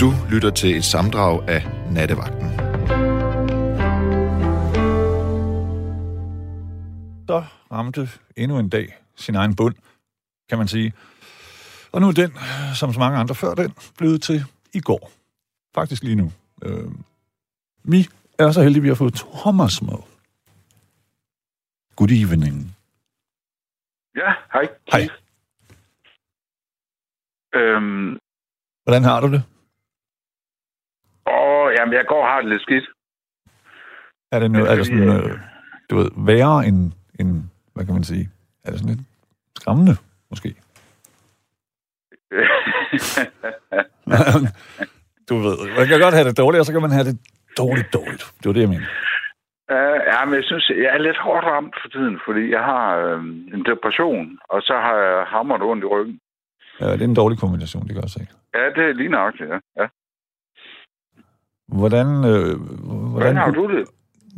Du 0.00 0.10
lytter 0.30 0.50
til 0.50 0.76
et 0.76 0.84
samdrag 0.84 1.48
af 1.48 1.62
Nattevagten. 1.92 2.48
Så 7.28 7.44
ramte 7.72 8.08
endnu 8.36 8.58
en 8.58 8.68
dag 8.68 8.98
sin 9.16 9.34
egen 9.34 9.56
bund, 9.56 9.74
kan 10.48 10.58
man 10.58 10.68
sige. 10.68 10.92
Og 11.92 12.00
nu 12.00 12.08
er 12.08 12.12
den, 12.12 12.32
som 12.74 12.92
så 12.92 12.98
mange 12.98 13.18
andre 13.18 13.34
før 13.34 13.54
den, 13.54 13.74
blevet 13.98 14.22
til 14.22 14.44
i 14.74 14.80
går. 14.80 15.10
Faktisk 15.74 16.02
lige 16.02 16.16
nu. 16.16 16.32
Øh, 16.62 16.90
vi 17.84 18.08
er 18.38 18.50
så 18.50 18.62
heldige, 18.62 18.80
at 18.80 18.82
vi 18.82 18.88
har 18.88 18.94
fået 18.94 19.14
Thomas 19.14 19.82
med. 19.82 19.98
Good 21.96 22.10
evening. 22.10 22.76
Ja, 24.16 24.32
hej. 24.52 24.68
Hej. 24.92 25.08
Øhm, 27.54 28.18
Hvordan 28.84 29.02
har 29.04 29.20
du 29.20 29.32
det? 29.32 29.42
Åh, 31.30 31.72
jamen, 31.78 31.94
jeg 31.94 32.04
går 32.08 32.22
og 32.22 32.28
har 32.32 32.40
det 32.40 32.50
lidt 32.50 32.62
skidt. 32.62 32.86
Er 34.32 34.38
det, 34.38 34.50
noget, 34.50 34.70
er 34.70 34.74
det 34.74 34.86
sådan, 34.86 35.06
fordi, 35.06 35.30
øh, 35.30 35.38
du 35.90 35.96
ved, 35.96 36.10
værre 36.16 36.66
end, 36.66 36.92
end, 37.20 37.44
hvad 37.74 37.84
kan 37.84 37.94
man 37.94 38.04
sige, 38.04 38.30
er 38.64 38.70
det 38.70 38.78
sådan 38.80 38.94
lidt 38.94 39.06
skræmmende, 39.56 39.94
måske? 40.30 40.48
du 45.28 45.34
ved, 45.46 45.56
man 45.78 45.86
kan 45.86 46.00
godt 46.00 46.14
have 46.14 46.28
det 46.28 46.38
dårligt, 46.38 46.60
og 46.60 46.66
så 46.66 46.72
kan 46.72 46.82
man 46.82 46.90
have 46.90 47.04
det 47.10 47.18
dårligt 47.58 47.92
dårligt. 47.98 48.22
Det 48.38 48.46
var 48.48 48.52
det, 48.52 48.60
jeg 48.60 48.72
mener. 48.74 48.88
uh, 49.74 49.98
ja, 50.12 50.24
men 50.24 50.34
jeg 50.34 50.44
synes, 50.50 50.64
jeg 50.84 50.90
er 50.96 50.98
lidt 50.98 51.18
hårdt 51.26 51.46
ramt 51.46 51.74
for 51.82 51.88
tiden, 51.88 52.20
fordi 52.26 52.42
jeg 52.56 52.64
har 52.72 52.84
øh, 52.96 53.20
en 53.54 53.62
depression, 53.70 54.38
og 54.48 54.62
så 54.62 54.74
har 54.86 54.96
jeg 54.96 55.24
hammeret 55.34 55.62
ondt 55.62 55.84
i 55.84 55.86
ryggen. 55.86 56.20
Ja, 56.80 56.92
det 56.92 57.02
er 57.02 57.10
en 57.14 57.20
dårlig 57.22 57.38
kombination, 57.38 57.82
det 57.86 57.92
kan 57.94 58.02
jeg 58.02 58.10
se. 58.18 58.22
Ja, 58.54 58.64
det 58.76 58.84
er 58.88 58.92
lige 58.92 59.14
nok, 59.20 59.34
ja. 59.40 59.58
ja. 59.80 59.86
Hvordan, 61.72 62.06
øh, 62.06 62.60
Hvordan 62.60 63.10
hvordan 63.10 63.36
har 63.36 63.50
du 63.50 63.76
det? 63.76 63.88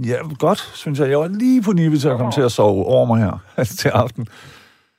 Ja, 0.06 0.16
godt, 0.38 0.58
synes 0.58 1.00
jeg. 1.00 1.10
Jeg 1.10 1.18
var 1.18 1.28
lige 1.28 1.62
på 1.62 1.72
nippet 1.72 2.00
til 2.00 2.08
at 2.08 2.16
komme 2.16 2.30
Nå. 2.30 2.32
til 2.32 2.42
at 2.42 2.52
sove 2.52 2.84
over 2.86 3.06
mig 3.06 3.18
her 3.24 3.64
til 3.82 3.88
aften. 3.88 4.26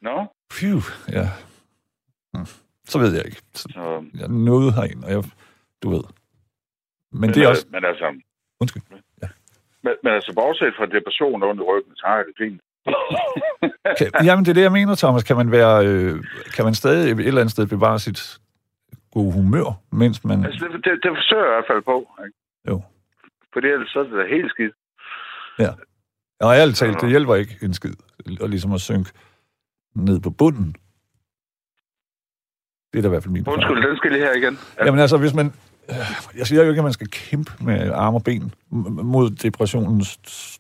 Nå, 0.02 0.28
Phew, 0.54 0.80
ja. 1.10 1.28
Hm. 2.36 2.46
Så 2.86 3.00
ved 3.00 3.16
jeg 3.16 3.26
ikke. 3.26 3.42
Så 3.54 3.68
så... 3.74 4.04
jeg 4.20 4.28
nåede 4.28 4.72
herind, 4.74 5.04
og 5.04 5.12
jeg, 5.12 5.24
du 5.84 5.90
ved. 5.90 6.04
Men, 7.12 7.22
Men, 7.22 7.30
det 7.30 7.44
er 7.44 7.48
også... 7.48 7.66
Men 7.72 7.86
altså... 7.86 8.06
Undskyld. 8.62 8.84
Ja. 9.22 9.28
Men, 9.84 9.94
men 10.04 10.14
altså, 10.14 10.34
bortset 10.36 10.74
fra 10.78 10.86
depression 10.86 11.42
i 11.42 11.66
ryggen, 11.72 11.96
så 11.96 12.04
har 12.08 12.16
jeg 12.16 12.26
det 12.30 12.36
fint. 12.44 12.62
Kan, 13.98 14.26
jamen, 14.26 14.46
det 14.46 14.50
er 14.50 14.54
det, 14.54 14.62
jeg 14.62 14.72
mener, 14.72 14.96
Thomas. 14.96 15.24
Kan 15.24 15.36
man, 15.36 15.52
være, 15.52 15.88
øh, 15.88 16.24
kan 16.56 16.66
man 16.66 16.76
stadig 16.76 17.12
et 17.12 17.28
eller 17.28 17.42
andet 17.42 17.52
sted 17.52 17.68
bevare 17.68 18.00
sit 18.00 18.40
gode 19.14 19.34
humør, 19.34 19.68
mens 19.92 20.24
man... 20.24 20.46
altså, 20.46 20.68
det, 20.74 20.86
det, 20.86 20.94
det 21.04 21.12
forsøger 21.20 21.44
jeg 21.44 21.52
i 21.52 21.56
hvert 21.56 21.70
fald 21.72 21.84
på. 21.92 21.98
Ikke? 22.26 22.38
Jo. 22.70 22.82
Fordi 23.54 23.68
ellers 23.68 23.90
så 23.90 24.00
er 24.00 24.04
det 24.04 24.14
da 24.14 24.36
helt 24.36 24.52
skidt. 24.52 24.74
Og 26.40 26.56
ærligt 26.56 26.78
talt, 26.78 27.02
det 27.02 27.10
hjælper 27.10 27.36
ikke 27.36 27.58
en 27.62 27.74
skid. 27.74 27.94
Og 28.42 28.50
ligesom 28.50 28.72
at 28.74 28.82
synke 28.82 29.10
ned 29.96 30.20
på 30.20 30.30
bunden. 30.30 30.76
Det 32.94 32.98
er 33.00 33.02
da 33.02 33.08
i 33.08 33.10
hvert 33.10 33.24
fald 33.24 33.34
min 33.34 33.48
Undskyld, 33.48 33.88
den 33.88 33.98
skal 33.98 34.12
lige 34.12 34.24
her 34.24 34.34
igen. 34.34 34.58
Ja. 34.78 34.86
Jamen 34.86 35.00
altså, 35.00 35.18
hvis 35.18 35.34
man... 35.34 35.46
øh, 35.90 35.96
Jeg 36.38 36.48
siger 36.48 36.64
jo 36.64 36.70
ikke, 36.70 36.80
at 36.80 36.84
man 36.84 36.94
skal 36.94 37.08
kæmpe 37.08 37.52
med 37.62 37.92
arme 37.92 38.18
og 38.18 38.24
ben 38.24 38.54
mod 39.14 39.30
depressionens 39.30 40.10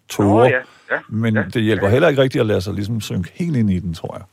tårer, 0.09 0.49
Nå, 0.49 0.55
ja. 0.55 0.61
ja. 0.91 0.99
men 1.09 1.35
ja. 1.35 1.43
det 1.53 1.61
hjælper 1.61 1.87
heller 1.87 2.07
ikke 2.07 2.21
rigtigt 2.21 2.39
at 2.39 2.47
lade 2.47 2.61
sig 2.61 2.73
ligesom 2.73 3.01
synke 3.01 3.31
helt 3.35 3.55
ind 3.55 3.69
i 3.69 3.79
den, 3.79 3.93
tror 3.93 4.17
jeg. 4.17 4.25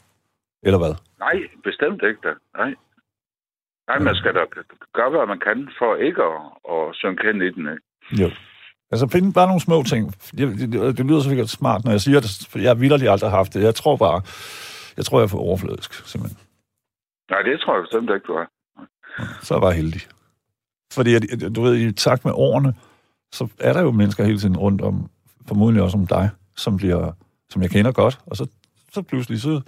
Eller 0.63 0.79
hvad? 0.79 0.95
Nej, 1.19 1.37
bestemt 1.65 2.03
ikke 2.03 2.21
da. 2.23 2.33
Nej. 2.57 2.75
Nej, 3.91 3.99
man 3.99 4.15
skal 4.15 4.35
da 4.35 4.43
gøre, 4.99 5.11
hvad 5.11 5.27
man 5.27 5.41
kan 5.47 5.69
for 5.79 5.97
ikke 5.97 6.23
at, 6.31 6.39
at 6.75 6.83
synke 7.01 7.23
hen 7.27 7.43
i 7.43 7.51
den. 7.57 7.65
Ikke? 7.75 8.23
Jo. 8.23 8.31
Altså, 8.91 9.09
find 9.09 9.35
bare 9.35 9.47
nogle 9.47 9.61
små 9.61 9.83
ting. 9.83 10.03
Det, 10.39 10.59
det, 10.73 10.97
det 10.99 11.07
lyder 11.07 11.29
virkelig 11.29 11.49
smart, 11.49 11.85
når 11.85 11.91
jeg 11.91 12.01
siger 12.01 12.21
det, 12.21 12.31
for 12.51 12.59
jeg 12.59 12.71
har 12.71 13.13
aldrig 13.13 13.31
haft 13.31 13.55
det. 13.55 13.63
Jeg 13.63 13.75
tror 13.75 13.97
bare, 13.97 14.23
jeg 14.97 15.05
tror, 15.05 15.19
jeg 15.19 15.25
er 15.25 15.35
for 15.35 15.39
overfladisk, 15.39 15.93
simpelthen. 16.11 16.39
Nej, 17.31 17.43
det 17.43 17.61
tror 17.61 17.75
jeg 17.75 17.83
bestemt 17.83 18.11
ikke, 18.15 18.27
du 18.27 18.35
er. 18.43 18.47
Så 19.43 19.55
er 19.55 19.59
jeg 19.59 19.67
bare 19.69 19.81
heldig. 19.83 20.03
Fordi, 20.93 21.11
du 21.57 21.63
ved, 21.63 21.75
i 21.77 21.93
takt 21.93 22.25
med 22.25 22.33
årene, 22.35 22.75
så 23.33 23.49
er 23.61 23.73
der 23.73 23.83
jo 23.83 23.91
mennesker 23.91 24.25
hele 24.25 24.39
tiden 24.39 24.57
rundt 24.57 24.81
om, 24.83 25.11
formodentlig 25.49 25.83
også 25.83 25.99
om 25.99 26.07
dig, 26.07 26.31
som, 26.57 26.77
bliver, 26.77 27.13
som 27.51 27.63
jeg 27.63 27.71
kender 27.71 27.93
godt, 27.93 28.19
og 28.27 28.37
så, 28.37 28.47
så 28.93 29.03
pludselig 29.03 29.41
så 29.41 29.61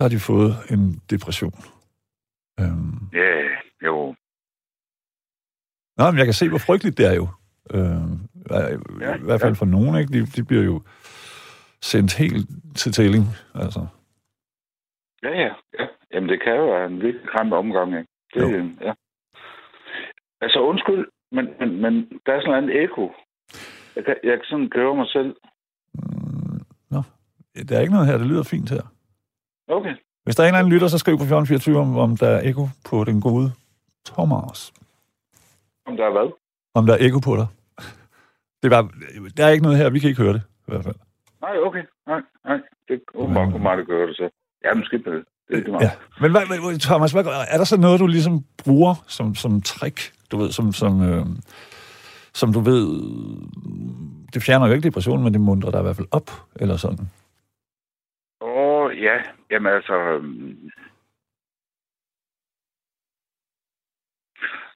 har 0.00 0.08
de 0.08 0.18
fået 0.18 0.56
en 0.70 1.00
depression. 1.10 1.64
Øhm. 2.60 2.98
Ja, 3.12 3.48
jo. 3.86 4.14
Nå, 5.96 6.10
men 6.10 6.18
jeg 6.18 6.26
kan 6.26 6.34
se, 6.34 6.48
hvor 6.48 6.58
frygteligt 6.58 6.98
det 6.98 7.06
er 7.06 7.14
jo. 7.14 7.28
Øhm, 7.74 8.12
i, 8.50 8.78
Ja, 9.00 9.14
I 9.14 9.24
hvert 9.28 9.40
fald 9.40 9.54
ja. 9.54 9.60
for 9.62 9.66
nogen, 9.66 9.96
ikke? 10.00 10.12
De, 10.12 10.26
de 10.26 10.44
bliver 10.44 10.62
jo 10.62 10.82
sendt 11.82 12.14
helt 12.18 12.48
til 12.76 12.92
tælling, 12.92 13.24
altså. 13.54 13.86
Ja, 15.22 15.30
ja, 15.30 15.50
ja. 15.78 15.86
Jamen, 16.12 16.28
det 16.28 16.42
kan 16.42 16.56
jo 16.56 16.64
være 16.64 16.86
en 16.86 17.00
virkelig 17.02 17.28
kram 17.28 17.52
omgang, 17.52 17.88
ikke? 17.98 18.08
Det, 18.34 18.40
Jo. 18.42 18.48
ja. 18.80 18.92
Altså, 20.40 20.58
undskyld, 20.60 21.08
men, 21.32 21.44
men, 21.60 21.80
men 21.82 21.92
der 22.26 22.32
er 22.32 22.40
sådan 22.40 22.64
en 22.64 22.70
ekko. 22.70 23.12
Jeg 23.96 24.04
kan, 24.04 24.16
jeg 24.24 24.32
kan 24.38 24.44
sådan 24.44 24.68
gøre 24.68 24.94
mig 24.96 25.06
selv. 25.08 25.36
Mm, 25.94 26.60
nå, 26.90 27.02
der 27.68 27.76
er 27.76 27.80
ikke 27.80 27.92
noget 27.92 28.08
her, 28.08 28.18
det 28.18 28.26
lyder 28.26 28.42
fint 28.42 28.70
her. 28.70 28.82
Okay. 29.68 29.94
Hvis 30.24 30.36
der 30.36 30.42
er 30.42 30.46
en 30.46 30.54
eller 30.54 30.58
anden 30.58 30.72
lytter, 30.72 30.88
så 30.88 30.98
skriv 30.98 31.14
på 31.14 31.22
1424, 31.22 31.78
om, 31.78 31.98
om 31.98 32.16
der 32.16 32.28
er 32.28 32.48
ekko 32.48 32.68
på 32.84 33.04
den 33.04 33.20
gode 33.20 33.52
Thomas. 34.06 34.72
Om 35.86 35.96
der 35.96 36.04
er 36.04 36.12
hvad? 36.12 36.32
Om 36.74 36.86
der 36.86 36.94
er 36.94 36.98
ekko 37.00 37.18
på 37.18 37.36
dig. 37.36 37.46
Det 38.62 38.70
var, 38.70 38.90
der 39.36 39.44
er 39.46 39.48
ikke 39.48 39.62
noget 39.62 39.78
her, 39.78 39.90
vi 39.90 39.98
kan 39.98 40.08
ikke 40.08 40.22
høre 40.22 40.32
det, 40.32 40.42
i 40.68 40.70
hvert 40.70 40.84
fald. 40.84 40.94
Nej, 41.40 41.56
okay. 41.66 41.82
Nej, 42.06 42.20
nej. 42.44 42.58
Det 42.88 43.00
åbenbart 43.14 43.50
kunne 43.52 43.62
meget 43.62 43.86
gøre 43.86 44.06
det 44.06 44.16
så. 44.16 44.30
Ja, 44.64 44.74
måske 44.74 44.98
på 44.98 45.10
det. 45.10 45.24
Det 45.48 45.58
er 45.58 45.62
det. 45.62 45.80
Ja. 45.80 45.90
Men 46.20 46.30
hvad, 46.30 46.46
hvad, 46.46 46.78
Thomas, 46.78 47.12
hvad, 47.12 47.24
er 47.48 47.56
der 47.56 47.64
så 47.64 47.76
noget, 47.76 48.00
du 48.00 48.06
ligesom 48.06 48.44
bruger 48.64 48.94
som, 49.06 49.34
som 49.34 49.62
trick, 49.62 50.12
du 50.30 50.36
ved, 50.36 50.52
som, 50.52 50.72
som, 50.72 51.02
øh, 51.02 51.26
som 52.34 52.52
du 52.52 52.60
ved, 52.60 52.86
det 54.34 54.42
fjerner 54.42 54.66
jo 54.66 54.72
ikke 54.72 54.86
depressionen, 54.86 55.24
men 55.24 55.32
det 55.32 55.40
mundrer 55.40 55.70
dig 55.70 55.80
i 55.80 55.82
hvert 55.82 55.96
fald 55.96 56.08
op, 56.10 56.30
eller 56.56 56.76
sådan. 56.76 57.10
Ja. 59.02 59.22
Jamen 59.50 59.72
altså... 59.72 59.94
øhm, 59.94 60.70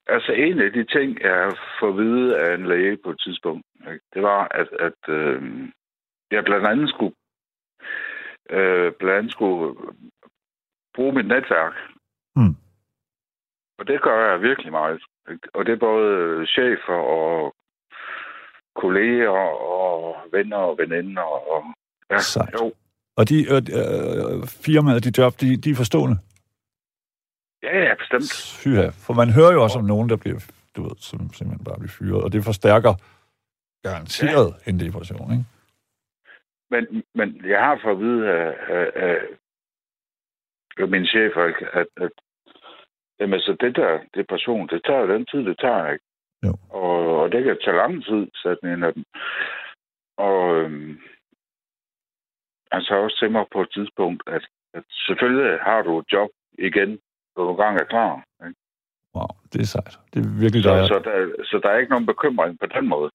Altså, 0.08 0.32
en 0.32 0.60
af 0.60 0.72
de 0.72 0.84
ting, 0.84 1.20
jeg 1.20 1.34
har 1.34 1.58
fået 1.80 1.92
at 1.92 1.96
vide 1.98 2.38
af 2.38 2.54
en 2.54 2.66
læge 2.66 2.96
på 2.96 3.10
et 3.10 3.20
tidspunkt, 3.20 3.66
ikke, 3.80 4.04
det 4.14 4.22
var, 4.22 4.48
at, 4.50 4.68
at 4.72 5.08
øh, 5.08 5.68
jeg 6.30 6.44
blandt 6.44 6.66
andet 6.66 6.88
skulle, 6.88 7.14
øh, 8.50 8.92
blandt 8.92 9.18
andet 9.18 9.32
skulle 9.32 9.74
bruge 10.94 11.12
mit 11.12 11.26
netværk. 11.26 11.74
Mm. 12.36 12.56
Og 13.78 13.86
det 13.86 14.02
gør 14.02 14.30
jeg 14.30 14.42
virkelig 14.42 14.72
meget. 14.72 15.02
Ikke? 15.30 15.48
Og 15.54 15.66
det 15.66 15.72
er 15.72 15.86
både 15.88 16.46
chefer 16.46 17.00
og 17.18 17.54
kolleger 18.76 19.38
og 19.76 20.16
venner 20.32 20.56
og 20.56 20.78
veninder. 20.78 21.22
Og, 21.22 21.64
ja, 22.10 22.18
Sejt. 22.18 22.54
jo. 22.54 22.72
Og 23.18 23.28
de 23.28 23.36
øh, 23.52 23.62
øh, 23.80 24.46
firmaer, 24.64 24.98
de 24.98 25.12
job, 25.18 25.32
de, 25.40 25.56
de 25.56 25.70
er 25.70 25.80
forstående. 25.82 26.16
Ja, 27.62 27.78
ja, 27.86 27.94
bestemt. 27.94 28.32
Fyha. 28.62 28.88
For 29.06 29.14
man 29.14 29.30
hører 29.30 29.52
jo 29.52 29.62
også 29.62 29.78
om 29.78 29.84
nogen, 29.84 30.08
der 30.08 30.16
bliver, 30.16 30.40
du 30.76 30.82
ved, 30.82 30.96
som 30.98 31.18
simpelthen 31.32 31.64
bare 31.64 31.78
bliver 31.78 31.96
fyret, 31.98 32.24
og 32.24 32.32
det 32.32 32.44
forstærker 32.44 32.94
garanteret 33.82 34.54
ja. 34.66 34.70
en 34.70 34.80
depression, 34.80 35.32
ikke? 35.32 35.44
Men, 36.70 37.02
men 37.14 37.28
jeg 37.44 37.60
har 37.60 37.80
fået 37.82 37.96
at 37.96 38.00
vide 38.00 38.22
af, 38.30 38.52
af, 40.78 40.88
min 40.88 41.06
chef, 41.06 41.32
at, 41.36 41.88
at 41.96 42.12
jamen, 43.20 43.40
så 43.40 43.56
det 43.60 43.76
der 43.76 44.00
depression, 44.14 44.68
det 44.68 44.80
tager 44.84 45.00
jo 45.00 45.14
den 45.14 45.26
tid, 45.26 45.44
det 45.44 45.58
tager, 45.58 45.92
ikke? 45.92 46.04
Jo. 46.46 46.52
Og, 46.70 47.20
og 47.20 47.32
det 47.32 47.44
kan 47.44 47.58
tage 47.64 47.76
lang 47.76 48.04
tid, 48.04 48.26
sådan 48.34 48.68
en 48.72 48.82
af 48.84 48.94
dem. 48.94 49.04
Og 50.16 50.56
øhm, 50.56 51.00
han 52.76 52.84
sagde 52.84 53.02
også 53.02 53.18
til 53.20 53.30
mig 53.30 53.44
på 53.54 53.60
et 53.64 53.70
tidspunkt, 53.76 54.20
at, 54.36 54.44
at 54.78 54.84
selvfølgelig 55.06 55.60
har 55.68 55.80
du 55.86 55.92
et 55.98 56.06
job 56.12 56.30
igen, 56.68 56.90
når 57.36 57.42
du 57.44 57.50
engang 57.50 57.74
er 57.80 57.84
klar. 57.94 58.12
Ikke? 58.46 58.58
Wow, 59.16 59.30
det 59.52 59.60
er 59.60 59.70
sejt. 59.76 59.94
Det 60.12 60.18
er 60.24 60.28
virkelig 60.44 60.62
Så, 60.62 60.70
dejligt. 60.70 60.88
så, 60.92 60.98
der, 61.06 61.44
så 61.50 61.60
der 61.62 61.68
er 61.70 61.78
ikke 61.78 61.90
nogen 61.94 62.06
bekymring 62.12 62.52
på 62.62 62.66
den 62.66 62.84
måde. 62.94 63.10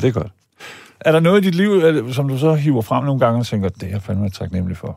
Det 0.00 0.08
er 0.08 0.20
godt. 0.20 0.32
Er 1.00 1.12
der 1.12 1.20
noget 1.20 1.38
i 1.40 1.46
dit 1.46 1.54
liv, 1.62 1.70
som 2.18 2.28
du 2.28 2.36
så 2.38 2.54
hiver 2.54 2.82
frem 2.90 3.04
nogle 3.04 3.20
gange 3.24 3.38
og 3.42 3.46
tænker, 3.46 3.68
det 3.68 3.82
er 3.88 3.94
jeg 3.96 4.02
fandme 4.02 4.28
taknemmelig 4.28 4.76
for? 4.76 4.92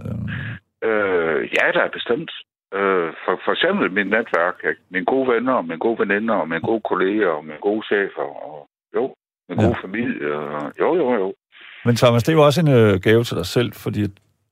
Øhm, 0.00 0.28
Øh, 0.88 1.38
ja, 1.56 1.66
der 1.76 1.82
er 1.84 1.90
bestemt. 1.98 2.30
Øh, 2.74 3.08
for, 3.24 3.34
for 3.44 3.52
eksempel 3.52 3.92
mit 3.92 4.08
netværk, 4.16 4.56
ikke? 4.70 4.80
mine 4.90 5.04
gode 5.04 5.28
venner, 5.32 5.52
og 5.52 5.64
mine 5.64 5.78
gode 5.78 5.98
veninder, 5.98 6.34
og 6.34 6.48
mine 6.48 6.60
gode 6.60 6.80
kolleger, 6.90 7.28
og 7.28 7.44
mine 7.44 7.58
gode 7.68 7.82
chefer, 7.86 8.28
og 8.48 8.68
jo, 8.94 9.14
min 9.48 9.60
Ja. 9.60 9.66
gode 9.66 9.76
familie, 9.80 10.34
og 10.36 10.72
jo, 10.80 10.94
jo, 10.96 11.12
jo. 11.14 11.34
men 11.84 11.96
Thomas, 11.96 12.22
det 12.22 12.28
er 12.32 12.36
jo 12.36 12.44
også 12.44 12.60
en 12.60 12.68
øh, 12.68 13.00
gave 13.00 13.24
til 13.24 13.36
dig 13.36 13.46
selv, 13.46 13.72
fordi 13.72 14.00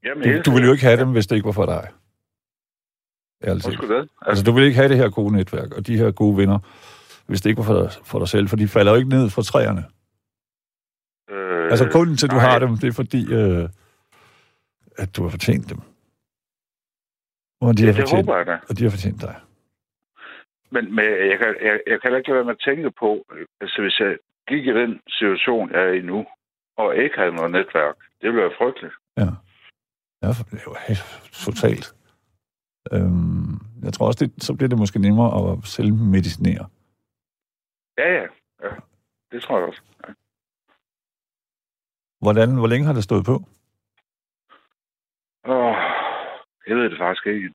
Jamen, 0.04 0.22
du, 0.36 0.42
du 0.46 0.50
ville 0.50 0.66
jo 0.66 0.72
ikke 0.72 0.84
have 0.84 1.00
dem, 1.00 1.12
hvis 1.12 1.26
det 1.26 1.36
ikke 1.36 1.46
var 1.46 1.52
for 1.52 1.66
dig. 1.66 1.88
ærligt 3.44 3.66
det? 3.66 4.08
Altså, 4.22 4.44
du 4.44 4.52
vil 4.52 4.64
ikke 4.64 4.76
have 4.76 4.88
det 4.88 4.96
her 4.96 5.10
gode 5.10 5.32
netværk, 5.36 5.72
og 5.72 5.86
de 5.86 5.98
her 5.98 6.10
gode 6.10 6.36
venner, 6.36 6.58
hvis 7.26 7.40
det 7.40 7.50
ikke 7.50 7.58
var 7.58 7.64
for 7.64 7.80
dig, 7.82 7.90
for 8.04 8.18
dig 8.18 8.28
selv, 8.28 8.48
for 8.48 8.56
de 8.56 8.68
falder 8.68 8.92
jo 8.92 8.98
ikke 8.98 9.08
ned 9.10 9.30
fra 9.30 9.42
træerne. 9.42 9.84
Øh, 11.30 11.70
Altså, 11.70 11.88
grunden 11.92 12.16
til, 12.16 12.26
at 12.26 12.30
du 12.30 12.36
nej. 12.36 12.44
har 12.50 12.58
dem, 12.58 12.76
det 12.76 12.88
er 12.88 12.92
fordi, 12.92 13.32
øh, 13.34 13.68
at 14.98 15.16
du 15.16 15.22
har 15.22 15.30
fortjent 15.30 15.70
dem. 15.70 15.78
Og 17.60 17.78
de 17.78 17.82
Ja, 17.82 17.86
har 17.86 17.92
det 17.92 18.02
fortjent, 18.02 18.26
håber 18.26 18.36
jeg 18.36 18.46
da. 18.46 18.58
og 18.68 18.78
de 18.78 18.82
har 18.84 18.90
fortjent 18.90 19.20
dig. 19.20 19.34
Men, 20.70 20.94
men 20.96 21.04
jeg, 21.04 21.38
kan, 21.40 21.48
jeg, 21.68 21.74
jeg 21.90 21.96
kan 22.00 22.00
heller 22.02 22.18
ikke 22.18 22.28
lade 22.30 22.36
være 22.40 22.44
med 22.50 22.56
at 22.58 22.64
tænke 22.68 22.90
på, 23.02 23.24
øh, 23.34 23.46
altså 23.60 23.82
hvis 23.82 24.00
jeg 24.00 24.16
gik 24.48 24.66
i 24.66 24.72
den 24.80 25.00
situation, 25.08 25.70
jeg 25.70 25.80
er 25.88 25.92
i 25.92 26.00
nu, 26.00 26.26
og 26.76 26.96
ikke 26.96 27.16
havde 27.18 27.32
noget 27.34 27.50
netværk, 27.50 27.96
det 28.20 28.26
ville 28.28 28.40
være 28.42 28.58
frygteligt. 28.58 28.94
Ja. 29.16 29.28
Ja, 30.22 30.28
for 30.36 30.44
det 30.44 30.54
er 30.60 30.64
jo 30.66 30.76
helt 30.88 31.04
totalt. 31.32 31.86
Øhm, 32.92 33.54
jeg 33.84 33.92
tror 33.92 34.06
også, 34.06 34.24
det, 34.24 34.42
så 34.42 34.54
bliver 34.54 34.68
det 34.68 34.78
måske 34.78 34.98
nemmere 34.98 35.30
at 35.52 35.64
selvmedicinere. 35.64 36.66
Ja, 37.98 38.08
ja. 38.18 38.26
ja. 38.64 38.70
Det 39.32 39.42
tror 39.42 39.58
jeg 39.58 39.68
også. 39.68 39.82
Ja. 40.08 40.12
Hvordan, 42.24 42.54
hvor 42.58 42.66
længe 42.66 42.86
har 42.86 42.92
det 42.92 43.04
stået 43.04 43.24
på? 43.24 43.34
Åh, 45.52 45.76
jeg 46.66 46.76
ved 46.76 46.90
det 46.90 46.98
faktisk 46.98 47.26
ikke. 47.26 47.52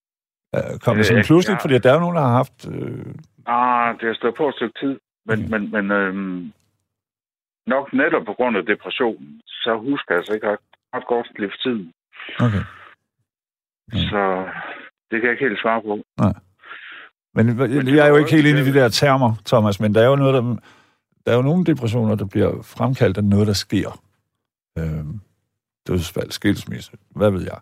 Kom 0.86 0.96
det 0.98 1.06
sådan 1.06 1.20
Øh, 1.20 1.26
pludseligt? 1.26 1.60
ja. 1.60 1.64
Fordi 1.64 1.78
der 1.80 1.94
er 1.94 2.00
nogen, 2.00 2.16
der 2.16 2.22
har 2.22 2.36
haft... 2.42 2.68
Øh, 2.74 3.06
Ah, 3.46 4.00
det 4.00 4.08
har 4.08 4.14
stået 4.14 4.36
på 4.36 4.50
et 4.50 4.56
stykke 4.56 4.80
tid, 4.80 5.00
men, 5.26 5.40
Mhm. 5.42 5.50
men, 5.52 5.72
men 5.72 5.92
øhm, 5.92 6.54
nok 7.76 7.94
netop 7.94 8.26
på 8.26 8.34
grund 8.34 8.58
af 8.58 8.64
depressionen, 8.66 9.42
så 9.46 9.72
husker 9.88 10.10
jeg 10.14 10.20
altså 10.22 10.34
ikke 10.34 10.48
ret, 10.52 10.66
ret 10.94 11.08
godt 11.08 11.28
lige 11.40 11.52
for 11.54 11.62
tiden. 11.66 11.86
okay. 12.46 12.64
Mm. 13.94 13.98
Så 14.12 14.22
det 15.10 15.16
kan 15.18 15.26
jeg 15.28 15.32
ikke 15.32 15.48
helt 15.48 15.62
svare 15.62 15.82
på. 15.82 15.94
Men 17.34 17.46
det 17.48 17.96
jeg 17.96 18.06
er 18.06 18.10
jo 18.10 18.18
ikke 18.18 18.32
helt 18.32 18.48
inde 18.48 18.62
i 18.62 18.64
de 18.64 18.74
der 18.74 18.90
termer, 18.90 19.32
Thomas, 19.46 19.80
men 19.80 19.96
der 19.96 20.02
er 20.02 20.08
jo 20.08 20.16
noget, 20.16 20.34
der, 20.34 20.56
der 21.26 21.32
er 21.32 21.36
jo 21.36 21.42
nogle 21.42 21.66
depressioner, 21.66 22.16
der 22.16 22.26
bliver 22.26 22.62
fremkaldt 22.62 23.18
af 23.18 23.24
noget, 23.24 23.48
der 23.48 23.54
sker. 23.54 24.02
Øhm, 24.78 25.20
dødsfald, 25.88 26.32
skilsmisse, 26.32 26.92
hvad 27.10 27.32
ved 27.32 27.42
jeg. 27.42 27.60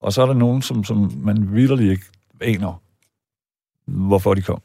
Og 0.00 0.12
så 0.12 0.22
er 0.22 0.26
der 0.26 0.34
nogen, 0.34 0.62
som, 0.62 0.84
som 0.84 1.12
man 1.16 1.54
vidderligt 1.54 1.90
ikke 1.90 2.04
aner, 2.40 2.82
hvorfor 3.84 4.34
de 4.34 4.42
kom. 4.42 4.62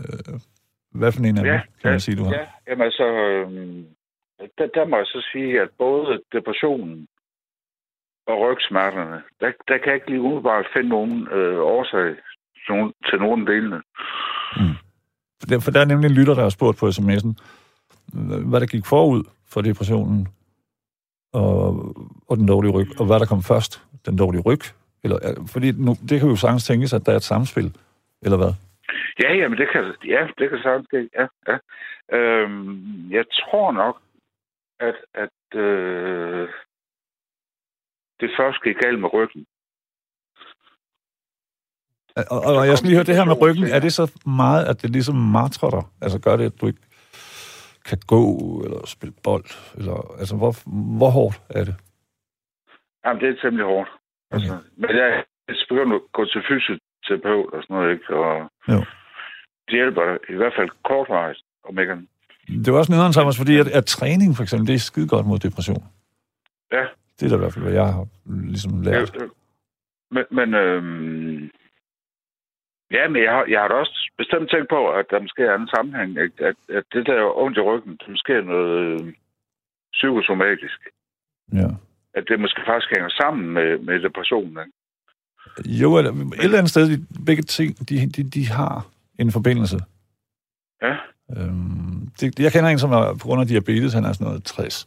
Øh, 0.00 0.40
hvad 0.90 1.12
for 1.12 1.20
en 1.20 1.38
af 1.38 1.44
dem, 1.44 1.52
Ja, 1.52 1.60
kan 1.80 1.88
man 1.90 1.92
ja, 1.92 1.98
sige, 1.98 2.16
du 2.16 2.24
har? 2.24 2.32
Ja, 2.32 2.46
jamen 2.68 2.84
altså, 2.84 3.04
øhm, 3.04 3.86
der, 4.58 4.66
der 4.74 4.84
må 4.86 4.96
jeg 4.96 5.06
så 5.06 5.28
sige, 5.32 5.60
at 5.60 5.68
både 5.78 6.20
depressionen 6.32 7.08
og 8.26 8.40
rygsmerterne, 8.40 9.22
der, 9.40 9.50
der 9.68 9.78
kan 9.78 9.86
jeg 9.86 9.94
ikke 9.94 10.10
lige 10.10 10.20
umiddelbart 10.20 10.66
finde 10.72 10.88
nogen 10.88 11.28
øh, 11.28 11.58
årsag 11.58 12.08
til 12.54 12.74
nogen, 12.74 12.92
til 13.10 13.18
nogen 13.18 13.46
delene. 13.46 13.82
For 15.40 15.46
der, 15.48 15.60
for 15.60 15.70
der 15.70 15.80
er 15.80 15.84
nemlig 15.84 16.08
en 16.08 16.14
lytter, 16.14 16.34
der 16.34 16.42
har 16.42 16.48
spurgt 16.48 16.78
på 16.78 16.86
sms'en, 16.88 17.32
hvad 18.50 18.60
der 18.60 18.66
gik 18.66 18.86
forud 18.86 19.22
for 19.52 19.60
depressionen 19.60 20.28
og, 21.32 21.96
og 22.28 22.36
den 22.36 22.48
dårlige 22.48 22.72
ryg, 22.72 23.00
og 23.00 23.06
hvad 23.06 23.20
der 23.20 23.26
kom 23.26 23.42
først, 23.42 23.82
den 24.06 24.16
dårlige 24.18 24.42
ryg. 24.42 24.60
Eller, 25.04 25.18
øh, 25.24 25.46
fordi 25.46 25.72
nu, 25.72 25.96
det 26.08 26.20
kan 26.20 26.28
jo 26.28 26.36
sagtens 26.36 26.64
tænkes, 26.64 26.92
at 26.92 27.06
der 27.06 27.12
er 27.12 27.16
et 27.16 27.22
samspil, 27.22 27.76
eller 28.22 28.36
hvad? 28.36 28.52
Ja, 29.22 29.34
jamen 29.34 29.58
det 29.58 29.68
kan, 29.72 29.94
ja, 30.04 30.28
det 30.38 30.50
kan 30.50 30.58
sagtens 30.62 30.86
ske. 30.86 31.08
Ja, 31.18 31.26
ja. 31.48 31.58
Øhm, 32.16 33.10
jeg 33.10 33.24
tror 33.32 33.72
nok, 33.72 34.02
at, 34.80 34.96
at 35.14 35.58
øh, 35.60 36.48
det 38.20 38.30
først 38.38 38.62
gik 38.62 38.76
galt 38.76 39.00
med 39.00 39.12
ryggen. 39.12 39.46
Og, 42.16 42.24
og, 42.30 42.56
og 42.56 42.66
jeg 42.66 42.78
skal 42.78 42.86
lige 42.86 42.96
høre, 42.96 43.10
det 43.10 43.16
her 43.16 43.24
med 43.24 43.42
ryggen, 43.42 43.64
er 43.64 43.80
det 43.80 43.92
så 43.92 44.04
meget, 44.26 44.64
at 44.70 44.82
det 44.82 44.90
ligesom 44.90 45.14
martrer 45.14 45.70
dig? 45.70 45.84
Altså 46.02 46.18
gør 46.20 46.36
det, 46.36 46.46
at 46.46 46.60
du 46.60 46.66
ikke 46.66 46.82
kan 47.88 47.98
gå, 48.06 48.24
eller 48.64 48.86
spille 48.86 49.14
bold? 49.24 49.50
Eller, 49.78 50.16
altså, 50.20 50.36
hvor, 50.36 50.52
hvor 50.98 51.10
hårdt 51.10 51.36
er 51.50 51.64
det? 51.64 51.76
Jamen, 53.04 53.22
det 53.22 53.28
er 53.28 53.40
temmelig 53.42 53.66
hårdt. 53.66 53.90
Altså, 54.30 54.54
men 54.76 54.90
jeg 54.90 55.24
er 55.48 55.54
begyndt 55.68 55.94
at 55.94 56.00
gå 56.12 56.24
til 56.24 56.42
fysioterapeut 57.08 57.52
og 57.54 57.62
sådan 57.62 57.76
noget, 57.76 57.92
ikke? 57.92 58.16
Og 58.16 58.50
Jo. 58.68 58.78
det 59.68 59.74
hjælper 59.80 60.02
i 60.32 60.34
hvert 60.34 60.52
fald 60.58 60.70
kortvarigt, 60.84 61.40
om 61.68 61.78
ikke. 61.78 61.96
Det 62.64 62.72
var 62.72 62.78
også 62.78 62.92
nederen, 62.92 63.12
Thomas, 63.12 63.38
fordi 63.38 63.58
at, 63.58 63.68
at 63.78 63.84
træning 63.86 64.36
for 64.36 64.42
eksempel, 64.42 64.66
det 64.68 64.74
er 64.74 64.78
skide 64.78 65.08
godt 65.08 65.26
mod 65.26 65.38
depression. 65.38 65.82
Ja. 66.72 66.84
Det 67.16 67.22
er 67.24 67.28
da 67.30 67.34
i 67.36 67.38
hvert 67.38 67.52
fald, 67.54 67.64
hvad 67.64 67.74
jeg 67.74 67.86
har 67.92 68.06
ligesom 68.50 68.82
lært. 68.82 69.16
Øh, 69.22 69.28
Men, 70.10 70.24
men 70.30 70.54
øhm, 70.54 71.50
ja, 72.96 73.08
men 73.08 73.22
jeg 73.22 73.32
har, 73.32 73.44
jeg 73.48 73.60
har 73.60 73.68
da 73.68 73.74
også 73.74 74.10
bestemt 74.18 74.50
tænkt 74.50 74.68
på, 74.68 74.80
at 74.98 75.06
der 75.10 75.20
måske 75.20 75.42
er 75.42 75.54
en 75.56 75.68
sammenhæng, 75.76 76.10
ikke? 76.24 76.44
At, 76.50 76.56
at 76.78 76.84
det 76.92 77.06
der 77.06 77.38
ondt 77.42 77.58
i 77.58 77.60
ryggen, 77.60 77.92
det 78.00 78.08
måske 78.08 78.32
er 78.32 78.42
noget 78.42 79.00
øh, 79.00 79.12
psykosomatisk. 79.92 80.80
Ja. 81.52 81.68
At 82.14 82.24
det 82.28 82.40
måske 82.40 82.60
faktisk 82.66 82.90
hænger 82.94 83.08
sammen 83.20 83.46
med, 83.56 83.78
med 83.78 84.00
depressionen. 84.00 84.56
Ikke? 84.64 84.72
Jo, 85.64 85.98
eller, 85.98 86.10
et 86.12 86.38
eller 86.38 86.58
andet 86.58 86.70
sted, 86.70 86.88
de, 86.88 87.06
begge 87.26 87.42
ting, 87.42 87.88
de, 87.88 88.06
de, 88.06 88.22
de 88.22 88.48
har 88.48 88.86
en 89.18 89.32
forbindelse. 89.32 89.80
Ja. 90.82 90.96
Øhm, 91.36 92.08
det, 92.20 92.38
jeg 92.38 92.52
kender 92.52 92.70
en, 92.70 92.78
som 92.78 92.92
er, 92.92 93.14
på 93.14 93.26
grund 93.26 93.40
af 93.40 93.46
diabetes, 93.46 93.92
han 93.92 94.04
er 94.04 94.12
sådan 94.12 94.26
noget 94.26 94.44
60, 94.44 94.86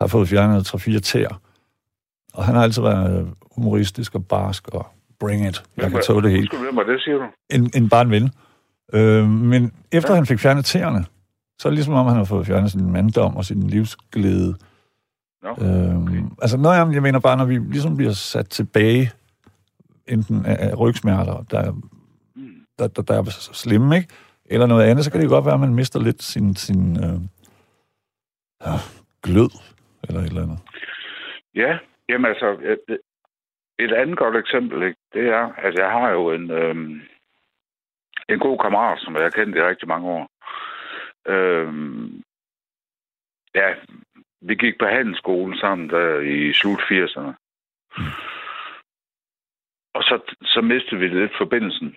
har 0.00 0.06
fået 0.08 0.28
fjernet 0.28 0.74
3-4 0.74 0.98
tæer. 0.98 1.40
Og 2.34 2.44
han 2.44 2.54
har 2.54 2.62
altid 2.62 2.82
været 2.82 3.34
humoristisk 3.56 4.14
og 4.14 4.26
barsk 4.26 4.68
og 4.68 4.86
bring 5.20 5.48
it. 5.48 5.62
Jeg 5.76 5.90
kan 5.90 6.02
tåle 6.02 6.22
det 6.22 6.30
hele. 6.30 6.48
Undskyld 6.52 6.72
mig, 6.72 6.84
det 6.86 7.02
siger 7.02 7.16
du? 7.16 7.24
En, 7.50 7.70
en 7.74 7.88
bare 7.88 8.02
en 8.02 8.10
ven. 8.10 8.30
Øh, 8.92 9.28
men 9.28 9.72
efter 9.92 10.14
han 10.14 10.26
fik 10.26 10.38
fjernet 10.38 10.64
tæerne, 10.64 11.04
så 11.58 11.68
er 11.68 11.70
det 11.70 11.74
ligesom 11.74 11.94
om, 11.94 12.06
han 12.06 12.16
har 12.16 12.24
fået 12.24 12.46
fjernet 12.46 12.70
sin 12.70 12.92
manddom 12.92 13.36
og 13.36 13.44
sin 13.44 13.62
livsglæde. 13.62 14.54
Nå, 15.42 15.48
Øhm, 15.60 16.30
altså, 16.42 16.56
når 16.56 16.72
jeg, 16.72 16.88
jeg 16.92 17.02
mener 17.02 17.18
bare, 17.18 17.36
når 17.36 17.44
vi 17.44 17.58
ligesom 17.58 17.96
bliver 17.96 18.12
sat 18.12 18.48
tilbage, 18.48 19.10
enten 20.08 20.46
af, 20.46 20.80
rygsmerter, 20.80 21.44
der, 21.50 21.72
Mm. 22.34 22.66
der, 22.78 22.88
der, 22.88 23.02
der 23.02 23.14
er 23.18 23.24
slemme, 23.30 23.96
ikke? 23.96 24.08
Eller 24.46 24.66
noget 24.66 24.90
andet, 24.90 25.04
så 25.04 25.10
kan 25.12 25.20
det 25.20 25.28
godt 25.28 25.44
være, 25.44 25.54
at 25.54 25.60
man 25.60 25.74
mister 25.74 26.00
lidt 26.00 26.22
sin, 26.22 26.56
sin 26.56 27.04
øh, 27.04 27.20
ja, 28.66 28.74
glød, 29.22 29.50
eller 30.08 30.20
et 30.20 30.26
eller 30.26 30.42
andet. 30.42 30.58
Ja, 31.54 31.78
jamen 32.08 32.26
altså, 32.30 32.48
et, 32.88 32.98
et 33.78 33.92
andet 33.92 34.18
godt 34.18 34.36
eksempel, 34.36 34.82
ikke, 34.82 35.00
det 35.12 35.28
er, 35.28 35.52
at 35.56 35.74
jeg 35.74 35.90
har 35.90 36.10
jo 36.10 36.30
en, 36.30 36.50
øhm, 36.50 37.00
en 38.28 38.38
god 38.38 38.58
kammerat, 38.58 38.98
som 39.00 39.14
jeg 39.14 39.22
har 39.22 39.30
kendt 39.30 39.56
i 39.56 39.62
rigtig 39.62 39.88
mange 39.88 40.08
år. 40.08 40.28
Øhm, 41.26 42.22
ja, 43.54 43.74
vi 44.40 44.54
gik 44.54 44.78
på 44.78 44.86
handelsskolen 44.86 45.58
sammen 45.58 45.90
der 45.90 46.20
i 46.20 46.52
slut 46.52 46.80
80'erne. 46.80 47.32
Og 49.94 50.02
så, 50.02 50.34
så 50.42 50.60
mistede 50.60 51.00
vi 51.00 51.08
lidt 51.08 51.32
forbindelsen 51.38 51.96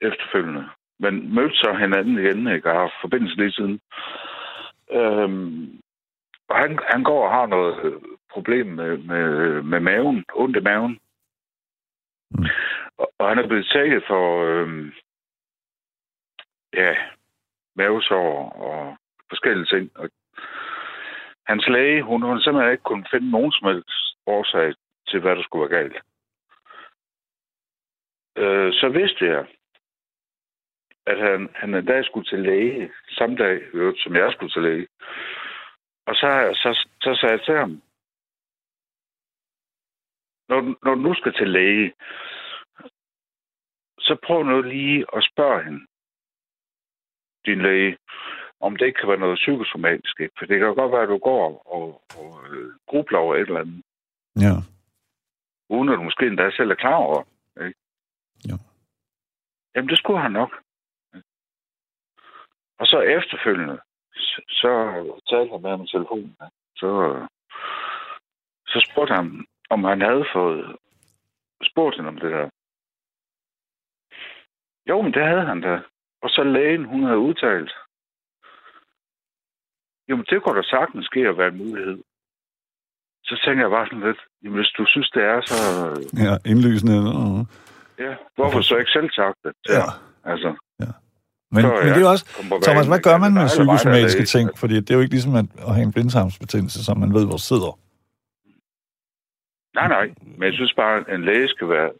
efterfølgende. 0.00 0.68
Men 0.98 1.34
mødte 1.34 1.56
så 1.56 1.72
hinanden 1.72 2.18
igen, 2.18 2.46
ikke? 2.54 2.70
Og 2.70 2.76
har 2.80 2.98
forbindelse 3.00 3.36
lige 3.36 3.52
siden. 3.52 3.80
Øhm, 4.90 5.80
og 6.48 6.56
han, 6.56 6.78
han 6.92 7.02
går 7.04 7.24
og 7.28 7.32
har 7.32 7.46
noget 7.46 8.00
problem 8.30 8.66
med, 8.66 8.98
med, 8.98 9.62
med 9.62 9.80
maven, 9.80 10.24
ondt 10.34 10.56
i 10.56 10.60
maven. 10.60 11.00
Mm. 12.30 12.44
Og, 12.98 13.12
og 13.18 13.28
han 13.28 13.38
er 13.38 13.46
blevet 13.46 13.68
taget 13.72 14.04
for 14.06 14.44
øhm, 14.44 14.92
ja, 16.74 16.94
mavesår 17.76 18.50
og 18.50 18.96
forskellige 19.28 19.66
ting. 19.66 19.90
Og 19.94 20.10
hans 21.46 21.68
læge, 21.68 22.02
hun, 22.02 22.22
hun 22.22 22.40
simpelthen 22.40 22.72
ikke 22.72 22.82
kunne 22.82 23.06
finde 23.10 23.30
nogen 23.30 23.52
som 23.52 23.68
helst 23.68 23.90
årsag 24.26 24.74
til, 25.08 25.20
hvad 25.20 25.36
der 25.36 25.42
skulle 25.42 25.70
være 25.70 25.78
galt. 25.78 25.96
Øh, 28.36 28.72
så 28.72 28.88
vidste 28.88 29.24
jeg, 29.24 29.46
at 31.06 31.18
han, 31.18 31.48
han 31.54 31.74
en 31.74 31.86
dag 31.86 32.04
skulle 32.04 32.26
til 32.26 32.38
læge, 32.38 32.92
samme 33.08 33.36
dag, 33.36 33.60
som 33.96 34.16
jeg 34.16 34.32
skulle 34.32 34.52
til 34.52 34.62
læge. 34.62 34.86
Og 36.06 36.14
så, 36.14 36.28
så, 36.62 36.88
så 37.02 37.14
sagde 37.20 37.32
jeg 37.32 37.44
til 37.44 37.54
ham, 37.56 37.82
når, 40.48 40.60
når 40.84 40.94
du 40.94 41.00
nu 41.00 41.14
skal 41.14 41.32
til 41.32 41.48
læge, 41.50 41.94
så 43.98 44.16
prøv 44.24 44.42
nu 44.42 44.62
lige 44.62 45.06
at 45.16 45.28
spørge 45.32 45.64
hende, 45.64 45.86
din 47.46 47.62
læge, 47.62 47.96
om 48.60 48.76
det 48.76 48.86
ikke 48.86 48.98
kan 49.00 49.08
være 49.08 49.18
noget 49.18 49.38
psykosomatisk. 49.38 50.20
Ikke? 50.20 50.34
For 50.38 50.46
det 50.46 50.58
kan 50.58 50.74
godt 50.74 50.92
være, 50.92 51.02
at 51.02 51.08
du 51.08 51.18
går 51.18 51.62
og, 51.66 52.02
og 52.18 52.40
øh, 52.50 52.72
grubler 52.86 53.18
over 53.18 53.34
et 53.34 53.40
eller 53.40 53.60
andet, 53.60 53.82
Ja. 54.36 54.54
uden 55.68 55.88
at 55.88 55.96
du 55.98 56.02
måske 56.02 56.26
endda 56.26 56.50
selv 56.50 56.70
er 56.70 56.74
klar 56.74 56.94
over. 56.94 57.22
Jo. 58.50 58.56
Jamen, 59.74 59.88
det 59.88 59.98
skulle 59.98 60.20
han 60.22 60.32
nok. 60.32 60.52
Og 62.78 62.86
så 62.86 63.00
efterfølgende, 63.00 63.78
så, 64.60 64.70
talte 65.30 65.52
han 65.52 65.62
med 65.62 65.70
ham 65.70 65.82
i 65.82 65.88
telefonen. 65.88 66.36
Så, 66.76 66.90
så 68.66 68.88
spurgte 68.90 69.14
han, 69.14 69.46
om 69.70 69.84
han 69.84 70.00
havde 70.00 70.26
fået 70.34 70.76
spurgt 71.62 71.96
hende 71.96 72.08
om 72.08 72.18
det 72.18 72.30
der. 72.30 72.48
Jo, 74.88 75.02
men 75.02 75.12
det 75.12 75.22
havde 75.22 75.46
han 75.46 75.60
da. 75.60 75.80
Og 76.22 76.30
så 76.30 76.42
lægen, 76.42 76.84
hun 76.84 77.02
havde 77.04 77.18
udtalt. 77.18 77.72
Jo, 80.08 80.16
men 80.16 80.26
det 80.30 80.42
kunne 80.42 80.56
da 80.56 80.62
sagtens 80.62 81.06
ske 81.06 81.20
at 81.20 81.38
være 81.38 81.48
en 81.48 81.58
mulighed. 81.58 82.02
Så 83.24 83.42
tænker 83.44 83.62
jeg 83.62 83.70
bare 83.70 83.86
sådan 83.86 84.06
lidt, 84.06 84.20
jamen 84.42 84.56
hvis 84.58 84.72
du 84.78 84.84
synes, 84.86 85.10
det 85.10 85.22
er 85.22 85.40
så... 85.40 85.56
Ja, 86.24 86.50
indlysende. 86.50 86.96
Uh, 86.98 87.46
Ja, 87.98 88.14
hvorfor 88.36 88.60
så 88.60 88.76
ikke 88.76 88.90
selv 88.90 89.10
sagt 89.10 89.38
det? 89.44 89.52
ja. 89.68 89.82
Altså, 90.32 90.54
Men, 91.50 91.62
Så, 91.62 91.68
men 91.68 91.86
ja. 91.88 91.94
det 91.94 92.02
er 92.02 92.08
også, 92.08 92.26
Thomas, 92.62 92.86
hvad 92.86 92.98
gør 92.98 93.16
man 93.18 93.34
med 93.34 93.46
psykosomatiske 93.46 94.24
ting? 94.24 94.58
Fordi 94.58 94.74
det 94.74 94.90
er 94.90 94.94
jo 94.94 95.00
ikke 95.00 95.14
ligesom 95.14 95.34
at, 95.34 95.44
at 95.68 95.74
have 95.74 95.82
en 95.84 95.92
blindtarmsbetændelse, 95.92 96.84
som 96.84 96.98
man 96.98 97.14
ved, 97.14 97.26
hvor 97.26 97.36
sidder. 97.36 97.72
Nej, 99.78 99.88
nej. 99.88 100.06
Men 100.38 100.42
jeg 100.48 100.52
synes 100.52 100.72
bare, 100.76 100.94
at 100.98 101.14
en 101.14 101.24
læge 101.24 101.48
skal 101.48 101.68
være... 101.68 101.90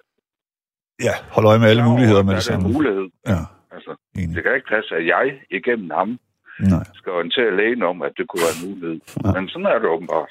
Ja, 1.06 1.14
hold 1.34 1.46
øje 1.46 1.58
med 1.58 1.68
alle 1.68 1.84
muligheder 1.84 2.22
med 2.22 2.32
det 2.34 2.38
er 2.38 2.42
samme. 2.52 2.68
mulighed. 2.72 3.06
Ja, 3.26 3.40
Altså, 3.70 3.96
enig. 4.18 4.34
det 4.36 4.42
kan 4.44 4.54
ikke 4.54 4.68
passe, 4.76 4.94
at 4.94 5.06
jeg 5.06 5.24
igennem 5.50 5.90
ham 5.90 6.18
Nej. 6.60 6.84
skal 6.94 7.12
orientere 7.12 7.56
lægen 7.56 7.82
om, 7.82 8.02
at 8.02 8.12
det 8.18 8.24
kunne 8.28 8.42
være 8.46 8.56
en 8.58 8.62
mulighed. 8.70 9.00
Ja. 9.24 9.32
Men 9.32 9.48
sådan 9.48 9.66
er 9.66 9.78
det 9.78 9.88
åbenbart. 9.94 10.30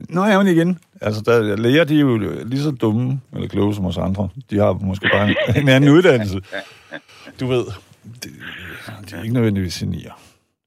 Nå 0.00 0.24
ja, 0.24 0.38
men 0.38 0.46
igen, 0.46 0.78
altså 1.00 1.22
der, 1.22 1.56
læger, 1.56 1.84
de 1.84 1.96
er 1.96 2.00
jo 2.00 2.16
lige 2.44 2.62
så 2.62 2.70
dumme 2.70 3.20
eller 3.32 3.48
kloge 3.48 3.74
som 3.74 3.86
os 3.86 3.98
andre. 3.98 4.28
De 4.50 4.58
har 4.58 4.72
måske 4.72 5.08
bare 5.12 5.28
en, 5.28 5.36
en 5.62 5.68
anden 5.68 5.90
uddannelse. 5.90 6.40
Du 7.40 7.46
ved, 7.46 7.64
de, 8.24 8.28
de 9.10 9.16
er 9.16 9.22
ikke 9.22 9.34
nødvendigvis 9.34 9.78
genier, 9.78 10.12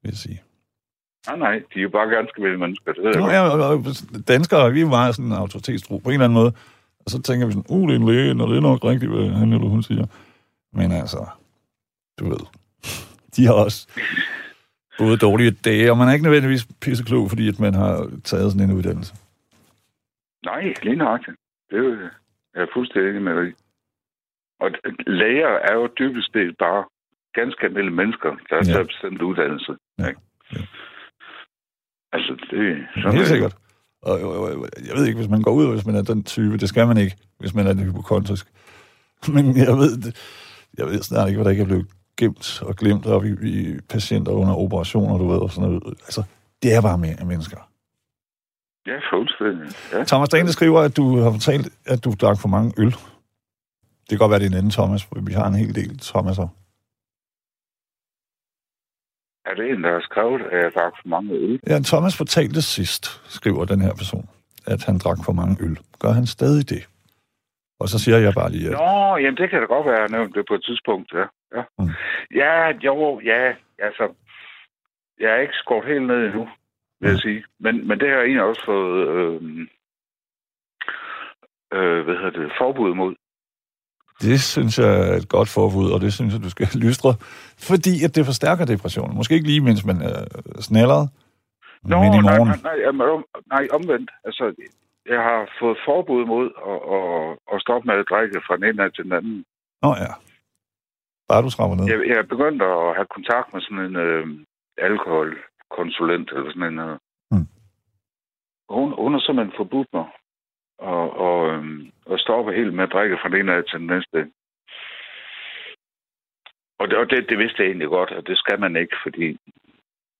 vil 0.02 0.10
jeg 0.10 0.16
sige. 0.16 0.42
Nej, 1.26 1.36
nej. 1.36 1.52
De 1.74 1.78
er 1.78 1.82
jo 1.82 1.88
bare 1.88 2.08
ganske 2.08 2.42
vilde 2.42 2.58
mennesker. 2.58 2.92
Det 2.92 3.16
Nå, 3.16 3.30
ja, 3.30 4.22
danskere, 4.28 4.72
vi 4.72 4.80
er 4.80 4.86
meget 4.86 5.14
sådan 5.14 5.26
en 5.26 5.32
autoritetstro 5.32 5.98
på 5.98 6.08
en 6.08 6.12
eller 6.12 6.24
anden 6.24 6.34
måde. 6.34 6.52
Og 7.04 7.10
så 7.10 7.22
tænker 7.22 7.46
vi 7.46 7.52
sådan, 7.52 7.64
uh, 7.68 7.88
det 7.88 7.94
er 7.94 8.00
en 8.00 8.08
læge, 8.08 8.42
og 8.42 8.48
det 8.48 8.56
er 8.56 8.60
nok 8.60 8.84
rigtigt, 8.84 9.12
hvad 9.12 9.28
han 9.28 9.52
eller 9.52 9.68
hun 9.68 9.82
siger. 9.82 10.06
Men 10.72 10.92
altså, 10.92 11.26
du 12.18 12.28
ved, 12.28 12.38
de 13.36 13.46
har 13.46 13.52
også 13.52 13.86
både 14.98 15.16
dårlige 15.16 15.50
dage, 15.50 15.90
og 15.90 15.98
man 15.98 16.08
er 16.08 16.12
ikke 16.12 16.22
nødvendigvis 16.22 16.66
pisseklog, 16.80 17.28
fordi 17.28 17.48
at 17.48 17.60
man 17.60 17.74
har 17.74 18.10
taget 18.24 18.52
sådan 18.52 18.70
en 18.70 18.76
uddannelse. 18.76 19.14
Nej, 20.52 20.74
lige 20.82 20.96
nøjagtigt. 21.04 21.36
Det 21.70 21.76
er 21.78 21.82
jo, 21.82 21.92
jeg 22.54 22.62
er 22.62 22.72
fuldstændig 22.76 23.22
med 23.22 23.34
dig. 23.40 23.50
Og 24.62 24.68
læger 25.22 25.52
er 25.68 25.74
jo 25.80 25.84
dybest 25.98 26.30
set 26.32 26.54
bare 26.64 26.80
ganske 27.38 27.60
almindelige 27.66 27.96
mennesker, 28.02 28.30
der 28.48 28.54
har 28.58 28.64
Ja. 28.68 28.72
taget 28.72 28.86
bestemt 28.92 29.22
uddannelse. 29.28 29.72
Ja. 29.98 30.06
Ikke? 30.10 30.20
Altså, 32.14 32.32
det 32.50 32.58
Ja, 32.70 33.00
sådan 33.02 33.12
helt 33.12 33.20
det. 33.20 33.32
sikkert. 33.34 33.54
Og, 34.02 34.14
og, 34.20 34.34
og, 34.42 34.68
jeg 34.88 34.94
ved 34.96 35.06
ikke, 35.06 35.18
hvis 35.20 35.30
man 35.34 35.42
går 35.42 35.52
ud, 35.58 35.72
hvis 35.74 35.86
man 35.86 35.94
er 35.96 36.02
den 36.02 36.24
type, 36.24 36.56
det 36.62 36.68
skal 36.68 36.86
man 36.86 36.96
ikke, 36.98 37.16
hvis 37.40 37.54
man 37.54 37.66
er 37.66 37.74
hypokontrisk. 37.84 38.46
Men 39.34 39.44
jeg 39.56 39.74
ved, 39.82 39.92
det- 40.04 40.16
jeg 40.78 40.86
ved 40.86 41.02
snart 41.02 41.28
ikke, 41.28 41.36
hvad 41.38 41.44
der 41.44 41.50
ikke 41.50 41.62
er 41.62 41.66
blevet 41.72 41.86
gemt 42.16 42.62
og 42.62 42.74
glemt 42.76 43.06
op 43.06 43.24
i, 43.24 43.32
i 43.52 43.78
patienter 43.90 44.32
under 44.32 44.54
operationer, 44.54 45.18
du 45.18 45.26
ved, 45.28 45.38
og 45.38 45.50
sådan 45.50 45.68
noget. 45.68 45.82
Altså, 45.86 46.22
det 46.62 46.74
er 46.76 46.82
bare 46.82 46.98
mere 46.98 47.16
mennesker. 47.26 47.58
Ja, 48.86 48.98
fuldstændig. 49.12 49.68
Ja. 49.92 50.04
Thomas 50.04 50.28
Dane 50.28 50.48
skriver, 50.48 50.80
at 50.80 50.96
du 50.96 51.16
har 51.18 51.30
fortalt, 51.30 51.66
at 51.86 52.04
du 52.04 52.10
drak 52.20 52.36
for 52.40 52.48
mange 52.48 52.72
øl. 52.78 52.90
Det 54.02 54.08
kan 54.08 54.18
godt 54.18 54.30
være, 54.30 54.40
det 54.40 54.46
er 54.46 54.50
en 54.50 54.56
anden 54.58 54.70
Thomas, 54.70 55.04
for 55.04 55.14
vi 55.26 55.32
har 55.32 55.46
en 55.46 55.54
hel 55.54 55.74
del 55.74 55.90
Thomas'er. 56.10 56.48
Er 59.50 59.54
det 59.54 59.70
en, 59.70 59.84
der 59.84 59.92
har 59.92 60.00
skrevet, 60.00 60.42
at 60.52 60.58
jeg 60.64 60.72
drak 60.74 60.92
for 61.02 61.08
mange 61.08 61.32
øl? 61.34 61.60
Ja, 61.66 61.78
Thomas 61.84 62.16
fortalte 62.16 62.62
sidst, 62.62 63.04
skriver 63.36 63.64
den 63.64 63.80
her 63.80 63.94
person, 63.94 64.28
at 64.66 64.84
han 64.84 64.98
drak 64.98 65.18
for 65.24 65.32
mange 65.32 65.56
øl. 65.64 65.78
Gør 66.00 66.12
han 66.12 66.26
stadig 66.26 66.70
det? 66.70 66.88
Og 67.80 67.88
så 67.88 67.98
siger 67.98 68.18
jeg 68.18 68.32
bare 68.34 68.50
lige, 68.50 68.66
at 68.66 68.72
Nå, 68.72 69.16
jamen 69.16 69.36
det 69.36 69.50
kan 69.50 69.60
da 69.60 69.66
godt 69.66 69.86
være, 69.86 70.00
at 70.02 70.10
jeg 70.10 70.18
nævnte 70.18 70.38
det 70.38 70.48
på 70.48 70.54
et 70.54 70.64
tidspunkt, 70.64 71.12
ja. 71.12 71.26
Ja, 71.56 71.62
Mm. 71.78 71.90
ja 72.34 72.68
jo, 72.86 73.20
ja, 73.24 73.54
altså, 73.78 74.04
jeg 75.20 75.30
er 75.30 75.40
ikke 75.40 75.54
skåret 75.62 75.86
helt 75.88 76.06
ned 76.06 76.20
endnu, 76.26 76.48
vil 77.02 77.10
jeg 77.10 77.18
sige. 77.18 77.44
Men, 77.60 77.88
men 77.88 78.00
det 78.00 78.08
har 78.08 78.16
jeg 78.16 78.24
egentlig 78.24 78.42
også 78.42 78.62
fået, 78.64 79.08
øh, 79.08 79.34
øh, 81.76 82.04
hvad 82.04 82.14
hedder 82.20 82.30
det, 82.40 82.52
forbud 82.60 82.94
mod. 82.94 83.14
Det 84.20 84.40
synes 84.40 84.78
jeg 84.78 84.90
er 85.10 85.14
et 85.16 85.28
godt 85.28 85.48
forbud, 85.48 85.90
og 85.94 86.00
det 86.00 86.12
synes 86.12 86.34
jeg, 86.34 86.42
du 86.42 86.50
skal 86.50 86.68
lystre. 86.86 87.12
Fordi 87.68 87.94
at 88.06 88.14
det 88.16 88.24
forstærker 88.26 88.64
depressionen. 88.64 89.16
Måske 89.16 89.34
ikke 89.34 89.46
lige, 89.46 89.60
mens 89.68 89.84
man 89.84 89.98
er 90.02 90.18
snalleret, 90.68 91.10
Nå, 91.90 91.96
men 92.02 92.14
i 92.14 92.18
nej, 92.18 92.22
morgen. 92.38 92.48
nej, 92.48 92.78
nej, 92.92 93.08
om- 93.14 93.24
nej, 93.54 93.64
omvendt. 93.78 94.10
Altså, 94.24 94.44
jeg 95.12 95.20
har 95.28 95.40
fået 95.60 95.78
forbud 95.88 96.22
mod 96.32 96.46
at, 96.70 96.78
at, 96.96 97.10
at 97.52 97.60
stoppe 97.64 97.84
med 97.88 97.94
at 98.00 98.06
drikke 98.10 98.40
fra 98.46 98.56
den 98.56 98.64
ene 98.64 98.90
til 98.90 99.04
den 99.04 99.12
anden. 99.18 99.44
Nå 99.82 99.90
ja. 100.04 100.12
Bare 101.28 101.42
du 101.42 101.50
trapper 101.50 101.76
ned. 101.76 101.84
Jeg, 101.92 101.98
jeg 102.10 102.18
er 102.22 102.32
begyndt 102.34 102.62
at 102.62 102.78
have 102.98 103.08
kontakt 103.16 103.48
med 103.52 103.60
sådan 103.62 103.84
en 103.88 103.96
øh, 104.06 104.26
alkoholkonsulent, 105.72 106.30
eller 106.32 106.50
sådan 106.52 106.78
en. 106.78 106.98
Mm. 107.30 107.46
Hun, 108.68 108.94
hun 109.02 109.12
har 109.12 109.20
simpelthen 109.20 109.56
forbudt 109.56 109.88
mig 109.92 110.06
at, 110.82 111.08
og, 111.26 111.38
øh, 111.52 111.64
at 112.12 112.20
stoppe 112.20 112.52
helt 112.52 112.74
med 112.74 112.84
at 112.84 112.92
drikke 112.92 113.18
fra 113.20 113.28
den 113.28 113.40
ene 113.40 113.52
af 113.54 113.62
til 113.64 113.78
den 113.78 113.86
næste. 113.86 114.18
Og 116.80 116.88
det, 116.88 116.98
og 116.98 117.10
det, 117.10 117.28
det 117.28 117.38
vidste 117.38 117.62
jeg 117.62 117.66
egentlig 117.66 117.88
godt, 117.88 118.10
at 118.10 118.26
det 118.26 118.38
skal 118.38 118.60
man 118.60 118.76
ikke, 118.76 118.96
fordi 119.02 119.38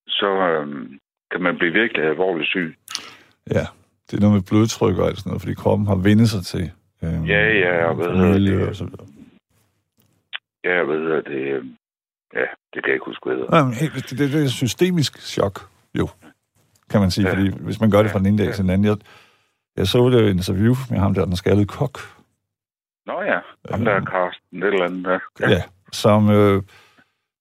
så 0.09 0.31
øh, 0.51 0.67
kan 1.31 1.43
man 1.43 1.59
blive 1.59 1.73
virkelig 1.73 2.05
alvorligt 2.05 2.49
syg. 2.49 2.77
Ja, 3.51 3.65
det 4.07 4.15
er 4.17 4.21
noget 4.21 4.35
med 4.35 4.49
blodtryk 4.51 4.99
og 4.99 5.07
alt 5.07 5.19
sådan 5.19 5.31
noget, 5.31 5.43
fordi 5.43 5.55
kroppen 5.55 5.87
har 5.87 5.99
vendt 6.09 6.29
sig 6.29 6.43
til 6.53 6.65
øhm, 7.03 7.25
Ja, 7.25 7.43
ja, 7.65 7.85
og 7.91 7.97
familie 8.05 8.51
hedder 8.51 8.59
det? 8.59 8.69
og 8.69 8.77
så 8.77 8.85
videre. 8.85 9.07
Ja, 10.65 10.85
hvad 10.85 10.99
hedder 10.99 11.21
det? 11.21 11.77
Øh, 12.35 12.41
Ja, 12.41 12.47
det 12.75 12.83
kan 12.83 12.87
jeg 12.87 12.95
ikke 12.95 13.05
huske, 13.07 13.23
hvad 13.25 13.35
det 13.37 13.43
hedder. 13.43 13.55
Nej, 13.57 13.65
men 13.65 13.75
helt- 13.75 13.95
det, 14.11 14.19
det, 14.19 14.33
det 14.33 14.45
er 14.45 14.49
systemisk 14.49 15.19
chok, 15.21 15.69
jo, 15.95 16.09
kan 16.91 17.01
man 17.01 17.11
sige, 17.11 17.29
Ja. 17.29 17.35
fordi 17.35 17.51
hvis 17.61 17.81
man 17.81 17.91
gør 17.91 18.03
det 18.03 18.11
fra 18.11 18.19
den 18.19 18.27
ene 18.27 18.39
dag 18.39 18.47
Ja. 18.47 18.53
til 18.53 18.63
den 18.63 18.71
anden. 18.71 18.85
Jeg, 18.87 18.97
jeg 19.77 19.87
så 19.87 20.11
det 20.11 20.31
interview 20.31 20.75
med 20.91 20.99
ham 20.99 21.15
der, 21.15 21.25
den 21.25 21.37
skaldede 21.37 21.67
kok, 21.67 21.99
Nå 23.07 23.23
ja, 23.23 23.39
ham 23.71 23.85
der 23.85 23.93
er 23.93 24.05
Carsten, 24.05 24.63
et 24.63 24.67
eller 24.67 24.85
andet 24.85 25.21
ja. 25.41 25.51
ja 25.51 25.63
som 25.93 26.31
øh, 26.31 26.63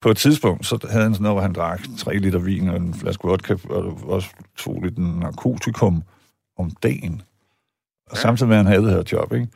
på 0.02 0.10
et 0.10 0.18
tidspunkt, 0.18 0.66
så 0.66 0.88
havde 0.92 1.04
han 1.04 1.14
sådan 1.14 1.24
noget, 1.24 1.36
hvor 1.36 1.42
han 1.42 1.54
drak 1.54 1.80
3 1.98 2.18
liter 2.18 2.40
vin 2.40 2.70
og 2.70 2.76
en 2.78 2.94
flaske 2.94 3.28
vodka, 3.28 3.56
og 3.70 4.00
også 4.04 4.30
to 4.58 4.80
liter 4.80 5.02
narkotikum 5.20 6.04
om 6.58 6.72
dagen. 6.84 7.22
Og 8.10 8.16
Ja. 8.16 8.22
samtidig 8.22 8.50
med, 8.50 8.58
at 8.58 8.64
han 8.64 8.74
havde 8.74 8.84
det 8.86 8.94
her 8.94 9.04
job, 9.12 9.34
ikke? 9.34 9.48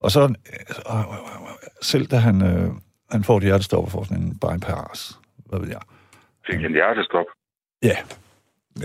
Og 0.00 0.10
så, 0.10 0.20
øh, 0.22 0.28
øh, 0.28 0.98
øh, 0.98 1.00
øh, 1.00 1.06
selv 1.82 2.06
da 2.06 2.16
han, 2.16 2.42
øh, 2.42 2.70
han 3.10 3.24
får 3.24 3.36
et 3.36 3.42
hjertestop 3.42 3.84
og 3.84 3.90
får 3.90 4.04
sådan 4.04 4.22
en 4.22 4.38
bypass, 4.38 5.18
hvad 5.46 5.60
ved 5.60 5.68
jeg. 5.68 5.80
Fik 6.46 6.64
en 6.64 6.72
hjertestop. 6.72 7.26
Ja. 7.82 7.96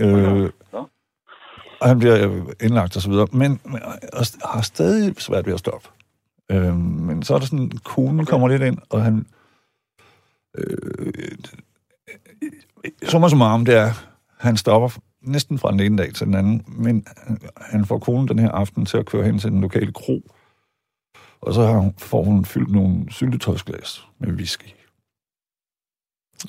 Øh, 0.00 0.50
Nå. 0.72 0.88
og 1.80 1.88
han 1.88 1.98
bliver 1.98 2.44
indlagt 2.62 2.96
og 2.96 3.02
så 3.02 3.10
videre, 3.10 3.26
men, 3.32 3.60
men 3.64 3.82
og 4.12 4.24
har 4.54 4.62
stadig 4.62 5.20
svært 5.20 5.46
ved 5.46 5.52
at 5.52 5.58
stoppe. 5.58 5.88
Øh, 6.50 6.76
men 6.76 7.22
så 7.22 7.34
er 7.34 7.38
der 7.38 7.46
sådan, 7.46 7.70
konen 7.84 8.20
okay. 8.20 8.30
kommer 8.30 8.48
lidt 8.48 8.62
ind, 8.62 8.78
og 8.90 9.02
han... 9.02 9.26
Øh, 10.58 11.12
summa 13.08 13.28
summarum, 13.28 13.64
det 13.64 13.74
er, 13.76 13.90
han 14.38 14.56
stopper 14.56 14.88
næsten 15.20 15.58
fra 15.58 15.70
den 15.72 15.80
ene 15.80 15.98
dag 15.98 16.14
til 16.14 16.26
den 16.26 16.34
anden, 16.34 16.64
men 16.68 17.06
han- 17.16 17.38
han 17.56 17.84
får 17.84 17.98
konen 17.98 18.28
den 18.28 18.38
her 18.38 18.50
aften 18.50 18.86
til 18.86 18.96
at 18.98 19.06
køre 19.06 19.24
hen 19.24 19.38
til 19.38 19.50
den 19.50 19.60
lokale 19.60 19.92
kro, 19.92 20.30
og 21.46 21.54
så 21.54 21.62
har 21.66 21.72
hun, 21.78 21.94
får 21.98 22.22
hun 22.24 22.44
fyldt 22.44 22.72
nogle 22.72 22.96
syltetøjsglas 23.10 24.06
med 24.18 24.32
whisky. 24.32 24.66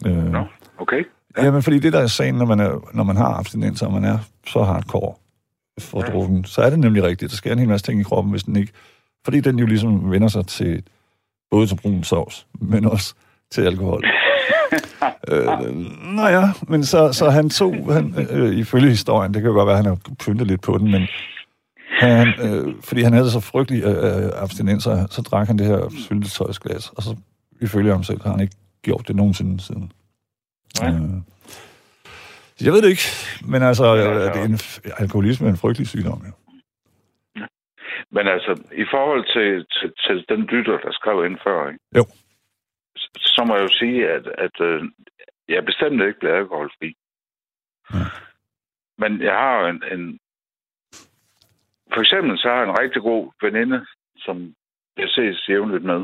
Øh, 0.06 0.24
Nå. 0.32 0.44
Okay. 0.78 1.04
Ja. 1.38 1.46
Jamen, 1.46 1.64
fordi 1.64 1.80
det 1.80 1.94
der 1.94 2.00
er 2.00 2.08
sagen, 2.08 2.36
når 2.36 2.46
man, 2.46 2.60
er, 2.60 2.90
når 2.94 3.04
man 3.04 3.16
har 3.16 3.34
abstinens, 3.34 3.82
og 3.82 3.94
man 3.94 4.04
er 4.04 4.18
så 4.48 4.64
hardcore 4.64 5.14
for 5.80 6.04
Ja. 6.06 6.12
drukken, 6.12 6.46
så 6.46 6.62
er 6.62 6.70
det 6.70 6.80
nemlig 6.80 7.04
rigtigt. 7.04 7.32
Der 7.32 7.38
sker 7.38 7.52
en 7.54 7.60
hel 7.60 7.68
masse 7.68 7.86
ting 7.86 8.00
i 8.00 8.04
kroppen, 8.04 8.32
hvis 8.32 8.44
den 8.44 8.56
ikke... 8.56 8.72
Fordi 9.26 9.40
den 9.40 9.60
jo 9.60 9.66
ligesom 9.66 10.12
vender 10.12 10.28
sig 10.28 10.48
til 10.48 10.84
både 11.52 11.68
til 11.68 11.76
brun 11.76 12.04
sovs, 12.04 12.48
men 12.60 12.86
også 12.86 13.14
til 13.52 13.62
alkohol. 13.62 14.04
øh, 15.32 15.48
nå 16.16 16.28
ja, 16.28 16.50
men 16.68 16.84
så, 16.86 17.14
så 17.14 17.30
han 17.30 17.50
tog, 17.50 17.94
han, 17.94 18.28
øh, 18.30 18.56
ifølge 18.56 18.90
historien, 18.90 19.34
det 19.34 19.42
kan 19.42 19.52
jo 19.52 19.56
godt 19.58 19.68
være, 19.68 19.78
at 19.78 19.84
han 19.86 19.92
har 19.92 20.16
pyntet 20.26 20.48
lidt 20.48 20.62
på 20.62 20.78
den, 20.78 20.92
men 20.92 21.08
han, 22.00 22.28
øh, 22.28 22.76
fordi 22.84 23.02
han 23.02 23.14
havde 23.14 23.32
så 23.32 23.40
frygtelig 23.40 23.84
øh, 23.84 24.44
abstinenser, 24.44 25.08
så 25.10 25.22
drak 25.22 25.48
han 25.48 25.58
det 25.58 25.66
her 25.66 25.90
syltetøjsglas, 26.08 26.90
og 26.90 27.04
så 27.04 27.18
ifølge 27.62 27.92
ham 27.92 28.04
selv 28.04 28.22
har 28.22 28.32
han 28.32 28.40
ikke 28.40 28.56
gjort 28.82 29.08
det 29.08 29.16
nogensinde 29.16 29.60
siden. 29.64 29.92
Nej. 30.82 30.90
Øh, 30.90 31.22
jeg 32.62 32.74
ved 32.74 32.82
det 32.82 32.90
ikke, 32.90 33.08
men 33.52 33.62
altså, 33.64 33.86
Ja, 33.86 33.94
ja, 33.94 34.20
ja. 34.20 34.26
det 34.34 34.42
er 34.42 34.46
en, 34.46 34.60
alkoholisme 34.98 35.48
er 35.48 35.52
en 35.52 35.58
frygtelig 35.58 35.88
sygdom, 35.88 36.22
ja. 36.26 36.32
Men 38.12 38.28
altså, 38.28 38.52
i 38.84 38.86
forhold 38.94 39.24
til, 39.36 39.66
til, 39.76 39.94
til 40.06 40.26
den 40.30 40.42
lytter, 40.46 40.78
der 40.78 40.92
skrev 40.92 41.26
ind 41.26 41.38
før, 41.44 41.68
ikke? 41.70 41.80
Jo. 41.98 42.06
Så, 42.98 43.08
så 43.16 43.44
må 43.48 43.56
jeg 43.56 43.64
jo 43.64 43.74
sige, 43.82 44.10
at, 44.10 44.26
at 44.46 44.62
øh, 44.62 44.84
jeg 45.50 45.66
bestemt 45.66 46.02
ikke 46.02 46.20
blevet 46.20 46.36
alkoholfri. 46.36 46.90
Ja. 47.94 48.06
Men 48.98 49.22
jeg 49.22 49.34
har 49.34 49.60
jo 49.60 49.68
en, 49.68 49.84
en... 49.94 50.20
For 51.96 52.02
eksempel 52.02 52.38
så 52.38 52.48
har 52.48 52.56
jeg 52.56 52.70
en 52.70 52.80
rigtig 52.84 53.02
god 53.02 53.32
veninde, 53.42 53.86
som 54.18 54.56
jeg 54.98 55.10
ses 55.10 55.50
jævnligt 55.50 55.84
med. 55.84 56.02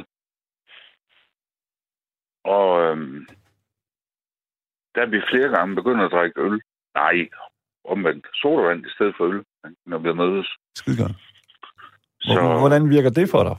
Og 2.43 2.81
øhm, 2.81 3.27
der 4.95 5.01
er 5.01 5.10
vi 5.15 5.29
flere 5.31 5.50
gange 5.55 5.75
begyndt 5.75 6.01
at 6.01 6.12
drikke 6.12 6.41
øl. 6.41 6.62
Nej, 6.95 7.29
omvendt. 7.83 8.27
Sodavand 8.33 8.86
i 8.86 8.89
stedet 8.95 9.13
for 9.17 9.25
øl, 9.25 9.43
når 9.86 9.98
vi 9.98 10.13
mødes. 10.13 10.48
Skide 10.75 10.98
godt. 11.03 11.17
Så, 12.21 12.57
Hvordan 12.60 12.89
virker 12.89 13.10
det 13.10 13.29
for 13.29 13.43
dig? 13.43 13.55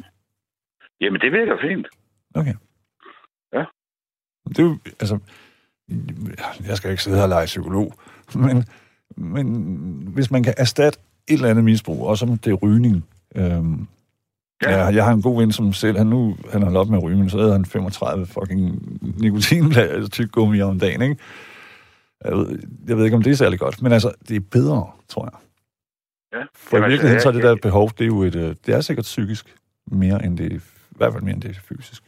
jamen, 1.01 1.21
det 1.21 1.33
virker 1.33 1.57
fint. 1.61 1.87
Okay. 2.35 2.55
Ja. 3.53 3.65
Det 4.49 4.59
er 4.59 4.63
jo, 4.63 4.79
altså, 5.03 5.17
jeg 6.69 6.77
skal 6.77 6.91
ikke 6.91 7.03
sidde 7.03 7.17
her 7.17 7.23
og 7.23 7.29
lege 7.29 7.47
psykolog, 7.47 7.93
men, 8.45 8.57
men 9.17 9.47
hvis 10.15 10.31
man 10.31 10.43
kan 10.43 10.55
erstatte 10.59 10.99
et 11.29 11.35
eller 11.35 11.49
andet 11.49 11.65
misbrug, 11.65 12.07
også 12.07 12.27
om 12.27 12.39
det 12.39 12.51
er 12.51 12.55
rygning. 12.55 13.05
Øhm, 13.37 13.87
ja. 14.63 14.71
Ja. 14.71 14.85
jeg, 14.85 15.05
har 15.05 15.13
en 15.13 15.23
god 15.23 15.41
ven, 15.41 15.53
som 15.53 15.73
selv, 15.73 15.99
han 15.99 16.07
nu, 16.07 16.37
han 16.53 16.63
har 16.63 16.79
op 16.79 16.89
med 16.89 16.99
at 16.99 17.05
ryge, 17.05 17.17
men 17.17 17.31
så 17.31 17.39
havde 17.39 17.53
han 17.53 17.65
35 17.65 18.27
fucking 18.27 18.63
nikotinblad, 19.21 20.09
tyggegummi 20.09 20.61
om 20.61 20.79
dagen, 20.79 21.03
ikke? 21.03 21.17
Jeg 22.25 22.33
ved, 22.33 22.59
jeg 22.89 22.97
ved 22.97 23.05
ikke, 23.05 23.17
om 23.17 23.23
det 23.23 23.31
er 23.31 23.37
særlig 23.37 23.59
godt, 23.59 23.83
men 23.83 23.93
altså, 23.93 24.15
det 24.29 24.37
er 24.37 24.41
bedre, 24.53 24.91
tror 25.09 25.25
jeg. 25.25 25.39
Ja. 26.33 26.45
For 26.55 26.77
i 26.77 26.79
Jamen, 26.79 26.91
virkeligheden, 26.91 27.15
altså, 27.15 27.25
så 27.25 27.29
er 27.29 27.33
det 27.33 27.43
der 27.43 27.69
behov, 27.69 27.91
det 27.99 28.01
er 28.01 28.07
jo 28.07 28.23
et, 28.23 28.37
øh, 28.37 28.55
det 28.67 28.75
er 28.75 28.81
sikkert 28.81 29.05
psykisk 29.05 29.57
mere 29.87 30.25
end 30.25 30.39
det, 30.39 30.53
i 30.53 30.97
hvert 30.97 31.13
fald 31.13 31.23
mere 31.23 31.35
end 31.35 31.43
det 31.43 31.51
er 31.57 31.61
fysisk. 31.61 32.03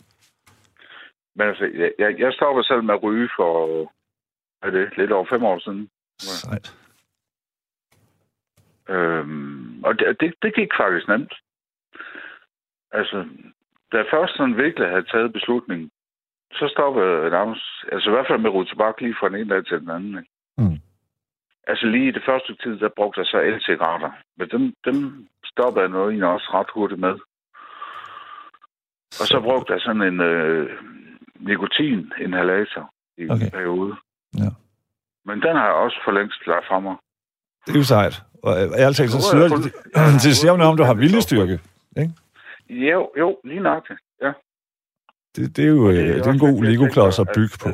Men 1.37 1.49
altså, 1.49 1.65
jeg, 1.65 1.91
jeg, 1.99 2.11
jeg 2.19 2.33
stoppede 2.33 2.67
selv 2.67 2.83
med 2.85 2.95
at 2.95 3.03
ryge 3.03 3.29
for, 3.39 3.51
er 4.63 4.71
det, 4.71 4.97
lidt 4.97 5.13
over 5.13 5.27
fem 5.33 5.45
år 5.45 5.59
siden. 5.59 5.89
Sejt. 6.19 6.77
Øhm, 8.89 9.85
og 9.85 9.99
det, 9.99 10.21
det, 10.21 10.35
det 10.43 10.55
gik 10.55 10.69
faktisk 10.81 11.09
nemt. 11.09 11.35
Altså, 12.93 13.27
da 13.93 13.97
jeg 13.97 14.07
først 14.11 14.37
sådan 14.37 14.57
virkelig 14.57 14.89
havde 14.89 15.11
taget 15.13 15.33
beslutningen, 15.33 15.91
så 16.53 16.69
stoppede 16.75 17.23
jeg 17.23 17.31
nærmest, 17.31 17.65
altså 17.93 18.11
i 18.11 18.13
hvert 18.13 18.27
fald 18.29 18.41
med 18.41 18.51
ryge 18.51 18.67
tobak 18.67 19.01
lige 19.01 19.17
fra 19.21 19.29
den 19.29 19.37
ene 19.37 19.55
dag 19.55 19.65
til 19.67 19.81
den 19.81 19.91
anden. 19.91 20.19
Ikke? 20.19 20.31
Mm. 20.59 20.79
Altså 21.67 21.87
lige 21.87 22.09
i 22.09 22.17
det 22.17 22.23
første 22.27 22.57
tid, 22.63 22.79
der 22.79 22.89
brugte 22.97 23.21
jeg 23.21 23.27
så 23.27 23.39
el-cigaretter. 23.39 24.11
Men 24.37 24.49
dem, 24.49 24.75
dem 24.85 25.29
stoppede 25.45 25.83
jeg 25.83 25.91
noget 25.91 26.09
egentlig 26.09 26.29
også 26.29 26.51
ret 26.55 26.71
hurtigt 26.75 27.01
med. 27.01 27.15
Og 29.21 29.27
så 29.33 29.41
brugte 29.41 29.73
jeg 29.73 29.81
sådan 29.81 30.03
en 30.03 30.21
øh, 30.21 30.71
nikotin-inhalator 31.37 32.91
i. 33.19 33.31
Okay. 33.31 33.45
en 33.45 33.51
periode. 33.51 33.95
Ja. 34.35 34.51
Men 35.25 35.43
den 35.43 35.57
har 35.57 35.65
jeg 35.65 35.75
også 35.75 35.99
for 36.05 36.13
længst 36.13 36.47
lagt 36.47 36.67
fra 36.67 36.81
mig. 36.81 36.97
Det 37.67 37.75
er 37.75 37.79
jo 37.79 37.85
sejt. 37.85 38.23
Og 38.47 38.53
øh, 38.61 38.83
ærligt 38.83 38.97
talt, 38.99 39.11
så 39.11 39.19
er 39.19 39.27
siger 39.31 39.43
jeg 39.43 39.51
det, 40.25 40.37
siger 40.41 40.57
noget 40.57 40.71
om, 40.73 40.77
du 40.77 40.87
har 40.91 40.95
viljestyrke. 40.95 41.57
Jo, 42.69 43.01
jo, 43.19 43.41
lige 43.45 43.61
nok 43.61 43.89
det. 43.89 43.99
Ja. 44.23 44.33
Det, 45.37 45.57
det 45.57 45.65
er 45.65 45.69
jo 45.69 45.87
Og 45.87 45.93
det 45.93 46.01
er 46.01 46.15
øh, 46.15 46.19
det 46.19 46.27
er 46.27 46.33
en 46.33 46.47
god 46.49 46.65
Lego-klods 46.65 47.19
at 47.19 47.29
bygge 47.37 47.57
på, 47.65 47.71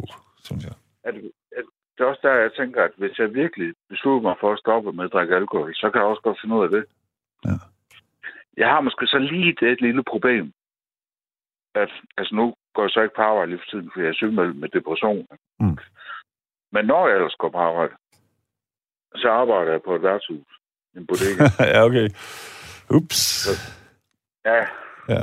synes 0.46 0.64
jeg. 0.64 0.74
At, 1.04 1.14
at, 1.58 1.64
det 1.94 2.00
er 2.04 2.08
også 2.12 2.20
der, 2.22 2.34
jeg 2.34 2.52
tænker, 2.58 2.84
at 2.84 2.90
hvis 2.96 3.18
jeg 3.18 3.34
virkelig 3.34 3.74
beslutter 3.88 4.22
mig 4.28 4.36
for 4.40 4.52
at 4.52 4.58
stoppe 4.58 4.92
med 4.92 5.04
at 5.04 5.12
drikke 5.12 5.36
alkohol, 5.36 5.74
så 5.74 5.90
kan 5.90 6.00
jeg 6.00 6.08
også 6.08 6.22
godt 6.22 6.40
finde 6.40 6.56
ud 6.56 6.64
af 6.64 6.70
det. 6.70 6.84
Ja. 7.44 7.56
Jeg 8.56 8.68
har 8.68 8.80
måske 8.80 9.06
så 9.06 9.18
lige 9.18 9.56
det 9.60 9.68
et 9.72 9.80
lille 9.80 10.04
problem. 10.04 10.52
At, 11.74 11.90
altså 12.18 12.34
nu 12.34 12.54
går 12.74 12.82
jeg 12.82 12.90
så 12.90 13.00
ikke 13.02 13.16
på 13.16 13.22
arbejde 13.22 13.50
lige 13.50 13.60
for 13.62 13.70
tiden, 13.70 13.90
fordi 13.92 14.02
jeg 14.04 14.10
er 14.10 14.20
sygemeldt 14.20 14.56
med 14.56 14.68
depression. 14.68 15.26
Mm. 15.60 15.78
Men 16.72 16.84
når 16.84 17.08
jeg 17.08 17.16
ellers 17.16 17.36
går 17.38 17.50
på 17.50 17.58
arbejde, 17.58 17.94
så 19.16 19.28
arbejder 19.30 19.72
jeg 19.72 19.82
på 19.82 19.94
et 19.94 20.02
værtshus. 20.02 20.59
En 20.96 21.06
bodega. 21.06 21.44
ja, 21.74 21.84
okay. 21.84 22.08
Ups. 22.90 23.48
ja, 24.44 24.54
Ja. 25.08 25.22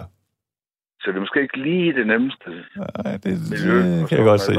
så 0.99 1.06
det 1.12 1.15
er 1.15 1.19
måske 1.19 1.41
ikke 1.41 1.58
lige 1.63 1.93
det 1.93 2.08
nemmeste 2.08 2.49
Nej, 3.03 3.17
det, 3.17 3.49
miljø. 3.51 3.99
det 3.99 4.10
kan 4.10 4.17
jeg 4.17 4.25
godt 4.25 4.41
se. 4.41 4.53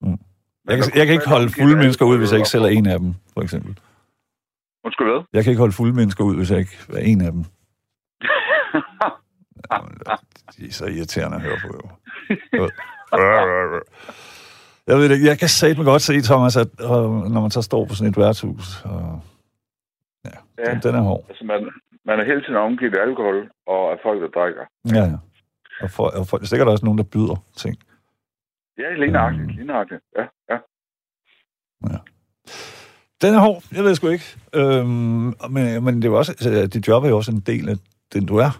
Mm. 0.00 0.18
Jeg 0.68 0.78
kan, 0.78 0.84
jeg 0.98 1.06
kan 1.06 1.12
ikke 1.14 1.28
holde 1.28 1.48
fulde 1.48 1.76
mennesker 1.76 2.04
ud, 2.06 2.18
hvis 2.18 2.30
jeg 2.30 2.36
ikke 2.38 2.44
op. 2.46 2.50
selv 2.50 2.62
er 2.62 2.68
en 2.68 2.86
af 2.86 2.98
dem, 2.98 3.14
for 3.34 3.40
eksempel. 3.42 3.78
Undskyld 4.84 5.06
hvad? 5.06 5.22
Jeg 5.32 5.44
kan 5.44 5.50
ikke 5.50 5.58
holde 5.60 5.72
fulde 5.72 5.92
mennesker 5.94 6.24
ud, 6.24 6.36
hvis 6.36 6.50
jeg 6.50 6.58
ikke 6.58 6.76
er 6.92 6.98
en 6.98 7.20
af 7.20 7.32
dem. 7.32 7.44
De 10.56 10.66
er 10.66 10.72
så 10.72 10.86
irriterende 10.86 11.36
at 11.36 11.42
høre 11.42 11.58
på, 11.66 11.80
jo. 12.56 12.70
Jeg 14.86 14.96
ved 14.96 15.08
det 15.08 15.14
ikke, 15.14 15.26
jeg 15.26 15.38
kan 15.38 15.48
satme 15.48 15.84
godt 15.84 16.02
se, 16.02 16.20
Thomas, 16.20 16.56
at 16.56 16.68
øh, 16.80 16.88
når 17.32 17.40
man 17.40 17.50
så 17.50 17.62
står 17.62 17.84
på 17.84 17.94
sådan 17.94 18.10
et 18.10 18.16
værtshus, 18.16 18.82
og 18.84 19.20
ja, 20.58 20.62
Ja. 20.64 20.74
den, 20.74 20.82
den 20.82 20.94
er 20.94 21.00
hård. 21.02 21.24
Altså, 21.28 21.44
man, 21.44 21.70
man 22.04 22.20
er 22.20 22.24
hele 22.24 22.40
tiden 22.42 22.56
omgivet 22.56 22.96
af 22.96 23.02
alkohol 23.02 23.50
og 23.66 23.92
af 23.92 23.98
folk, 24.02 24.22
der 24.22 24.28
drikker. 24.40 24.64
Ja, 24.94 25.04
ja. 25.12 25.18
Og, 25.80 25.90
for, 25.90 26.06
og 26.18 26.26
for, 26.26 26.44
sikkert 26.44 26.68
også 26.68 26.84
nogen, 26.84 26.98
der 26.98 27.04
byder 27.04 27.36
ting. 27.56 27.76
Ja, 28.78 28.94
lige 28.94 29.10
nøjagtigt. 29.12 29.46
Mm. 29.46 29.54
Lige 29.56 29.66
nøjagtigt. 29.66 30.02
Ja, 30.18 30.24
ja. 30.50 30.58
Den 33.22 33.34
er 33.34 33.40
hård, 33.40 33.62
jeg 33.76 33.84
ved 33.84 33.94
sgu 33.94 34.08
ikke. 34.08 34.28
Øhm, 34.54 35.26
men, 35.54 35.84
men 35.84 35.96
det 35.96 36.04
er 36.04 36.08
jo 36.08 36.18
også, 36.18 36.32
altså, 36.32 36.66
dit 36.78 36.88
job 36.88 37.04
er 37.04 37.08
jo 37.08 37.16
også 37.16 37.32
en 37.32 37.40
del 37.40 37.68
af 37.68 37.76
den, 38.12 38.26
du 38.26 38.36
er. 38.36 38.52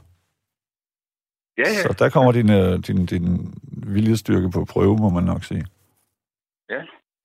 Ja, 1.59 1.69
ja. 1.77 1.83
Så 1.83 1.97
der 1.99 2.11
kommer 2.11 2.33
din, 2.33 2.51
øh, 2.51 2.73
din, 2.87 3.07
din 3.07 3.55
viljestyrke 3.95 4.51
på 4.55 4.65
prøve, 4.73 4.97
må 4.97 5.09
man 5.09 5.25
nok 5.25 5.45
sige. 5.45 5.65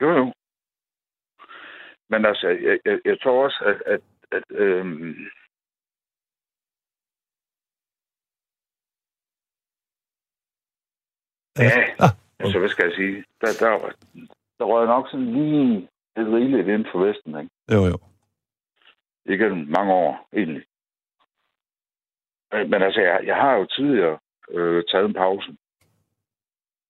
Jo, 0.01 0.09
jo. 0.19 0.33
Men 2.09 2.25
altså, 2.25 2.47
jeg, 2.47 2.77
jeg, 2.85 2.99
jeg 3.05 3.17
tror 3.23 3.43
også, 3.45 3.63
at, 3.65 3.93
at, 3.93 3.99
at 4.31 4.43
øhm, 4.49 5.15
ja, 11.59 11.71
Ah, 11.99 12.11
altså, 12.39 12.59
hvad 12.59 12.69
skal 12.69 12.85
jeg 12.85 12.95
sige? 12.95 13.25
Der, 13.41 13.47
der, 13.59 13.91
der 14.57 14.65
røg 14.65 14.87
nok 14.87 15.07
sådan 15.09 15.31
lige 15.33 15.89
lidt 16.15 16.27
rigeligt 16.27 16.67
inden 16.67 16.87
for 16.91 16.99
Vesten, 17.05 17.39
ikke? 17.39 17.51
jo, 17.71 17.85
jo. 17.85 17.97
Igennem 19.25 19.67
mange 19.67 19.93
år, 19.93 20.27
egentlig. 20.33 20.63
Øh, 22.53 22.69
Men 22.69 22.81
altså, 22.81 23.01
jeg, 23.01 23.21
jeg 23.25 23.35
har 23.35 23.53
jo 23.55 23.65
tidligere 23.65 24.19
øh, 24.49 24.83
taget 24.91 25.05
en 25.05 25.13
pause. 25.13 25.57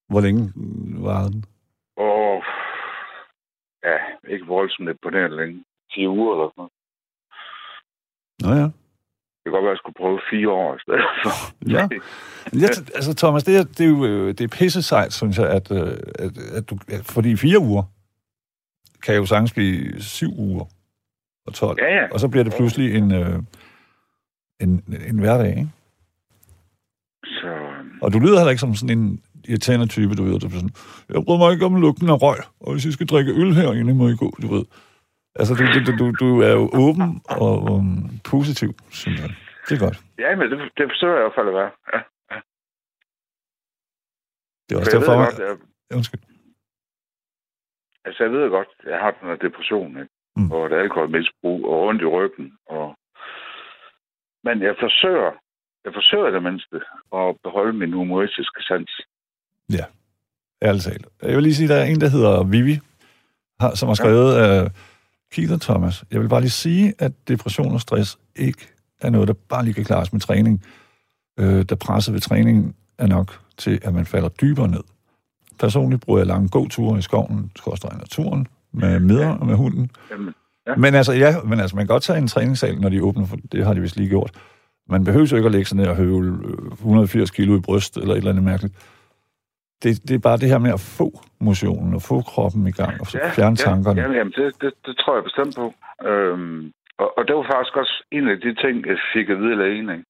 Hvor 0.10 0.22
længe 0.22 0.44
var 1.08 1.24
den? 1.28 1.44
Og 1.96 2.44
ja, 3.84 3.98
ikke 4.28 4.46
voldsomt 4.46 4.90
imponerende 4.90 5.38
længe. 5.38 5.66
10 5.94 6.08
uger 6.08 6.34
eller 6.34 6.48
sådan 6.50 6.54
noget. 6.58 6.72
Nå 8.42 8.50
ja. 8.54 8.64
Det 9.44 9.46
kan 9.46 9.52
godt 9.54 9.64
være, 9.64 9.72
at 9.72 9.76
jeg 9.76 9.78
skulle 9.78 9.96
prøve 10.02 10.20
fire 10.32 10.50
år 10.50 10.76
i 10.76 10.80
stedet 10.82 11.00
for. 11.24 11.70
Ja. 11.70 11.88
Jeg, 12.62 12.70
altså, 12.96 13.14
Thomas, 13.16 13.44
det 13.44 13.58
er, 13.58 13.64
det 13.64 13.82
er 13.82 13.90
jo 13.90 14.06
øh, 14.06 14.28
det 14.28 14.42
er 14.42 14.48
pisse 14.48 14.82
sejt, 14.82 15.14
synes 15.14 15.38
jeg, 15.38 15.50
at, 15.50 15.72
øh, 15.72 15.98
at, 16.20 16.38
at 16.38 16.70
du... 16.70 16.78
at- 16.88 17.06
Fordi 17.06 17.36
fire 17.36 17.60
uger 17.60 17.84
kan 19.04 19.16
jo 19.16 19.26
sagtens 19.26 19.54
blive 19.54 20.02
syv 20.02 20.30
uger 20.38 20.66
og 21.48 21.54
12. 21.54 21.78
Ja, 21.82 21.96
ja. 21.96 22.08
Og 22.14 22.20
så 22.20 22.28
bliver 22.28 22.44
det 22.44 22.54
pludselig 22.58 22.96
en, 22.96 23.12
øh, 23.12 23.40
en, 24.60 24.84
en 25.08 25.20
hverdag, 25.20 25.50
ikke? 25.50 25.70
Så, 27.24 27.48
Og 28.02 28.14
du 28.14 28.20
lyder 28.20 28.38
heller 28.38 28.50
ikke 28.50 28.60
som 28.60 28.76
sådan 28.76 28.98
en 29.00 29.22
irriterende 29.48 29.88
type, 29.88 30.16
du 30.16 30.24
ved. 30.24 30.40
Du 30.40 30.50
sådan, 30.50 30.70
jeg 31.10 31.24
bryder 31.26 31.40
mig 31.40 31.54
ikke 31.54 31.66
om 31.66 31.76
lugten 31.82 32.10
af 32.10 32.22
røg, 32.22 32.38
og 32.60 32.72
hvis 32.74 32.86
I 32.86 32.92
skal 32.92 33.08
drikke 33.08 33.32
øl 33.32 33.54
herinde, 33.56 33.94
må 33.94 34.08
I 34.08 34.16
gå, 34.16 34.34
du 34.42 34.48
ved. 34.56 34.64
Altså, 35.36 35.54
du, 35.60 35.64
du, 35.88 35.92
du, 36.00 36.12
du 36.24 36.42
er 36.42 36.52
jo 36.52 36.70
åben 36.74 37.22
og 37.30 37.54
um, 37.72 38.10
positiv, 38.24 38.74
synes 38.90 39.20
jeg. 39.22 39.30
Det 39.68 39.76
er 39.76 39.80
godt. 39.86 39.98
ja, 40.20 40.36
men 40.36 40.52
det, 40.52 40.58
det 40.78 40.86
forsøger 40.92 41.14
jeg 41.14 41.22
i 41.22 41.26
hvert 41.26 41.38
fald 41.40 41.48
at 41.48 41.54
være. 41.54 41.72
Ja. 41.94 42.00
Det 44.70 44.72
er 44.72 44.78
For 44.78 44.80
også 44.80 44.92
jeg 44.98 45.02
ved 45.02 45.08
derfor, 45.08 45.18
man... 45.22 45.48
jeg, 45.48 45.98
Undskyld. 45.98 46.22
altså 48.06 48.24
jeg 48.24 48.32
ved 48.32 48.50
godt, 48.50 48.68
jeg 48.86 49.00
har 49.00 49.12
den 49.12 49.30
her 49.30 49.36
depression, 49.36 49.92
ikke? 50.02 50.14
Mm. 50.36 50.52
Og 50.52 50.66
et 50.66 50.74
alkoholmisbrug, 50.74 51.66
og 51.66 51.78
ondt 51.88 52.02
i 52.02 52.06
ryggen. 52.06 52.58
Og... 52.70 52.96
Men 54.44 54.62
jeg 54.62 54.76
forsøger, 54.80 55.32
jeg 55.86 55.94
forsøger 55.94 56.30
det 56.30 56.44
mindste 56.44 56.78
at 57.20 57.36
beholde 57.44 57.74
min 57.74 57.94
humoristiske 57.94 58.62
sans. 58.64 58.92
Ærligt 60.64 60.84
talt. 60.84 61.08
Jeg 61.22 61.36
vil 61.36 61.44
lige 61.44 61.56
sige, 61.56 61.66
at 61.66 61.70
der 61.70 61.82
er 61.82 61.86
en, 61.86 62.02
der 62.02 62.10
hedder 62.10 62.44
Vivi, 62.44 62.76
har, 63.60 63.76
som 63.76 63.88
har 63.88 63.96
skrevet 63.96 64.36
af 64.36 64.64
uh, 64.64 64.70
Keith 65.32 65.54
og 65.54 65.62
Thomas. 65.62 66.04
Jeg 66.12 66.22
vil 66.22 66.30
bare 66.30 66.42
lige 66.42 66.50
sige, 66.50 66.94
at 67.00 67.12
depression 67.28 67.74
og 67.74 67.82
stress 67.82 68.18
ikke 68.36 68.68
er 69.02 69.10
noget, 69.10 69.28
der 69.28 69.34
bare 69.34 69.64
lige 69.66 69.74
kan 69.74 69.86
klares 69.86 70.14
med 70.14 70.22
træning. 70.22 70.64
Øh, 71.40 71.66
der 71.70 71.76
presset 71.76 72.14
ved 72.14 72.22
træningen 72.22 72.76
er 72.98 73.08
nok 73.08 73.40
til, 73.58 73.80
at 73.84 73.94
man 73.94 74.06
falder 74.06 74.30
dybere 74.30 74.68
ned. 74.68 74.84
Personligt 75.60 76.02
bruger 76.02 76.20
jeg 76.20 76.28
lange 76.28 76.50
gåture 76.50 77.00
i 77.00 77.02
skoven, 77.02 77.52
skorstræk 77.56 77.98
naturen, 77.98 78.48
med 78.74 79.00
midler 79.00 79.28
og 79.28 79.46
med 79.46 79.56
hunden. 79.56 79.92
Jamen, 80.12 80.34
Ja. 80.68 80.76
Men 80.76 80.96
altså, 80.96 81.14
ja, 81.14 81.36
men 81.46 81.60
altså, 81.60 81.76
man 81.76 81.86
kan 81.86 81.94
godt 81.94 82.04
tage 82.04 82.20
en 82.20 82.28
træningssal, 82.28 82.80
når 82.80 82.90
de 82.90 83.04
åbner, 83.04 83.26
for 83.26 83.38
det 83.52 83.66
har 83.66 83.74
de 83.74 83.82
vist 83.82 83.96
lige 83.98 84.10
gjort. 84.10 84.32
Man 84.90 85.04
behøver 85.04 85.26
jo 85.26 85.36
ikke 85.36 85.46
at 85.46 85.52
lægge 85.52 85.66
sig 85.66 85.78
ned 85.78 85.88
og 85.88 85.96
høvle 85.96 86.38
øh, 86.48 86.72
180 86.72 87.32
kilo 87.32 87.58
i 87.58 87.60
bryst, 87.60 87.98
eller 87.98 88.14
et 88.14 88.18
eller 88.18 88.32
andet 88.32 88.44
mærkeligt. 88.44 88.76
Det, 89.84 89.92
det 90.08 90.16
er 90.16 90.24
bare 90.30 90.38
det 90.38 90.50
her 90.54 90.62
med 90.66 90.74
at 90.80 90.84
få 91.00 91.08
motionen, 91.40 91.94
og 91.98 92.02
få 92.02 92.18
kroppen 92.32 92.68
i 92.68 92.76
gang, 92.82 92.94
og 93.02 93.06
så 93.08 93.18
fjerne 93.36 93.56
tankerne. 93.56 94.02
Ja, 94.02 94.12
jamen, 94.20 94.34
det, 94.38 94.62
det, 94.62 94.74
det 94.86 94.98
tror 94.98 95.16
jeg 95.16 95.24
bestemt 95.24 95.56
på. 95.56 95.74
Øhm, 96.10 96.72
og, 96.98 97.18
og 97.18 97.28
det 97.28 97.36
var 97.36 97.46
faktisk 97.54 97.76
også 97.82 97.96
en 98.12 98.28
af 98.34 98.38
de 98.46 98.56
ting, 98.64 98.76
jeg 98.92 98.98
fik 99.14 99.30
at 99.30 99.40
vide 99.40 99.52
af 99.52 99.58
lægen. 99.58 99.90
Ikke? 99.90 100.06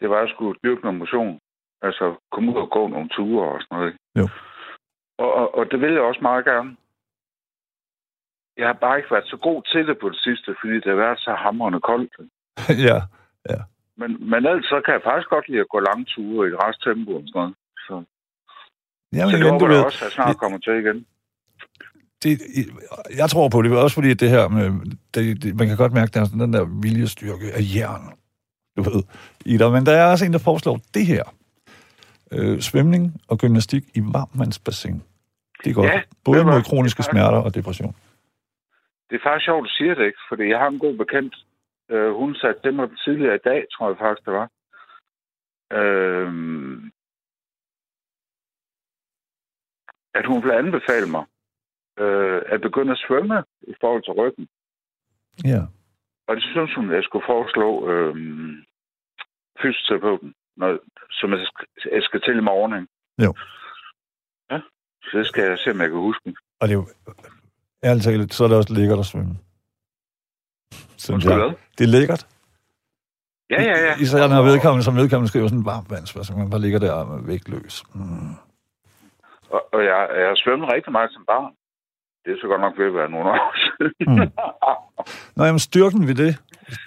Det 0.00 0.10
var, 0.10 0.16
at 0.16 0.24
jeg 0.24 0.32
skulle 0.34 0.58
dyrke 0.64 0.82
noget 0.82 0.98
motion. 0.98 1.38
Altså 1.82 2.04
komme 2.32 2.52
ud 2.52 2.56
og 2.56 2.70
gå 2.70 2.88
nogle 2.88 3.08
ture 3.08 3.48
og 3.54 3.60
sådan 3.60 3.74
noget. 3.76 3.88
Ikke? 3.88 3.98
Jo. 4.20 4.28
Og, 5.18 5.30
og, 5.40 5.54
og 5.58 5.70
det 5.70 5.80
vil 5.80 5.92
jeg 5.92 6.02
også 6.02 6.20
meget 6.22 6.44
gerne. 6.44 6.76
Jeg 8.56 8.66
har 8.66 8.78
bare 8.84 8.96
ikke 8.98 9.10
været 9.14 9.28
så 9.32 9.36
god 9.36 9.62
til 9.72 9.86
det 9.88 9.98
på 9.98 10.08
det 10.08 10.20
sidste, 10.26 10.54
fordi 10.60 10.74
det 10.74 10.90
har 10.94 11.00
været 11.04 11.18
så 11.18 11.34
hamrende 11.34 11.80
koldt. 11.80 12.12
ja, 12.88 12.98
Men, 14.00 14.10
men 14.30 14.46
ellers 14.46 14.64
så 14.64 14.80
kan 14.84 14.94
jeg 14.94 15.02
faktisk 15.04 15.28
godt 15.28 15.48
lide 15.48 15.60
at 15.60 15.72
gå 15.74 15.78
lange 15.80 16.04
ture 16.04 16.46
i 16.46 16.50
et 16.52 16.60
rest 16.64 16.82
tempo 16.82 17.10
og 17.16 17.22
sådan 17.26 17.40
noget. 17.40 17.54
Så, 17.86 17.94
Jamen, 19.12 19.30
så 19.30 19.36
det 19.36 19.50
håber 19.50 19.66
du 19.66 19.72
ved, 19.72 19.84
også, 19.84 19.98
at 19.98 20.02
jeg 20.02 20.12
snart 20.12 20.36
kommer 20.36 20.58
til 20.58 20.72
igen. 20.72 21.06
det, 22.22 22.40
jeg 23.16 23.30
tror 23.30 23.48
på 23.48 23.62
det, 23.62 23.76
også 23.76 23.94
fordi 23.94 24.14
det 24.14 24.30
her 24.30 24.48
med, 24.48 24.64
det, 25.14 25.42
det, 25.42 25.56
man 25.58 25.68
kan 25.68 25.76
godt 25.76 25.92
mærke, 25.92 26.08
at 26.08 26.14
der 26.14 26.20
er 26.20 26.24
sådan 26.24 26.40
den 26.40 26.52
der 26.52 26.80
viljestyrke 26.82 27.46
af 27.52 27.62
jern, 27.76 28.04
du 28.76 28.82
ved, 28.82 29.02
i 29.46 29.56
dig. 29.56 29.72
Men 29.72 29.86
der 29.86 29.92
er 29.92 30.10
også 30.10 30.24
en, 30.24 30.32
der 30.32 30.38
foreslår 30.38 30.80
det 30.94 31.06
her. 31.06 31.24
Øh, 32.32 32.60
svømning 32.60 33.04
og 33.28 33.38
gymnastik 33.38 33.84
i 33.94 34.00
varmvandsbassin. 34.00 35.02
Det 35.64 35.70
er 35.70 35.74
godt. 35.74 35.90
Ja, 35.90 36.02
Både 36.24 36.38
ved 36.38 36.44
du 36.44 36.50
mod 36.50 36.62
kroniske 36.62 37.02
det 37.02 37.08
er 37.08 37.12
smerter 37.12 37.38
og 37.38 37.54
depression. 37.54 37.94
Det 39.10 39.14
er 39.16 39.22
faktisk 39.28 39.44
sjovt, 39.44 39.64
du 39.64 39.70
siger 39.78 39.94
det, 39.94 40.04
ikke? 40.06 40.18
Fordi 40.28 40.44
jeg 40.48 40.58
har 40.58 40.68
en 40.68 40.78
god 40.78 40.96
bekendt. 40.96 41.34
Øh, 41.90 42.12
hun 42.14 42.34
satte 42.34 42.60
det 42.64 42.74
mig 42.74 42.88
tidligere 43.04 43.34
i 43.34 43.44
dag, 43.44 43.60
tror 43.72 43.88
jeg 43.88 43.98
faktisk, 43.98 44.24
det 44.26 44.34
var. 44.40 44.48
Øh, 45.78 46.28
at 50.14 50.26
hun 50.26 50.42
ville 50.42 50.58
anbefale 50.58 51.06
mig 51.06 51.24
øh, 51.98 52.42
at 52.46 52.60
begynde 52.60 52.92
at 52.92 53.02
svømme 53.06 53.44
i 53.62 53.74
forhold 53.80 54.02
til 54.02 54.12
ryggen. 54.12 54.48
Ja. 55.44 55.62
Og 56.28 56.36
det 56.36 56.42
synes 56.42 56.74
hun, 56.74 56.90
at 56.90 56.96
jeg 56.96 57.04
skulle 57.04 57.26
foreslå 57.28 57.68
øh, 57.90 58.14
fysioterapeuten, 59.62 60.34
når, 60.56 60.78
som 61.10 61.30
jeg 61.30 61.40
skal, 61.46 61.66
jeg 61.92 62.02
skal 62.02 62.20
til 62.20 62.36
i 62.36 62.40
morgen. 62.50 62.72
Ikke? 62.80 62.92
Jo. 63.24 63.34
Ja, 64.50 64.60
så 65.02 65.18
det 65.18 65.26
skal 65.26 65.44
jeg 65.44 65.58
se, 65.58 65.70
om 65.70 65.80
jeg 65.80 65.88
kan 65.88 65.98
huske. 65.98 66.34
Og 66.60 66.68
det 66.68 66.74
er 66.74 66.78
jo, 66.78 66.86
ærligt 67.84 68.04
talt, 68.04 68.34
så 68.34 68.44
er 68.44 68.48
det 68.48 68.56
også 68.56 68.74
lækkert 68.74 68.98
at 68.98 69.06
svømme. 69.06 69.36
Synes 70.96 71.24
jeg. 71.24 71.36
hvad? 71.36 71.54
Det 71.78 71.84
er 71.84 71.92
lækkert. 71.98 72.26
Ja, 73.50 73.62
ja, 73.62 73.76
ja. 73.86 73.94
Især 74.00 74.28
når 74.28 74.42
vedkommende, 74.42 74.84
som 74.84 74.96
vedkommende 74.96 75.28
skriver 75.28 75.48
sådan 75.48 75.58
en 75.58 75.64
varmvands, 75.64 76.26
så 76.26 76.32
man 76.36 76.50
bare 76.50 76.60
ligger 76.60 76.78
der 76.78 76.94
er 76.94 77.22
vægtløs. 77.26 77.84
Mm. 77.94 78.34
Og, 79.54 79.60
og 79.74 79.80
jeg, 79.84 80.08
jeg 80.18 80.26
har 80.28 80.34
svømmet 80.44 80.72
rigtig 80.72 80.92
meget 80.92 81.10
som 81.12 81.24
barn. 81.26 81.52
Det 82.24 82.32
er 82.32 82.36
så 82.40 82.46
godt 82.46 82.60
nok 82.60 82.78
ved 82.78 82.86
at 82.86 82.94
være 82.94 83.10
nogle 83.10 83.30
år 83.30 83.52
siden. 83.62 83.92
Mm. 84.00 84.30
Nå, 85.36 85.44
jamen 85.44 85.58
styrken 85.58 86.08
ved 86.08 86.14
det, 86.14 86.32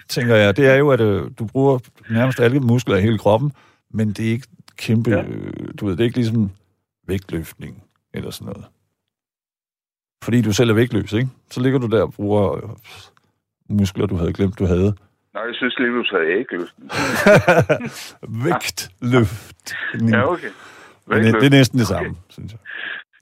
tænker 0.08 0.34
jeg, 0.34 0.56
det 0.56 0.66
er 0.66 0.74
jo, 0.76 0.90
at 0.90 1.00
øh, 1.00 1.22
du 1.38 1.46
bruger 1.52 1.78
nærmest 2.10 2.40
alle 2.40 2.60
muskler 2.60 2.96
i 2.96 3.00
hele 3.00 3.18
kroppen, 3.18 3.52
men 3.90 4.08
det 4.08 4.26
er 4.26 4.30
ikke 4.30 4.48
kæmpe, 4.78 5.10
Ja. 5.10 5.16
ja. 5.16 5.22
du 5.80 5.86
ved, 5.86 5.92
det 5.92 6.00
er 6.00 6.04
ikke 6.04 6.16
ligesom 6.16 6.50
vægtløftning 7.06 7.84
eller 8.14 8.30
sådan 8.30 8.52
noget. 8.52 8.66
Fordi 10.24 10.42
du 10.42 10.52
selv 10.52 10.70
er 10.70 10.74
vægtløs, 10.74 11.12
ikke? 11.12 11.28
Så 11.50 11.60
ligger 11.60 11.78
du 11.78 11.86
der 11.86 12.02
og 12.02 12.12
bruger 12.12 12.56
øh, 12.56 12.62
muskler, 13.70 14.06
du 14.06 14.16
havde 14.16 14.32
glemt, 14.32 14.58
du 14.58 14.66
havde. 14.66 14.94
Nej, 15.34 15.42
jeg 15.42 15.54
synes 15.54 15.78
lige, 15.78 15.90
du 15.90 16.04
sagde 16.04 16.44
lyst. 16.50 16.74
Vægtløftning. 18.44 20.10
Ja, 20.10 20.32
okay. 20.32 20.50
Men 21.06 21.24
det, 21.24 21.34
det 21.34 21.46
er 21.46 21.50
næsten 21.50 21.78
det 21.78 21.86
samme, 21.86 22.08
Okay. 22.10 22.20
synes 22.28 22.52
jeg. 22.52 22.60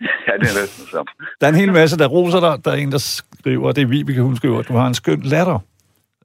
Ja, 0.26 0.32
det 0.32 0.48
er 0.56 0.60
næsten 0.60 0.82
det 0.84 0.90
samme. 0.90 1.06
Der 1.40 1.46
er 1.46 1.50
en 1.50 1.54
hel 1.58 1.72
masse, 1.72 1.98
der 1.98 2.06
roser 2.06 2.40
dig. 2.40 2.64
Der 2.64 2.70
er 2.70 2.74
en, 2.76 2.92
der 2.92 2.98
skriver, 2.98 3.72
det 3.72 3.82
er 3.82 3.86
Vibeke, 3.86 4.22
hun 4.22 4.36
skriver, 4.36 4.58
at 4.58 4.68
du 4.68 4.72
har 4.72 4.86
en 4.86 4.94
skøn 4.94 5.20
latter, 5.22 5.58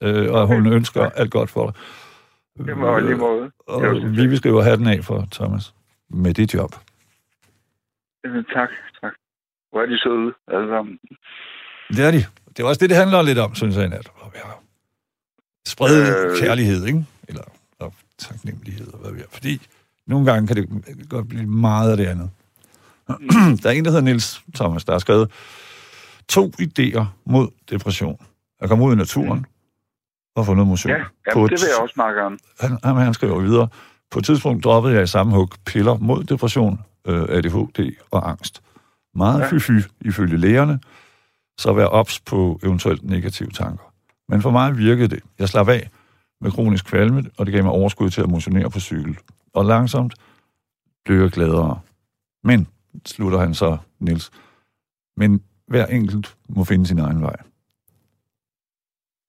øh, 0.02 0.32
og 0.32 0.48
hun 0.48 0.74
ønsker 0.74 1.10
alt 1.10 1.32
godt 1.32 1.50
for 1.50 1.66
dig. 1.66 1.76
Det 2.68 2.78
var 2.78 3.00
lige 3.00 3.16
måde. 3.16 3.52
Og 3.68 3.82
Vivi 4.18 4.38
skriver 4.38 4.62
hatten 4.62 4.88
af 4.88 5.04
for 5.04 5.28
Thomas 5.32 5.74
med 6.10 6.34
dit 6.34 6.54
job. 6.54 6.72
Tak, 8.54 8.70
tak. 9.02 9.14
Hvor 9.72 9.82
er 9.82 9.86
de 9.86 10.00
søde, 10.00 10.34
alle 10.48 10.68
sammen. 10.70 11.00
Det 11.90 12.06
er 12.06 12.12
de. 12.12 12.26
Det 12.58 12.64
er 12.64 12.68
også 12.68 12.80
det, 12.80 12.90
det 12.90 12.98
handler 12.98 13.22
lidt 13.22 13.38
om, 13.38 13.56
synes 13.56 13.76
jeg, 13.76 13.86
i 13.86 13.90
nat. 13.90 14.10
Sprede 15.68 16.32
Øh. 16.32 16.40
kærlighed, 16.40 16.86
ikke? 16.86 17.06
Eller 17.28 17.44
taknemmelighed, 18.18 18.94
og 18.94 19.00
hvad 19.00 19.12
vi 19.12 19.20
er. 19.20 19.26
Fordi 19.32 19.62
nogle 20.10 20.32
gange 20.32 20.48
kan 20.48 20.56
det 20.56 20.70
godt 21.10 21.28
blive 21.30 21.46
meget 21.48 21.92
af 21.92 21.98
det 21.98 22.06
andet. 22.06 22.30
der 23.64 23.70
er 23.70 23.74
en, 23.74 23.86
der 23.86 23.92
hedder 23.92 24.04
Nils 24.04 24.42
Thomas, 24.56 24.86
der 24.86 24.92
har 24.92 25.00
skrevet 25.00 25.32
to 26.30 26.52
idéer 26.62 27.04
mod 27.26 27.48
depression. 27.70 28.18
At 28.62 28.70
komme 28.70 28.86
ud 28.86 28.94
i 28.94 28.96
naturen 28.96 29.46
og 30.36 30.46
få 30.46 30.54
noget 30.54 30.68
motion. 30.68 30.92
Ja, 30.92 30.98
jamen, 31.28 31.46
et- 31.46 31.52
det 31.52 31.62
vil 31.62 31.68
jeg 31.76 31.82
også 31.82 31.94
meget 31.98 32.16
gerne. 32.16 32.38
han, 32.60 32.78
han, 32.84 32.96
han 32.96 33.14
skriver 33.14 33.40
videre, 33.40 33.68
på 34.12 34.20
et 34.20 34.26
tidspunkt 34.26 34.64
droppede 34.64 34.94
jeg 34.96 35.04
i 35.04 35.08
samme 35.08 35.36
hug 35.36 35.50
piller 35.66 35.98
mod 35.98 36.24
depression, 36.24 36.80
øh, 37.08 37.22
ADHD 37.30 37.96
og 38.12 38.30
angst. 38.30 38.62
Meget 39.16 39.40
Ja. 39.40 39.48
fy-fy, 39.48 39.72
ifølge 40.02 40.38
lægerne, 40.38 40.80
så 41.60 41.74
vær 41.74 41.86
ops 41.86 42.20
på 42.20 42.60
eventuelt 42.64 43.04
negative 43.04 43.50
tanker. 43.50 43.94
Men 44.30 44.42
for 44.42 44.52
mig 44.52 44.78
virkede 44.78 45.08
det. 45.08 45.20
Jeg 45.40 45.50
slap 45.50 45.70
af 45.70 45.90
med 46.42 46.52
kronisk 46.52 46.86
kvalme, 46.86 47.24
og 47.38 47.46
det 47.46 47.54
gav 47.54 47.64
mig 47.64 47.72
overskud 47.72 48.10
til 48.10 48.22
at 48.22 48.30
motionere 48.30 48.70
på 48.70 48.80
cykel. 48.80 49.18
Og 49.54 49.66
langsomt 49.66 50.14
blev 51.06 51.18
jeg 51.22 51.32
gladere. 51.32 51.82
Men, 52.44 52.68
slutter 53.06 53.40
han 53.40 53.54
så, 53.54 53.78
Nils, 54.00 54.32
men 55.18 55.44
hver 55.68 55.86
enkelt 55.86 56.38
må 56.50 56.64
finde 56.64 56.86
sin 56.86 57.00
egen 57.00 57.22
vej. 57.22 57.36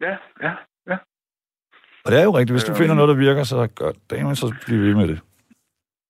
Ja, 0.01 0.17
ja. 0.43 0.55
Og 2.05 2.13
det 2.13 2.19
er 2.21 2.25
jo 2.25 2.37
rigtigt. 2.39 2.55
Hvis 2.55 2.65
du 2.65 2.73
Øhm. 2.73 2.79
finder 2.79 2.95
noget, 2.95 3.09
der 3.09 3.15
virker, 3.27 3.43
så 3.45 3.67
gør 3.75 3.91
det, 4.11 4.39
så 4.39 4.55
bliver 4.67 4.81
ved 4.87 4.95
med 4.95 5.09
det. 5.09 5.21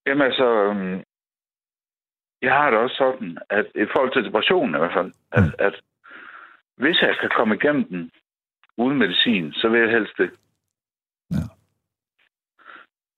Jamen 0.07 0.23
altså, 0.27 0.47
øhm, 0.65 1.03
jeg 2.43 2.53
har 2.53 2.71
det 2.71 2.79
også 2.79 2.97
sådan, 2.97 3.39
at 3.51 3.67
i 3.75 3.87
forhold 3.93 4.13
til 4.13 4.25
depressionen 4.25 4.75
i 4.75 4.79
hvert 4.79 4.97
fald, 4.99 5.13
at, 5.33 5.43
Mm. 5.45 5.53
at 5.59 5.75
hvis 6.77 7.01
jeg 7.03 7.17
kan 7.21 7.31
komme 7.37 7.55
igennem 7.55 7.85
den 7.85 8.11
uden 8.77 8.99
medicin, 8.99 9.53
så 9.53 9.69
vil 9.69 9.81
jeg 9.81 9.91
helst 9.91 10.13
det. 10.19 10.31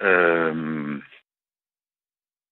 Øhm, 0.03 1.03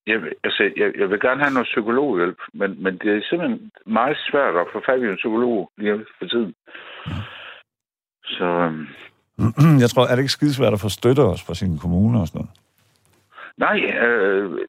jeg, 0.07 0.23
vil- 0.23 0.35
altså, 0.45 0.63
jeg, 0.77 0.93
jeg 0.99 1.11
vil 1.11 1.21
gerne 1.21 1.41
have 1.43 1.53
noget 1.55 1.67
psykologhjælp, 1.73 2.39
men, 2.53 2.83
men 2.83 2.99
det 2.99 3.17
er 3.17 3.23
simpelthen 3.29 3.71
meget 3.87 4.17
svært 4.31 4.57
at 4.57 4.67
få 4.73 4.83
fat 4.87 5.01
i 5.01 5.05
en 5.05 5.17
psykolog 5.17 5.71
lige 5.79 6.07
for 6.19 6.27
tiden. 6.27 6.55
Så 8.25 8.45
øhm, 8.45 8.87
Jeg 9.83 9.91
tror, 9.91 10.05
er 10.07 10.15
det 10.15 10.23
ikke 10.23 10.39
skidesvært 10.39 10.73
at 10.73 10.81
få 10.81 10.89
støtte 10.89 11.21
også 11.21 11.47
fra 11.47 11.55
sine 11.55 11.79
kommuner 11.79 12.21
og 12.21 12.27
sådan 12.27 12.39
noget? 12.39 12.57
Nej, 13.57 13.79
øh, 14.07 14.67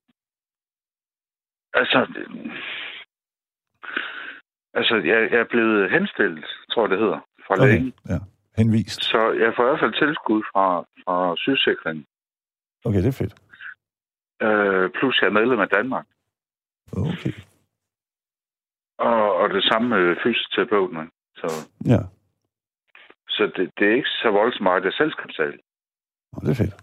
altså, 1.74 2.00
altså 4.74 4.96
jeg, 4.96 5.32
jeg 5.32 5.40
er 5.40 5.50
blevet 5.50 5.92
henstillet, 5.92 6.46
tror 6.72 6.84
jeg 6.84 6.90
det 6.90 7.00
hedder, 7.00 7.20
fra 7.48 7.54
okay. 7.56 7.66
lægen. 7.68 7.94
ja. 8.10 8.20
Henvist. 8.58 9.04
Så 9.04 9.32
jeg 9.32 9.54
får 9.56 9.64
i 9.64 9.68
hvert 9.70 9.80
fald 9.80 9.94
tilskud 10.08 10.42
fra, 10.52 10.66
fra 11.04 11.36
sygesikringen. 11.38 12.06
Okay, 12.86 12.98
det 12.98 13.08
er 13.08 13.22
fedt. 13.24 13.36
Øh, 14.46 14.90
plus 14.98 15.22
jeg 15.22 15.28
er 15.28 15.38
medlem 15.40 15.60
af 15.60 15.70
Danmark. 15.70 16.06
Okay. 16.92 17.34
Og, 18.98 19.36
og 19.36 19.50
det 19.50 19.64
samme 19.64 19.90
med 19.90 20.16
fysioterapeuten. 20.24 21.12
Så, 21.36 21.48
Ja, 21.86 22.02
så 23.30 23.44
det, 23.56 23.72
det 23.78 23.88
er 23.88 23.96
ikke 23.96 24.10
så 24.10 24.30
voldsomt 24.32 24.64
meget, 24.64 24.84
det 24.84 24.94
betale. 25.28 25.58
Nå, 26.34 26.40
det 26.42 26.50
er 26.50 26.64
fedt. 26.64 26.76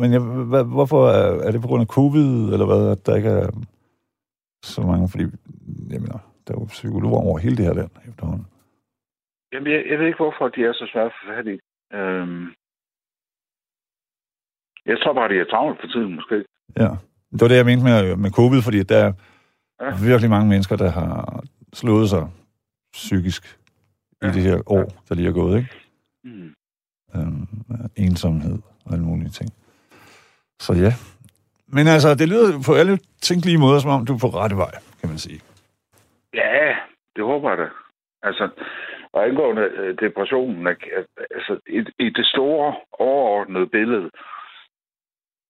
Men 0.00 0.12
jeg, 0.12 0.20
hvad, 0.52 0.64
hvorfor 0.64 1.00
er, 1.08 1.30
er 1.46 1.50
det 1.52 1.60
på 1.62 1.68
grund 1.68 1.82
af 1.86 1.94
covid, 1.98 2.52
eller 2.52 2.66
hvad, 2.66 2.82
at 2.94 3.06
der 3.06 3.16
ikke 3.16 3.28
er 3.28 3.48
så 4.62 4.80
mange? 4.90 5.08
Fordi, 5.12 5.24
jeg 5.92 6.00
mener, 6.00 6.18
der 6.44 6.54
er 6.54 6.60
jo 6.60 6.66
psykologer 6.76 7.20
over 7.26 7.38
hele 7.38 7.56
det 7.56 7.64
her 7.64 7.74
land 7.74 7.90
efterhånden. 8.08 8.46
Jamen, 9.52 9.72
jeg, 9.72 9.84
jeg 9.90 9.98
ved 9.98 10.06
ikke, 10.06 10.22
hvorfor 10.24 10.48
de 10.48 10.64
er 10.64 10.72
så 10.72 10.88
svære 10.92 11.04
at 11.10 11.12
få 11.18 11.26
fat 11.32 11.46
i. 11.54 11.56
Øhm, 11.98 12.46
jeg 14.86 14.98
tror 15.02 15.12
bare, 15.12 15.28
de 15.28 15.40
er 15.40 15.44
travlt 15.44 15.80
for 15.80 15.86
tiden, 15.86 16.14
måske. 16.14 16.44
Ja, 16.76 16.88
det 17.32 17.40
var 17.40 17.48
det, 17.48 17.56
jeg 17.56 17.64
mente 17.66 17.84
med, 17.84 18.16
med 18.16 18.30
covid, 18.30 18.62
fordi 18.62 18.82
der 18.82 18.96
er 18.98 19.12
Ja. 19.80 19.86
ja. 19.86 19.94
virkelig 20.08 20.30
mange 20.30 20.48
mennesker, 20.48 20.76
der 20.76 20.90
har 20.90 21.42
slået 21.72 22.10
sig 22.10 22.28
psykisk 22.92 23.58
ja. 24.22 24.26
Ja. 24.26 24.32
i 24.32 24.34
det 24.36 24.42
her 24.42 24.58
år, 24.66 24.84
der 25.08 25.14
lige 25.14 25.28
er 25.28 25.32
gået, 25.32 25.56
ikke? 25.58 25.70
Mm. 26.24 26.54
øhm, 27.16 27.46
ensomhed 27.96 28.58
og 28.84 28.92
alle 28.92 29.04
mulige 29.04 29.28
ting. 29.28 29.50
Så 30.60 30.72
ja. 30.72 30.92
Men 31.68 31.86
altså, 31.88 32.14
det 32.14 32.28
lyder 32.28 32.62
på 32.66 32.74
alle 32.74 32.98
tænkelige 33.22 33.58
måder, 33.58 33.78
som 33.78 33.90
om 33.90 34.06
du 34.06 34.14
er 34.14 34.18
på 34.18 34.26
rette 34.28 34.56
vej, 34.56 34.74
kan 35.00 35.08
man 35.08 35.18
sige. 35.18 35.40
Ja, 36.34 36.74
det 37.16 37.24
håber 37.24 37.48
jeg 37.50 37.58
da. 37.58 37.68
Altså, 38.22 38.48
og 39.12 39.24
angående 39.28 39.62
øh, 39.62 39.96
depressionen, 40.00 40.66
altså, 40.66 41.58
i, 41.68 41.78
i 42.06 42.08
det 42.10 42.26
store, 42.26 42.74
overordnede 42.92 43.66
billede, 43.66 44.10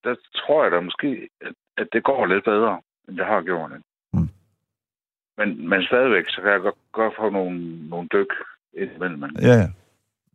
der 0.06 0.14
tror 0.40 0.62
jeg 0.64 0.72
da 0.72 0.80
måske, 0.80 1.28
at, 1.46 1.52
at 1.76 1.86
det 1.92 2.02
går 2.04 2.26
lidt 2.26 2.44
bedre, 2.44 2.80
end 3.08 3.16
det 3.16 3.26
har 3.26 3.42
gjort. 3.42 3.70
Mm. 4.12 4.28
Men, 5.38 5.68
men 5.68 5.82
stadigvæk, 5.82 6.24
så 6.28 6.40
kan 6.42 6.50
jeg 6.52 6.60
godt, 6.60 6.80
godt 6.92 7.14
få 7.20 7.30
nogle, 7.30 7.88
nogle 7.88 8.08
dyk 8.12 8.32
indimellem. 8.82 9.22
Ja, 9.42 9.54
ja. 9.62 9.68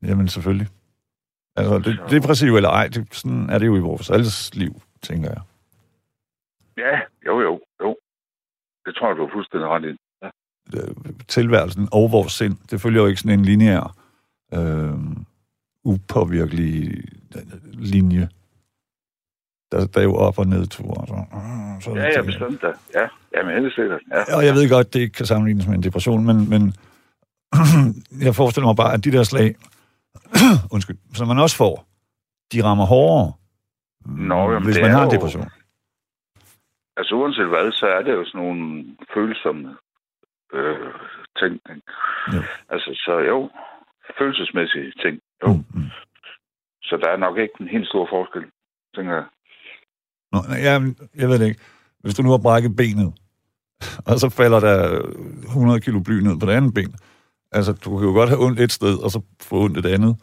Jamen 0.07 0.27
selvfølgelig. 0.27 0.67
Altså, 1.55 1.77
det, 1.79 1.95
Så- 1.95 2.07
depressiv 2.15 2.55
eller 2.55 2.69
ej, 2.69 2.87
det, 2.87 3.13
sådan 3.15 3.49
er 3.49 3.57
det 3.59 3.65
jo 3.67 3.75
i 3.75 3.79
vores 3.89 4.09
alles 4.09 4.55
liv, 4.55 4.73
tænker 5.01 5.29
jeg. 5.29 5.41
Ja, 6.77 6.99
jo, 7.25 7.41
jo, 7.41 7.61
jo. 7.81 7.97
Det 8.85 8.95
tror 8.95 9.07
jeg, 9.07 9.17
du 9.17 9.25
er 9.25 9.31
fuldstændig 9.33 9.67
ret 9.69 9.83
i. 9.85 9.97
Ja. 10.23 10.29
Øh, 10.77 10.95
tilværelsen 11.27 11.87
og 11.91 12.11
vores 12.11 12.33
sind, 12.33 12.57
det 12.71 12.81
følger 12.81 13.01
jo 13.01 13.07
ikke 13.07 13.21
sådan 13.21 13.39
en 13.39 13.45
lineær, 13.45 13.95
øh, 14.53 14.93
upåvirkelig 15.83 17.03
øh, 17.35 17.41
linje. 17.73 18.29
Der, 19.71 19.85
der 19.85 19.99
er 19.99 20.03
jo 20.03 20.15
op- 20.15 20.39
og 20.39 20.47
nedture. 20.47 21.07
Så, 21.07 21.13
øh, 21.13 21.81
så 21.81 21.89
ja, 21.95 22.07
ja, 22.15 22.21
bestemt 22.21 22.61
da. 22.61 22.71
Ja, 22.95 23.07
ja 23.35 23.43
men 23.45 23.51
helst 23.61 23.75
sikkert. 23.75 24.01
Ja. 24.11 24.35
Og 24.37 24.45
jeg 24.45 24.53
ved 24.53 24.69
godt, 24.69 24.93
det 24.93 24.99
ikke 24.99 25.13
kan 25.13 25.25
sammenlignes 25.25 25.67
med 25.67 25.75
en 25.75 25.83
depression, 25.83 26.25
men, 26.25 26.49
men 26.49 26.73
jeg 28.27 28.35
forestiller 28.35 28.67
mig 28.67 28.75
bare, 28.75 28.93
at 28.93 29.05
de 29.05 29.11
der 29.11 29.23
slag, 29.23 29.55
undskyld, 30.75 30.97
som 31.13 31.27
man 31.27 31.39
også 31.39 31.57
får, 31.57 31.85
de 32.53 32.63
rammer 32.63 32.85
hårdere, 32.85 33.33
Nå, 34.05 34.51
jamen, 34.51 34.65
hvis 34.65 34.81
man 34.81 34.91
har 34.91 35.03
en 35.03 35.11
depression. 35.11 35.43
Jo, 35.43 35.49
altså 36.97 37.15
uanset 37.15 37.47
hvad, 37.47 37.71
så 37.71 37.87
er 37.87 38.01
det 38.01 38.13
jo 38.13 38.25
sådan 38.25 38.41
nogle 38.41 38.85
følsomme 39.13 39.77
øh, 40.53 40.93
ting. 41.39 41.61
Ja. 42.33 42.43
Altså, 42.69 42.89
så 43.05 43.19
jo, 43.19 43.49
følelsesmæssige 44.17 44.91
ting. 45.03 45.19
Jo. 45.43 45.53
Mm, 45.53 45.65
mm. 45.73 45.89
Så 46.83 46.97
der 46.97 47.09
er 47.09 47.17
nok 47.17 47.37
ikke 47.37 47.53
en 47.59 47.67
helt 47.67 47.87
stor 47.87 48.07
forskel, 48.09 48.45
tænker 48.95 49.13
jeg. 49.13 49.25
Nå, 50.31 50.43
jeg, 50.49 50.93
jeg 51.15 51.29
ved 51.29 51.39
det 51.39 51.47
ikke. 51.47 51.61
Hvis 51.99 52.15
du 52.15 52.23
nu 52.23 52.29
har 52.29 52.37
brækket 52.37 52.75
benet, 52.75 53.13
og 54.07 54.19
så 54.19 54.29
falder 54.29 54.59
der 54.59 55.01
100 55.43 55.81
kilo 55.81 55.99
bly 55.99 56.19
ned 56.19 56.39
på 56.39 56.45
det 56.45 56.53
andet 56.53 56.73
ben, 56.73 56.95
altså, 57.51 57.73
du 57.73 57.97
kan 57.97 58.07
jo 58.07 58.13
godt 58.13 58.29
have 58.29 58.43
ondt 58.45 58.59
et 58.59 58.71
sted, 58.71 58.97
og 59.03 59.11
så 59.11 59.21
få 59.41 59.63
ondt 59.63 59.77
et 59.77 59.85
andet. 59.85 60.17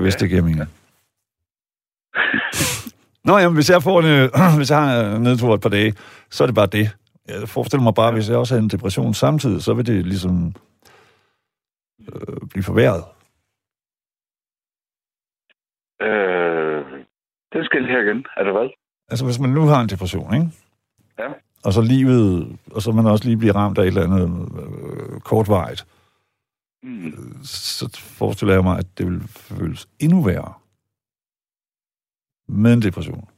Hvis 0.00 0.14
ja. 0.14 0.18
det 0.18 0.28
giver 0.28 0.42
mening. 0.42 0.60
Nå, 3.24 3.38
jamen, 3.38 3.54
hvis 3.54 3.70
jeg, 3.70 3.82
får 3.82 4.00
en, 4.00 4.06
øh, 4.06 4.30
hvis 4.58 4.70
jeg 4.70 4.78
har 4.78 5.16
en 5.16 5.22
nedtur 5.22 5.54
et 5.54 5.60
par 5.60 5.68
dage, 5.68 5.94
så 6.30 6.44
er 6.44 6.46
det 6.46 6.54
bare 6.54 6.66
det. 6.66 6.90
Jeg 7.28 7.48
forestiller 7.48 7.82
mig 7.82 7.94
bare, 7.94 8.06
ja. 8.06 8.12
hvis 8.12 8.28
jeg 8.28 8.36
også 8.36 8.54
har 8.54 8.62
en 8.62 8.68
depression 8.68 9.14
samtidig, 9.14 9.62
så 9.62 9.74
vil 9.74 9.86
det 9.86 10.06
ligesom 10.06 10.54
øh, 12.00 12.48
blive 12.50 12.62
forværret. 12.62 13.04
Øh, 16.02 16.41
den 17.52 17.64
skal 17.64 17.86
her 17.86 18.02
igen. 18.02 18.26
Er 18.36 18.44
det 18.44 18.52
hvad? 18.52 18.68
Altså, 19.08 19.24
hvis 19.24 19.38
man 19.38 19.50
nu 19.50 19.60
har 19.60 19.80
en 19.80 19.88
depression, 19.88 20.34
ikke? 20.34 20.46
Ja. 21.18 21.28
Og 21.64 21.72
så 21.72 21.80
livet, 21.80 22.58
og 22.74 22.82
så 22.82 22.92
man 22.92 23.06
også 23.06 23.24
lige 23.24 23.36
bliver 23.36 23.56
ramt 23.56 23.78
af 23.78 23.82
et 23.82 23.86
eller 23.86 24.04
andet 24.04 24.48
øh, 24.62 25.20
kortvarigt, 25.20 25.86
mm. 26.82 27.12
så 27.44 27.98
forestiller 28.18 28.54
jeg 28.54 28.62
mig, 28.62 28.78
at 28.78 28.98
det 28.98 29.06
vil 29.06 29.20
føles 29.28 29.88
endnu 29.98 30.22
værre 30.22 30.54
med 32.48 32.72
en 32.72 32.82
depression, 32.82 33.28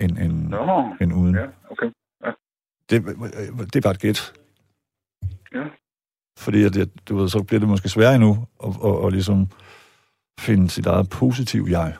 end, 0.00 0.18
end, 0.18 0.48
no. 0.48 0.94
end 1.00 1.12
uden. 1.12 1.34
Ja, 1.34 1.46
okay. 1.70 1.90
Ja. 2.24 2.30
Det, 2.90 3.04
det 3.72 3.76
er 3.76 3.80
bare 3.80 3.92
et 3.92 4.00
gæt. 4.00 4.32
Ja. 5.54 5.64
Fordi 6.38 6.64
at, 6.64 6.88
du 7.08 7.16
ved, 7.16 7.28
så 7.28 7.42
bliver 7.42 7.60
det 7.60 7.68
måske 7.68 7.88
sværere 7.88 8.14
endnu 8.14 8.46
at, 8.64 8.70
at, 8.84 9.06
at 9.06 9.12
ligesom 9.12 9.48
finde 10.40 10.70
sit 10.70 10.86
eget 10.86 11.08
positiv 11.10 11.66
jeg. 11.70 11.96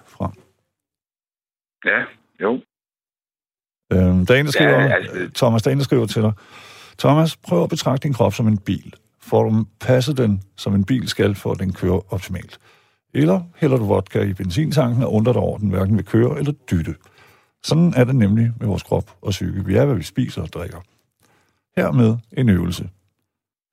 Ja, 1.84 2.04
jo. 2.40 2.60
Øhm, 3.92 4.26
der 4.26 4.34
er 4.34 4.38
en, 4.40 4.46
der 4.46 4.52
skriver, 4.52 4.80
ja, 4.80 4.94
altså... 4.94 5.30
Thomas, 5.34 5.62
der 5.62 5.70
er 5.70 5.72
en, 5.72 5.78
der 5.78 5.84
skriver 5.84 6.06
til 6.06 6.22
dig, 6.22 6.32
Thomas, 6.98 7.36
prøv 7.36 7.62
at 7.62 7.68
betragte 7.68 8.08
din 8.08 8.14
krop 8.14 8.34
som 8.34 8.48
en 8.48 8.58
bil. 8.58 8.94
Får 9.20 9.42
du 9.42 9.64
passet 9.80 10.16
den, 10.16 10.42
som 10.56 10.74
en 10.74 10.84
bil 10.84 11.08
skal, 11.08 11.34
for 11.34 11.52
at 11.52 11.58
den 11.58 11.72
kører 11.72 12.12
optimalt. 12.12 12.58
Eller 13.14 13.42
hælder 13.56 13.76
du 13.76 13.84
vodka 13.84 14.22
i 14.22 14.32
benzintanken 14.32 15.02
og 15.02 15.12
undrer 15.12 15.32
dig 15.32 15.42
over, 15.42 15.54
at 15.54 15.60
den 15.60 15.70
hverken 15.70 15.96
vil 15.96 16.04
køre 16.04 16.38
eller 16.38 16.52
dytte. 16.52 16.94
Sådan 17.62 17.94
er 17.96 18.04
det 18.04 18.16
nemlig 18.16 18.52
med 18.60 18.66
vores 18.66 18.82
krop 18.82 19.16
og 19.22 19.30
psyke. 19.30 19.64
Vi 19.64 19.76
er, 19.76 19.84
hvad 19.84 19.94
vi 19.94 20.02
spiser 20.02 20.42
og 20.42 20.48
drikker. 20.48 20.80
Hermed 21.76 22.16
en 22.32 22.48
øvelse. 22.48 22.90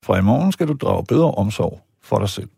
Fra 0.04 0.18
i 0.18 0.22
morgen 0.22 0.52
skal 0.52 0.68
du 0.68 0.72
drage 0.72 1.04
bedre 1.06 1.30
omsorg 1.30 1.80
for 2.00 2.18
dig 2.18 2.28
selv. 2.28 2.50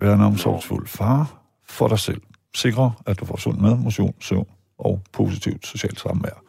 Vær 0.00 0.14
en 0.14 0.20
omsorgsfuld 0.20 0.86
far 0.86 1.42
for 1.64 1.88
dig 1.88 1.98
selv. 1.98 2.22
Sikre, 2.54 2.92
at 3.06 3.20
du 3.20 3.24
får 3.24 3.36
sund 3.36 3.58
mad, 3.58 3.76
motion, 3.76 4.14
søvn 4.20 4.48
og 4.78 5.02
positivt 5.12 5.66
socialt 5.66 6.00
samvær. 6.00 6.42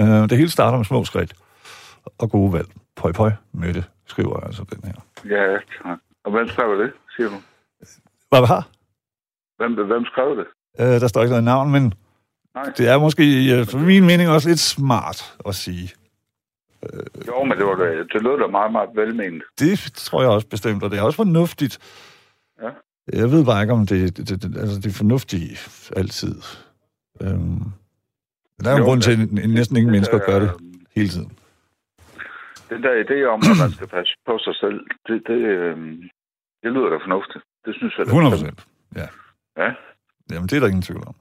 Uh, 0.00 0.06
det 0.06 0.38
hele 0.38 0.50
starter 0.50 0.76
med 0.78 0.84
små 0.84 1.04
skridt 1.04 1.34
og 2.18 2.30
gode 2.30 2.52
valg. 2.52 2.68
Pøj, 2.96 3.12
pøj, 3.12 3.30
Mette, 3.52 3.84
skriver 4.06 4.40
altså 4.40 4.64
den 4.70 4.80
her. 4.84 4.94
Ja, 5.36 5.52
tak. 5.52 5.98
Og 6.24 6.30
hvem 6.32 6.48
skriver 6.48 6.74
det, 6.74 6.92
siger 7.16 7.28
du? 7.28 7.36
Hvad 8.28 8.46
har? 8.46 8.68
Hvem, 9.56 9.86
hvem 9.86 10.04
skrev 10.04 10.36
det? 10.36 10.46
Uh, 10.78 11.00
der 11.00 11.08
står 11.08 11.20
ikke 11.22 11.30
noget 11.30 11.44
navn, 11.44 11.70
men 11.70 11.94
Nej. 12.54 12.64
det 12.76 12.88
er 12.88 12.98
måske, 12.98 13.22
uh, 13.60 13.66
for 13.66 13.78
min 13.78 14.06
mening, 14.06 14.30
også 14.30 14.48
lidt 14.48 14.60
smart 14.60 15.34
at 15.48 15.54
sige. 15.54 15.90
Uh, 16.82 17.26
jo, 17.26 17.44
men 17.44 17.58
det, 17.58 17.66
var 17.66 17.74
det, 17.74 18.12
det 18.12 18.22
lød 18.22 18.38
da 18.38 18.46
meget, 18.46 18.72
meget 18.72 18.90
velment. 18.94 19.42
Det 19.58 19.92
tror 19.94 20.22
jeg 20.22 20.30
også 20.30 20.46
bestemt, 20.46 20.82
og 20.82 20.90
det 20.90 20.98
er 20.98 21.02
også 21.02 21.16
fornuftigt. 21.16 21.78
Ja. 22.62 22.68
Jeg 23.12 23.30
ved 23.30 23.44
bare 23.44 23.62
ikke, 23.62 23.72
om 23.72 23.86
det, 23.86 24.16
det, 24.16 24.42
det, 24.42 24.56
altså 24.56 24.76
det 24.76 24.86
er 24.86 24.98
fornuftigt 25.02 25.90
altid. 25.96 26.34
Øhm, 27.22 27.62
der 28.60 28.70
er 28.70 28.72
jo 28.72 28.76
en 28.76 28.84
grund 28.84 29.02
til, 29.02 29.12
at 29.12 29.50
næsten 29.50 29.76
ingen 29.76 29.92
mennesker 29.92 30.18
gør 30.18 30.38
det 30.38 30.50
hele 30.96 31.08
tiden. 31.08 31.32
Den 32.70 32.82
der 32.82 33.04
idé 33.04 33.18
om, 33.34 33.40
at 33.50 33.58
man 33.62 33.72
skal 33.72 33.86
passe 33.86 34.12
på 34.26 34.38
sig 34.38 34.54
selv, 34.54 34.80
det, 35.06 35.22
det, 35.26 35.40
øhm, 35.56 36.02
det 36.62 36.72
lyder 36.72 36.88
da 36.90 36.96
fornuftigt. 36.96 37.44
Det 37.64 37.74
synes 37.74 37.98
jeg, 37.98 38.06
det 38.06 38.12
100 38.12 38.36
procent, 38.36 38.66
ja. 38.96 39.06
Ja. 39.56 39.74
Jamen, 40.30 40.48
det 40.48 40.56
er 40.56 40.60
der 40.60 40.66
ingen 40.66 40.82
tvivl 40.82 41.04
om. 41.06 41.16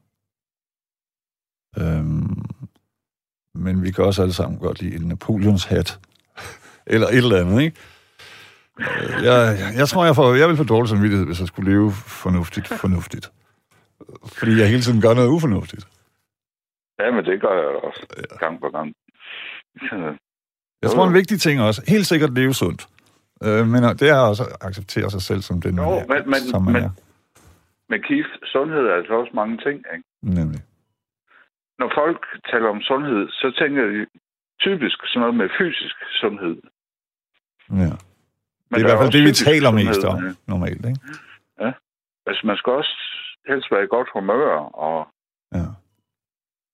Øhm, 1.82 2.46
men 3.56 3.84
vi 3.84 3.92
kan 3.92 4.04
også 4.04 4.22
alle 4.22 4.34
sammen 4.34 4.60
godt 4.60 4.82
lide 4.82 4.96
en 4.96 5.08
Napoleons 5.08 5.66
hat. 5.66 6.00
eller 6.94 7.08
et 7.08 7.18
eller 7.18 7.42
andet, 7.42 7.62
ikke? 7.62 7.78
Øh, 8.80 9.24
jeg, 9.28 9.40
jeg 9.78 9.88
tror, 9.88 10.06
jeg, 10.06 10.16
får, 10.16 10.34
jeg 10.34 10.48
vil 10.50 10.58
få 10.58 10.64
dårlig 10.64 10.90
samvittighed, 10.90 11.26
hvis 11.26 11.40
jeg 11.40 11.48
skulle 11.48 11.72
leve 11.72 11.92
fornuftigt, 12.24 12.68
fornuftigt. 12.68 13.32
Fordi 14.40 14.52
jeg 14.60 14.68
hele 14.74 14.82
tiden 14.82 15.02
gør 15.02 15.14
noget 15.14 15.30
ufornuftigt. 15.30 15.88
Ja, 17.00 17.12
men 17.12 17.26
det 17.26 17.42
gør 17.42 17.54
jeg 17.62 17.70
også, 17.88 18.04
ja. 18.18 18.38
gang 18.46 18.60
på 18.62 18.70
gang. 18.70 18.94
Jeg 20.82 20.90
tror, 20.92 21.08
en 21.08 21.14
vigtig 21.14 21.42
ting 21.42 21.62
også, 21.62 21.82
helt 21.88 22.06
sikkert 22.06 22.34
leve 22.34 22.54
sundt. 22.54 22.82
Øh, 23.46 23.64
men 23.72 23.84
det 24.00 24.08
er 24.10 24.20
også 24.32 24.44
at 24.44 24.58
acceptere 24.68 25.10
sig 25.10 25.22
selv 25.22 25.42
som 25.42 25.62
den, 25.62 25.76
jo, 25.78 25.84
man, 25.84 26.06
men, 26.10 26.30
men, 26.32 26.40
som 26.52 26.62
man 26.64 26.74
men, 26.74 26.84
er. 26.84 26.90
Men 27.90 28.02
Keith, 28.08 28.30
sundhed 28.44 28.84
er 28.92 28.96
altså 28.96 29.14
også 29.14 29.32
mange 29.34 29.58
ting, 29.58 29.78
ikke? 29.94 30.06
Nemlig. 30.22 30.62
Når 31.80 31.92
folk 32.02 32.22
taler 32.52 32.70
om 32.70 32.82
sundhed, 32.82 33.28
så 33.30 33.48
tænker 33.60 33.84
de 33.94 34.06
typisk 34.60 34.98
sådan 35.06 35.20
noget 35.20 35.36
med 35.36 35.50
fysisk 35.60 35.96
sundhed. 36.22 36.56
Ja. 37.84 37.94
Men 38.70 38.80
det 38.80 38.82
er 38.82 38.88
i 38.88 38.90
hvert 38.90 39.04
fald 39.04 39.18
det, 39.18 39.28
vi 39.30 39.32
taler 39.32 39.72
mest 39.72 40.04
om 40.04 40.18
normalt, 40.48 40.86
ikke? 40.86 41.00
Ja. 41.62 41.72
Altså, 42.28 42.42
man 42.48 42.58
skal 42.58 42.74
også 42.74 42.96
helst 43.48 43.68
være 43.72 43.84
i 43.84 43.94
godt 43.96 44.10
humør, 44.14 44.56
og 44.88 45.08
ja. 45.56 45.68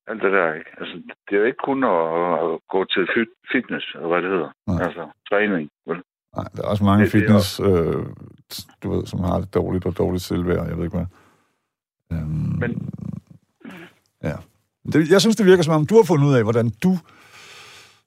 alt 0.08 0.22
det 0.24 0.32
der, 0.32 0.54
ikke? 0.54 0.72
Altså, 0.80 0.96
det 1.26 1.36
er 1.36 1.40
jo 1.40 1.46
ikke 1.52 1.64
kun 1.70 1.84
at, 1.84 2.04
at 2.44 2.60
gå 2.74 2.80
til 2.94 3.04
fitness, 3.52 3.86
eller 3.96 4.08
hvad 4.08 4.22
det 4.22 4.30
hedder. 4.36 4.52
Ja. 4.68 4.86
Altså, 4.86 5.04
træning, 5.30 5.70
vel? 5.88 6.00
Nej, 6.38 6.48
der 6.56 6.62
er 6.64 6.68
også 6.68 6.84
mange 6.84 7.04
det, 7.04 7.12
fitness, 7.12 7.58
det 7.58 7.66
er... 7.66 8.00
øh, 8.00 8.06
du 8.84 8.92
ved, 8.94 9.06
som 9.06 9.20
har 9.20 9.40
det 9.40 9.54
dårligt 9.54 9.86
og 9.86 9.98
dårligt 9.98 10.24
selvværd, 10.24 10.68
jeg 10.68 10.78
ved 10.78 10.84
ikke 10.86 10.98
hvad. 10.98 11.08
Øhm, 12.12 12.56
Men... 12.62 12.72
Ja. 14.24 14.36
Det, 14.92 15.12
jeg 15.12 15.22
synes, 15.22 15.36
det 15.36 15.46
virker 15.46 15.64
som 15.64 15.74
om, 15.74 15.86
du 15.86 15.96
har 15.96 16.04
fundet 16.04 16.28
ud 16.28 16.36
af, 16.36 16.44
hvordan 16.44 16.72
du 16.84 16.98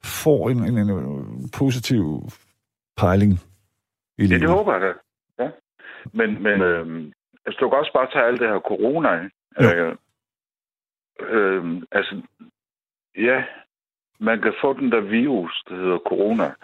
får 0.04 0.50
en, 0.50 0.64
en, 0.64 0.78
en 0.78 1.50
positiv 1.58 2.28
pejling 2.96 3.40
i 4.18 4.22
livet. 4.22 4.40
Ja, 4.40 4.46
det 4.46 4.54
håber 4.56 4.72
jeg 4.72 4.80
da. 4.80 4.92
Ja. 5.44 5.50
Men, 6.12 6.42
men 6.42 6.60
øh, 6.60 7.12
altså, 7.46 7.58
du 7.60 7.68
kan 7.68 7.78
også 7.78 7.92
bare 7.92 8.10
tage 8.12 8.24
alt 8.24 8.40
det 8.40 8.48
her 8.48 8.60
corona? 8.60 9.28
Øh, 9.60 9.96
øh, 11.20 11.82
altså, 11.92 12.22
ja, 13.16 13.44
man 14.20 14.40
kan 14.40 14.54
få 14.60 14.72
den 14.72 14.92
der 14.92 15.00
virus, 15.00 15.62
der 15.68 15.74
hedder 15.74 15.98
corona. 15.98 16.54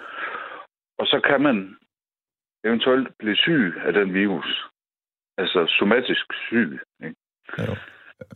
Og 0.99 1.07
så 1.07 1.21
kan 1.29 1.41
man 1.41 1.77
eventuelt 2.65 3.19
blive 3.19 3.37
syg 3.37 3.75
af 3.85 3.93
den 3.93 4.15
virus. 4.15 4.71
Altså 5.39 5.67
somatisk 5.79 6.33
syg. 6.33 6.81
Ikke? 7.05 7.17
Ja. 7.59 7.65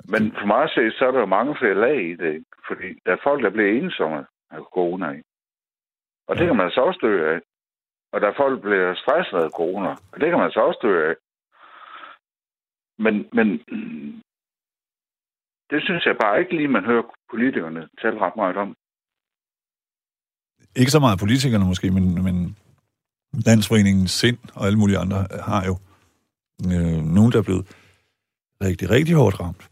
Men 0.09 0.33
for 0.33 0.47
mig 0.47 0.63
at 0.63 0.71
se, 0.71 0.91
så 0.91 1.07
er 1.07 1.11
der 1.11 1.21
jo 1.21 1.27
mange 1.27 1.57
flere 1.59 1.75
lag 1.75 2.11
i 2.11 2.15
det. 2.15 2.33
Ikke? 2.35 2.45
Fordi 2.69 3.01
der 3.07 3.13
er 3.13 3.23
folk, 3.23 3.43
der 3.45 3.51
bliver 3.51 3.71
ensomme 3.71 4.27
af 4.51 4.63
corona. 4.63 5.11
Ikke? 5.11 5.25
Og 6.29 6.37
det 6.37 6.47
kan 6.47 6.57
man 6.57 6.71
så 6.71 6.81
også 6.81 6.99
dø 7.03 7.35
af. 7.35 7.41
Og 8.13 8.21
der 8.21 8.29
er 8.29 8.37
folk, 8.37 8.61
bliver 8.61 8.95
stresset 8.95 9.39
af 9.39 9.51
corona. 9.51 9.91
Og 10.13 10.21
det 10.21 10.29
kan 10.31 10.39
man 10.39 10.51
så 10.51 10.61
også 10.61 10.81
dø 10.83 11.09
af. 11.11 11.15
Men, 13.05 13.15
men 13.33 13.49
det 15.71 15.83
synes 15.83 16.07
jeg 16.07 16.17
bare 16.21 16.41
ikke 16.41 16.57
lige, 16.57 16.69
man 16.69 16.85
hører 16.85 17.03
politikerne 17.31 17.89
tale 18.03 18.21
ret 18.21 18.37
meget 18.37 18.57
om. 18.57 18.77
Ikke 20.77 20.91
så 20.91 21.01
meget 21.01 21.19
politikerne 21.19 21.65
måske, 21.65 21.91
men, 21.91 22.23
men 22.25 22.57
Landsforeningen 23.33 24.09
Sind 24.09 24.39
og 24.55 24.67
alle 24.67 24.79
mulige 24.79 24.99
andre 24.99 25.27
har 25.51 25.65
jo 25.67 25.75
øh, 26.73 27.01
nogen, 27.17 27.33
der 27.33 27.39
er 27.39 27.43
blevet 27.43 27.67
rigtig, 28.63 28.91
rigtig 28.91 29.15
hårdt 29.15 29.41
ramt 29.41 29.71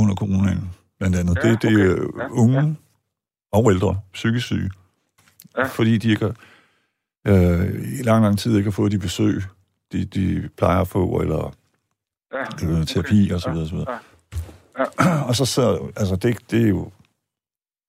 under 0.00 0.14
coronaen, 0.14 0.70
blandt 0.98 1.16
andet. 1.16 1.36
Ja, 1.36 1.50
det, 1.50 1.62
det 1.62 1.72
er 1.72 1.92
okay. 1.92 2.22
ja, 2.22 2.28
unge, 2.30 2.76
og 3.52 3.72
ældre, 3.72 4.00
psykisk 4.12 4.46
syge. 4.46 4.70
Ja. 5.56 5.64
Fordi 5.64 5.98
de 5.98 6.10
ikke 6.10 6.24
har, 6.24 6.34
øh, 7.26 7.98
i 7.98 8.02
lang, 8.02 8.24
lang 8.24 8.38
tid 8.38 8.56
ikke 8.56 8.66
har 8.66 8.72
fået 8.72 8.92
de 8.92 8.98
besøg, 8.98 9.42
de, 9.92 10.04
de 10.04 10.48
plejer 10.56 10.80
at 10.80 10.88
få, 10.88 11.20
eller 11.20 11.54
Ja. 12.32 12.40
øh, 12.40 12.86
terapi 12.86 13.30
og 13.34 13.40
så 13.40 13.50
videre, 13.50 13.64
og 13.64 13.68
så 13.68 13.74
videre. 13.74 13.98
Ja. 14.78 14.84
og 15.28 15.34
så 15.34 15.44
sidder, 15.46 15.78
altså 15.96 16.16
det, 16.16 16.50
det 16.50 16.62
er 16.64 16.68
jo, 16.68 16.90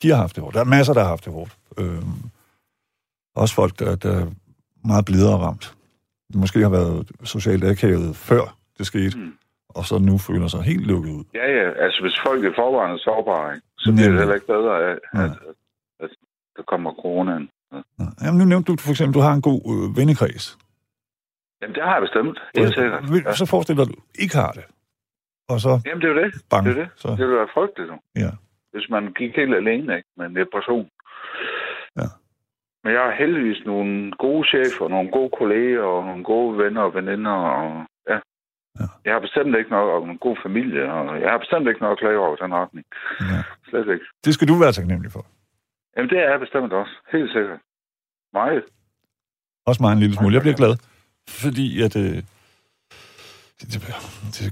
de 0.01 0.09
har 0.09 0.15
haft 0.15 0.35
det 0.35 0.43
hårdt. 0.43 0.53
Der 0.55 0.59
er 0.61 0.65
masser, 0.65 0.93
der 0.93 1.01
har 1.01 1.07
haft 1.09 1.25
det 1.25 1.33
hårdt. 1.33 1.57
Øh, 1.77 2.01
også 3.35 3.55
folk, 3.55 3.79
der, 3.79 3.95
der 3.95 4.11
er 4.21 4.27
meget 4.85 5.05
blidere 5.05 5.37
ramt. 5.37 5.73
Måske 6.35 6.59
har 6.61 6.69
været 6.69 7.11
socialt 7.23 7.63
akavet 7.63 8.15
før 8.15 8.57
det 8.77 8.85
skete, 8.85 9.17
Mm. 9.17 9.33
og 9.69 9.85
så 9.85 9.97
nu 9.99 10.17
føler 10.17 10.47
sig 10.47 10.61
helt 10.61 10.85
lukket 10.87 11.11
ud. 11.11 11.23
Ja, 11.33 11.51
ja. 11.51 11.71
Altså, 11.83 12.01
hvis 12.01 12.19
folk 12.25 12.43
i 12.43 12.55
forvejen 12.55 12.93
er 12.93 12.97
sårbare, 12.97 13.53
ikke, 13.55 13.67
så 13.77 13.91
bliver 13.91 14.09
det 14.09 14.17
heller 14.19 14.33
ikke 14.35 14.47
bedre 14.47 14.83
af, 14.91 14.97
Nej. 15.13 15.23
at, 15.25 15.31
at, 15.31 15.55
at 15.99 16.09
der 16.57 16.63
kommer 16.63 16.93
coronaen. 16.93 17.49
Ja. 17.73 17.81
Jamen, 18.23 18.37
nu 18.41 18.45
nævnte 18.45 18.67
du 18.71 18.77
for 18.87 18.91
eksempel, 18.91 19.11
at 19.13 19.15
du 19.19 19.23
har 19.27 19.33
en 19.33 19.41
god 19.49 19.61
øh, 19.73 19.97
vennekreds. 19.97 20.45
Jamen, 21.61 21.75
det 21.75 21.83
har 21.83 21.93
jeg 21.97 22.01
bestemt. 22.01 22.37
Helt 22.55 22.73
sikkert. 22.79 23.03
Ja. 23.25 23.33
Så 23.33 23.45
forestil 23.45 23.75
dig, 23.75 23.81
at 23.81 23.87
du 23.95 23.99
ikke 24.23 24.35
har 24.35 24.51
det. 24.51 24.65
Og 25.51 25.57
så 25.59 25.71
Jamen, 25.85 26.01
det 26.01 26.07
er 26.09 26.13
jo 26.15 26.19
det. 26.23 26.31
bang. 26.51 26.65
Det 26.65 26.71
er 26.77 26.79
det. 26.83 26.89
Så, 26.95 27.07
Det 27.09 27.17
ville 27.27 27.35
være 27.41 27.53
frygteligt, 27.53 27.89
nu. 27.91 27.97
ja. 28.23 28.31
hvis 28.73 28.87
man 28.89 29.03
gik 29.19 29.35
helt 29.35 29.55
alene 29.55 29.97
ikke, 29.97 30.09
med 30.17 30.25
en 30.25 30.35
depression. 30.35 30.87
Ja. 32.01 32.07
Men 32.83 32.89
jeg 32.95 33.01
har 33.07 33.13
heldigvis 33.21 33.61
nogle 33.65 34.11
gode 34.25 34.43
chefer, 34.51 34.87
nogle 34.95 35.09
gode 35.17 35.31
kolleger 35.39 35.81
og 35.93 36.05
nogle 36.09 36.23
gode 36.23 36.57
venner 36.63 36.81
og 36.81 36.93
veninder. 36.99 37.31
Og, 37.31 37.85
ja. 38.11 38.17
Ja. 38.79 38.87
Jeg 39.05 39.13
har 39.15 39.19
bestemt 39.27 39.57
ikke 39.59 39.69
noget, 39.75 39.89
og 39.93 40.09
en 40.09 40.17
god 40.27 40.37
familie, 40.45 40.83
og 40.93 41.21
jeg 41.21 41.29
har 41.31 41.37
bestemt 41.37 41.67
ikke 41.67 41.81
noget 41.81 41.95
at 41.95 41.99
klage 42.03 42.19
over 42.19 42.35
den 42.35 42.53
retning. 42.61 42.85
ja. 43.31 43.41
Slet 43.69 43.87
ikke. 43.95 44.05
Det 44.25 44.33
skal 44.33 44.47
du 44.47 44.55
være 44.63 44.71
taknemmelig 44.71 45.11
for. 45.11 45.25
Jamen, 45.97 46.09
det 46.09 46.17
er 46.19 46.29
jeg 46.31 46.39
bestemt 46.39 46.73
også. 46.73 46.91
Helt 47.11 47.31
sikkert. 47.31 47.59
Meget. 48.33 48.63
Også 49.65 49.83
mig 49.83 49.93
en 49.93 49.99
lille 49.99 50.15
smule. 50.15 50.33
Jeg 50.33 50.41
bliver 50.41 50.55
glad, 50.55 50.73
fordi 51.29 51.81
at... 51.81 51.95
Øh, 51.95 52.23
det, 53.59 53.65
det, 53.73 53.81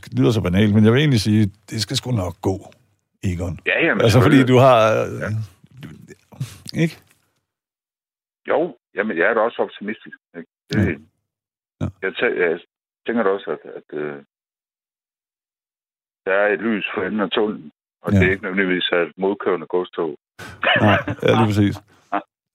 det 0.05 0.19
lyder 0.19 0.31
så 0.31 0.41
banalt, 0.41 0.73
men 0.75 0.84
jeg 0.86 0.91
vil 0.93 0.99
egentlig 0.99 1.21
sige, 1.21 1.43
det 1.69 1.81
skal 1.81 1.97
sgu 1.97 2.12
nok 2.12 2.36
gå, 2.41 2.55
Egon. 3.23 3.60
Ja, 3.65 3.86
jamen, 3.86 4.01
Altså, 4.01 4.21
fordi 4.21 4.43
du 4.43 4.58
har... 4.58 4.77
Øh, 5.05 5.21
Ja. 5.21 5.29
ikke? 6.84 6.95
Jo, 8.47 8.77
jamen, 8.95 9.17
jeg 9.17 9.25
er 9.29 9.34
da 9.34 9.39
også 9.39 9.62
optimistisk. 9.62 10.17
Ikke? 10.38 10.49
Det, 10.73 10.77
Ja. 10.88 10.91
Ja. 11.81 11.88
Jeg, 12.01 12.12
tæ- 12.19 12.39
jeg 12.43 12.60
tænker 13.08 13.23
da 13.23 13.29
også, 13.29 13.49
at, 13.51 13.71
at 13.79 13.97
øh, 13.99 14.23
der 16.25 16.34
er 16.34 16.47
et 16.53 16.60
lys 16.60 16.86
for 16.95 17.01
enden 17.03 17.19
af 17.19 17.29
tunnelen. 17.31 17.71
Og 18.01 18.12
Ja. 18.13 18.19
det 18.19 18.27
er 18.27 18.31
ikke 18.31 18.43
nødvendigvis 18.43 18.89
et 18.93 19.13
modkørende 19.17 19.67
godstog. 19.67 20.17
Nej, 20.82 21.00
ja, 21.24 21.32
lige 21.36 21.45
præcis. 21.45 21.82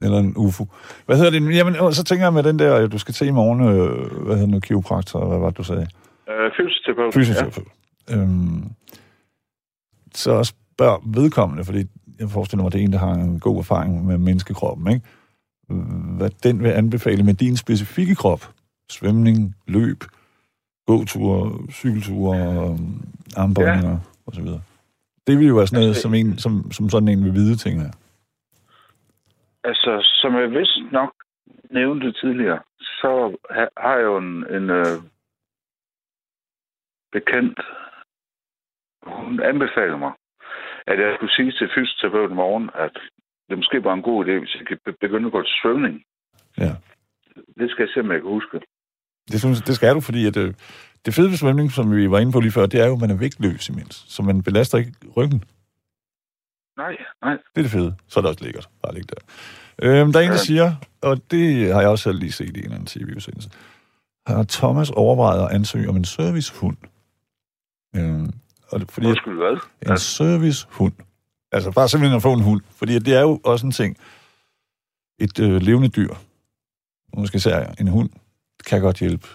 Eller 0.03 0.19
en 0.19 0.33
UFO. 0.37 0.67
Hvad 1.07 1.17
hedder 1.17 1.31
det? 1.31 1.57
Jamen, 1.57 1.77
og 1.77 1.95
så 1.95 2.05
tænker 2.05 2.25
jeg 2.27 2.33
med 2.33 2.43
den 2.43 2.59
der, 2.59 2.87
du 2.87 2.99
skal 2.99 3.15
til 3.15 3.27
i 3.27 3.31
morgen, 3.31 3.61
øh, 3.61 4.25
hvad 4.27 4.37
hedder 4.37 4.53
det, 4.53 4.63
kiropraktor, 4.63 5.29
hvad 5.29 5.39
var 5.39 5.49
det, 5.51 5.59
du 5.59 5.63
sagde? 5.63 5.87
Øh, 6.29 6.51
fysioterapeut. 6.57 7.15
Fysioterapeut. 7.15 7.67
Ja. 8.11 8.17
Øhm, 8.17 8.65
så 10.15 10.45
spørg 10.45 11.03
vedkommende, 11.07 11.65
fordi 11.65 11.85
jeg 12.21 12.31
forestiller 12.31 12.63
mig, 12.63 12.67
at 12.69 12.73
det 12.73 12.81
er 12.81 12.85
en, 12.85 12.93
der 12.93 12.99
har 12.99 13.13
en 13.13 13.41
god 13.41 13.59
erfaring 13.59 14.07
med 14.07 14.19
menneskekroppen, 14.19 14.89
ikke? 14.89 15.07
Hvad 16.17 16.31
den 16.43 16.63
vil 16.63 16.69
anbefale 16.69 17.23
med 17.23 17.35
din 17.35 17.57
specifikke 17.57 18.15
krop. 18.15 18.51
Svømning, 18.91 19.57
løb, 19.67 20.05
gåture, 20.87 21.59
cykelture, 21.73 22.39
øhm, 22.39 23.03
armbøjninger 23.37 23.91
ja. 23.91 23.97
osv. 24.27 24.49
Det 25.31 25.39
vil 25.39 25.47
jo 25.49 25.55
være 25.55 25.67
sådan 25.67 25.77
noget, 25.81 25.89
Altså, 25.89 26.03
som, 26.03 26.15
en, 26.15 26.39
som, 26.39 26.73
som 26.73 26.89
sådan 26.91 27.09
en 27.09 27.25
vil 27.25 27.35
vide, 27.35 27.57
tænker 27.57 27.83
jeg. 27.83 27.93
Altså, 29.65 29.93
som 30.23 30.35
jeg 30.35 30.51
vist 30.51 30.79
nok 30.93 31.13
nævnte 31.71 32.13
tidligere, 32.13 32.61
så 32.81 33.37
ha- 33.51 33.75
har 33.85 33.95
jeg 33.97 34.05
jo 34.05 34.17
en, 34.19 34.33
en 34.57 34.71
øh, 34.71 34.97
bekendt, 37.13 37.61
hun 39.07 39.43
anbefalede 39.43 39.99
mig, 39.99 40.13
at 40.87 40.99
jeg 41.01 41.13
skulle 41.17 41.35
sige 41.37 41.53
til 41.53 41.69
fysioterapeuten 41.75 42.35
i 42.35 42.41
morgen, 42.45 42.71
at 42.75 42.95
det 43.49 43.59
måske 43.59 43.85
var 43.85 43.95
en 43.95 44.03
god 44.03 44.27
idé, 44.27 44.33
hvis 44.39 44.55
jeg 44.55 44.67
kan 44.67 44.79
be- 44.85 44.97
begynde 45.01 45.27
at 45.27 45.33
gå 45.33 45.43
til 45.43 45.57
svømning. 45.63 46.03
Ja. 46.59 46.73
Det 47.59 47.71
skal 47.71 47.83
jeg 47.85 47.91
se, 47.95 48.01
om 48.01 48.11
jeg 48.13 48.21
kan 48.21 48.31
huske. 48.31 48.61
Det, 49.31 49.41
synes, 49.41 49.63
det 49.63 49.75
skal 49.75 49.95
du, 49.95 50.01
fordi 50.01 50.27
at, 50.27 50.37
øh, 50.37 50.55
det 51.07 51.15
fede 51.15 51.31
ved 51.31 51.37
svømning, 51.37 51.73
som 51.73 51.97
vi 51.97 52.11
var 52.11 52.19
inde 52.19 52.33
på 52.33 52.41
lige 52.41 52.53
før, 52.53 52.67
det 52.67 52.81
er 52.81 52.87
jo, 52.87 52.95
at 52.95 53.01
man 53.01 53.11
er 53.11 53.15
vægtløs 53.15 53.69
imens. 53.69 54.05
Så 54.09 54.23
man 54.23 54.43
belaster 54.43 54.79
ikke 54.79 54.93
ryggen. 55.17 55.45
Nej, 56.77 56.97
nej. 57.23 57.33
Det 57.33 57.59
er 57.59 57.63
det 57.63 57.71
fede. 57.71 57.95
Så 58.09 58.21
er 58.21 58.23
det 58.23 58.29
også 58.29 58.45
lækkert. 58.45 58.69
Bare 58.83 58.95
ligge 58.95 59.09
der. 59.15 59.23
Øhm, 59.83 60.13
der 60.13 60.21
er 60.21 60.25
en, 60.25 60.29
der 60.31 60.35
Ja. 60.35 60.43
siger, 60.45 60.75
og 61.03 61.31
det 61.31 61.73
har 61.75 61.81
jeg 61.81 61.91
også 61.91 62.03
selv 62.03 62.19
lige 62.19 62.33
set 62.33 62.47
i 62.47 62.59
en 62.59 62.65
eller 62.65 62.75
anden 62.75 62.87
tv-udsendelse, 62.87 63.51
har 64.27 64.43
Thomas 64.49 64.91
overvejet 64.91 65.45
at 65.49 65.55
ansøge 65.55 65.89
om 65.89 65.97
en 65.97 66.05
servicehund? 66.05 66.77
Øhm, 67.97 68.33
og 68.69 68.81
det, 68.81 68.91
fordi 68.91 69.07
Undskyld, 69.07 69.37
hvad? 69.37 69.59
en 69.93 69.99
servicehund, 69.99 70.93
altså 71.53 71.71
bare 71.73 71.89
simpelthen 71.89 72.17
at 72.17 72.23
få 72.23 72.33
en 72.33 72.43
hund, 72.43 72.61
fordi 72.71 72.99
det 72.99 73.15
er 73.15 73.21
jo 73.21 73.41
også 73.45 73.67
en 73.67 73.73
ting, 73.73 73.97
et 75.19 75.39
øh, 75.41 75.63
levende 75.63 75.89
dyr, 75.89 76.15
måske 77.17 77.37
især 77.37 77.75
en 77.81 77.89
hund, 77.89 78.11
kan 78.67 78.81
godt 78.81 78.99
hjælpe. 78.99 79.29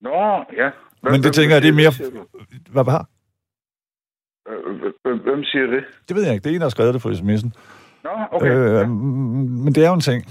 Nå, 0.00 0.44
ja. 0.60 0.70
Hvem, 1.02 1.12
Men 1.12 1.22
det 1.22 1.32
tænker 1.34 1.54
jeg, 1.54 1.62
det 1.62 1.68
er 1.68 1.78
mere-? 1.82 2.26
Hvad 2.74 2.84
var? 2.84 3.02
Øh, 4.48 5.22
hvem- 5.24 5.44
siger 5.44 5.66
det? 5.66 5.84
Det 6.08 6.16
ved 6.16 6.22
jeg 6.24 6.32
ikke. 6.34 6.44
Det 6.44 6.50
er 6.50 6.54
en, 6.54 6.60
der 6.60 6.64
har 6.64 6.76
skrevet 6.76 6.94
det 6.94 7.02
på 7.02 7.08
sms'en. 7.08 7.50
Nå, 8.04 8.10
okay. 8.32 8.52
Øh, 8.56 8.74
ja. 8.74 8.84
m- 8.84 8.88
Men 9.64 9.72
det 9.74 9.84
er 9.84 9.88
jo 9.88 9.94
en 9.94 10.00
ting. 10.10 10.24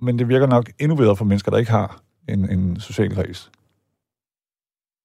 Men 0.00 0.18
det 0.18 0.28
virker 0.28 0.46
nok 0.46 0.64
endnu 0.80 0.96
bedre 0.96 1.16
for 1.16 1.24
mennesker, 1.24 1.50
der 1.50 1.58
ikke 1.58 1.70
har 1.70 2.00
en, 2.28 2.50
en 2.50 2.80
social 2.80 3.14
kreds. 3.14 3.50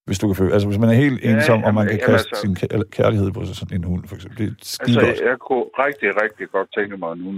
Hvis 0.06 0.20
du 0.20 0.28
kan 0.28 0.36
føle... 0.36 0.54
Altså, 0.54 0.68
hvis 0.68 0.80
man 0.80 0.90
er 0.90 0.94
helt 0.94 1.24
Ja, 1.24 1.36
ensom, 1.36 1.64
og 1.64 1.74
man 1.74 1.84
jamen, 1.84 1.90
kan 1.90 2.00
jamen, 2.00 2.12
kaste 2.16 2.30
altså- 2.30 2.42
sin 2.42 2.54
kær- 2.60 2.90
kærlighed 2.98 3.32
på 3.32 3.46
sådan 3.46 3.78
en 3.78 3.84
hund, 3.84 4.04
for 4.08 4.16
eksempel. 4.16 4.38
Det 4.38 4.48
er 4.52 4.56
skide 4.62 5.00
Altså, 5.00 5.06
godt. 5.24 5.30
jeg 5.30 5.38
kunne 5.48 5.66
rigtig, 5.86 6.10
rigtig 6.24 6.46
godt 6.56 6.70
tænke 6.78 6.98
mig 6.98 7.18
nu. 7.18 7.30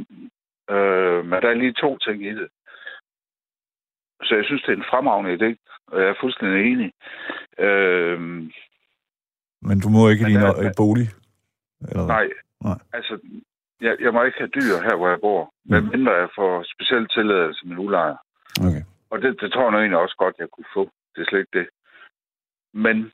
Øh, 0.75 1.19
men 1.29 1.37
der 1.43 1.49
er 1.53 1.57
lige 1.63 1.73
to 1.83 1.97
ting 2.05 2.17
i 2.25 2.33
det. 2.39 2.47
Så 4.23 4.35
jeg 4.35 4.45
synes, 4.45 4.61
det 4.61 4.71
er 4.73 4.77
en 4.77 4.89
fremragende 4.91 5.33
idé, 5.37 5.49
og 5.87 6.01
jeg 6.01 6.09
er 6.09 6.15
fuldstændig 6.21 6.71
enig. 6.71 6.91
Øh, 7.59 8.19
Men 9.69 9.77
du 9.83 9.89
må 9.89 10.09
ikke 10.09 10.25
der- 10.25 10.59
øh, 10.65 10.71
bolig. 10.77 11.07
Eller 11.89 12.05
nej, 12.07 12.27
Nej. 12.63 12.77
altså, 12.93 13.19
jeg, 13.81 13.97
jeg 13.99 14.13
må 14.13 14.23
ikke 14.23 14.37
have 14.37 14.55
dyr 14.59 14.75
her, 14.87 14.95
hvor 14.95 15.09
jeg 15.09 15.19
bor, 15.21 15.53
men 15.65 15.83
Mm. 15.83 15.89
mindre 15.89 16.11
jeg 16.13 16.29
får 16.35 16.65
specielt 16.73 17.11
tilladelse 17.11 17.65
en 17.65 17.77
udlejer. 17.77 18.17
Okay. 18.67 18.83
Og 19.09 19.21
det, 19.21 19.41
det 19.41 19.51
tror 19.51 19.61
jeg 19.63 19.71
nu 19.71 19.77
egentlig 19.77 19.97
også 19.99 20.15
godt, 20.17 20.35
jeg 20.39 20.49
kunne 20.51 20.71
få. 20.73 20.83
Det 21.15 21.21
er 21.21 21.25
slet 21.29 21.39
ikke 21.39 21.59
det. 21.59 21.67
Men 22.73 23.11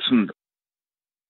sådan 0.00 0.30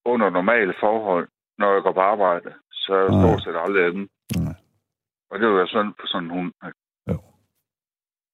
under 0.04 0.30
normale 0.30 0.74
forhold, 0.80 1.28
når 1.58 1.72
jeg 1.74 1.82
går 1.82 1.92
på 1.92 2.00
arbejde, 2.00 2.54
så 2.72 2.94
er 2.94 3.00
jeg 3.02 3.12
stort 3.22 3.42
set 3.42 3.56
aldrig 3.64 3.82
hjemme. 3.84 4.08
Nej. 4.46 4.54
Og 5.30 5.38
det 5.38 5.48
vil 5.48 5.56
være 5.56 5.68
sådan 5.68 5.92
på 6.00 6.06
sådan 6.06 6.24
en 6.24 6.30
hund. 6.30 6.52
ikke? 6.66 6.78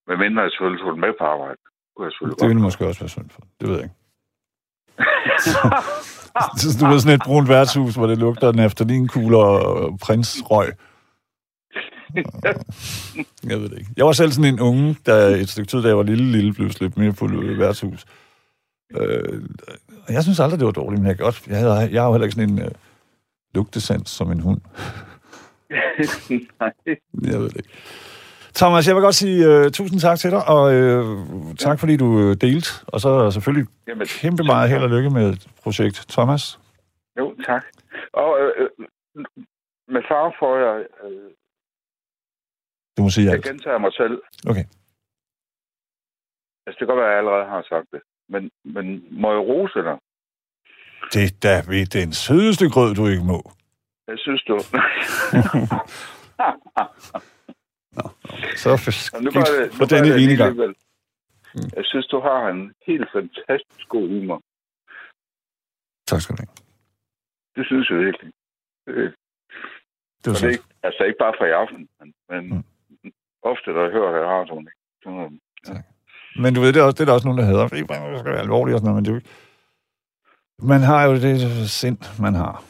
Men 0.08 0.18
mindre 0.18 0.42
jeg 0.42 0.50
selvfølgelig 0.50 0.80
tog 0.82 0.92
den 0.92 1.00
med 1.00 1.12
på 1.18 1.24
arbejde. 1.24 1.58
Det 1.62 1.90
kunne 1.96 2.04
jeg 2.06 2.12
selvfølgelig 2.12 2.38
Det 2.40 2.48
ville 2.48 2.60
godt. 2.60 2.66
måske 2.68 2.86
også 2.86 3.00
være 3.00 3.08
synd 3.08 3.30
for. 3.30 3.42
Det 3.60 3.68
ved 3.68 3.74
jeg 3.76 3.84
ikke. 3.84 3.96
Så 6.60 6.68
du 6.80 6.86
ved 6.90 7.00
sådan 7.00 7.14
et 7.20 7.22
brunt 7.24 7.48
værtshus, 7.48 7.94
hvor 7.94 8.06
det 8.06 8.18
lugter 8.18 8.52
naftalinekugler 8.52 9.38
og 9.38 9.98
prinsrøg. 10.02 10.68
Jeg 13.50 13.58
ved 13.60 13.68
det 13.68 13.78
ikke. 13.78 13.90
Jeg 13.96 14.06
var 14.06 14.12
selv 14.12 14.32
sådan 14.32 14.54
en 14.54 14.60
unge, 14.60 14.96
der 15.06 15.26
et 15.26 15.48
stykke 15.48 15.68
tid, 15.70 15.82
da 15.82 15.88
jeg 15.88 15.96
var 15.96 16.02
lille, 16.02 16.32
lille, 16.32 16.52
blev 16.54 16.70
slæbt 16.70 16.96
med 16.96 17.12
på 17.12 17.26
værtshus. 17.58 18.04
Øh, 19.00 19.42
jeg 20.08 20.22
synes 20.22 20.40
aldrig, 20.40 20.58
det 20.58 20.66
var 20.66 20.72
dårligt, 20.72 21.02
men 21.02 21.08
jeg, 21.08 21.18
godt, 21.18 21.46
jeg, 21.46 21.56
havde, 21.58 21.72
jeg 21.74 22.02
har 22.02 22.06
jo 22.06 22.12
heller 22.12 22.26
ikke 22.26 22.34
sådan 22.34 22.50
en 22.50 22.62
øh, 22.62 22.70
lugtesans 23.54 24.10
som 24.10 24.32
en 24.32 24.40
hund. 24.40 24.60
Nej. 26.60 26.72
Jeg 27.32 27.40
ved 27.40 27.48
det 27.48 27.56
ikke. 27.56 27.68
Thomas, 28.60 28.86
jeg 28.88 28.94
vil 28.96 29.02
godt 29.02 29.14
sige 29.14 29.38
uh, 29.50 29.70
tusind 29.78 30.00
tak 30.00 30.18
til 30.18 30.30
dig, 30.30 30.48
og 30.48 30.62
uh, 30.62 31.54
tak 31.54 31.80
fordi 31.80 31.96
du 31.96 32.06
uh, 32.06 32.32
delte. 32.44 32.68
Og 32.86 33.00
så 33.00 33.30
selvfølgelig 33.30 33.68
Jamen, 33.88 34.06
kæmpe 34.06 34.42
meget 34.42 34.70
held 34.70 34.82
og 34.82 34.90
lykke 34.90 35.10
med 35.10 35.36
projekt. 35.62 36.04
Thomas? 36.08 36.58
Jo, 37.18 37.34
tak. 37.46 37.64
Og 38.12 38.38
øh, 38.40 38.52
øh, 38.60 38.68
med 39.94 40.02
far 40.08 40.34
for 40.38 40.52
jeg, 40.64 40.86
øh, 41.04 41.30
Du 42.96 43.02
må 43.02 43.10
sige 43.10 43.24
jeg 43.24 43.34
alt. 43.34 43.44
gentager 43.44 43.78
mig 43.78 43.92
selv. 43.92 44.22
Okay. 44.50 44.64
Altså, 46.66 46.76
det 46.78 46.78
kan 46.78 46.86
godt 46.86 46.98
være, 46.98 47.06
at 47.08 47.12
jeg 47.12 47.18
allerede 47.18 47.46
har 47.54 47.62
sagt 47.68 47.86
det. 47.92 48.00
Men, 48.28 48.50
men 48.64 49.04
må 49.10 49.30
jeg 49.32 49.40
rose 49.40 49.78
dig? 49.88 49.96
Det 51.12 51.22
er 51.24 51.32
da 51.42 51.62
ved 51.72 51.86
den 51.86 52.12
sødeste 52.12 52.70
grød, 52.70 52.94
du 52.94 53.06
ikke 53.06 53.24
må. 53.24 53.52
Jeg 54.08 54.18
synes, 54.18 54.42
du... 54.42 54.54
Så 58.62 58.68
for, 58.84 58.90
Og 59.16 59.22
nu 59.24 59.30
gør 59.36 59.46
det, 59.54 59.72
for 59.76 59.84
nu 59.84 59.88
denne 59.92 60.08
det 60.14 60.22
ene 60.24 60.36
gang. 60.36 60.50
alligevel. 60.50 60.74
Jeg 61.76 61.84
synes, 61.90 62.06
du 62.06 62.18
har 62.20 62.40
en 62.54 62.62
helt 62.86 63.08
fantastisk 63.16 63.86
god 63.88 64.06
humor. 64.14 64.38
Tak 66.10 66.20
skal 66.20 66.32
du 66.36 66.40
have. 66.42 66.54
Det 67.56 67.64
synes 67.66 67.90
jeg 67.90 67.98
virkelig. 67.98 68.32
Øh, 68.86 69.10
Det 70.22 70.26
er 70.26 70.30
Og 70.30 70.34
det 70.34 70.36
så, 70.36 70.46
ikke, 70.46 70.64
altså 70.82 71.02
ikke 71.08 71.18
bare 71.24 71.34
fra 71.38 71.46
i 71.46 71.50
aften, 71.62 71.88
men, 72.00 72.08
men 72.30 72.42
mm. 72.54 72.64
ofte, 73.42 73.68
der 73.78 73.90
hører 73.96 74.12
jeg 74.18 74.24
radioen. 74.34 74.66
Ikke? 74.70 74.80
Så, 75.02 75.10
men 76.42 76.54
du 76.54 76.60
ved, 76.60 76.72
det 76.72 76.80
er, 76.80 76.84
også, 76.84 76.94
det 76.96 77.00
er 77.00 77.04
der 77.04 77.12
også 77.18 77.26
nogen, 77.28 77.40
der 77.40 77.44
hedder. 77.52 77.68
Det 77.68 78.18
skal 78.20 78.32
være 78.32 78.40
alvorligt 78.48 78.74
og 78.74 78.80
sådan 78.80 78.90
noget, 78.92 79.02
men 79.08 79.14
det. 79.14 79.26
Man 80.72 80.80
har 80.80 81.00
jo 81.08 81.12
det 81.14 81.70
sind, 81.70 81.98
man 82.20 82.34
har. 82.34 82.64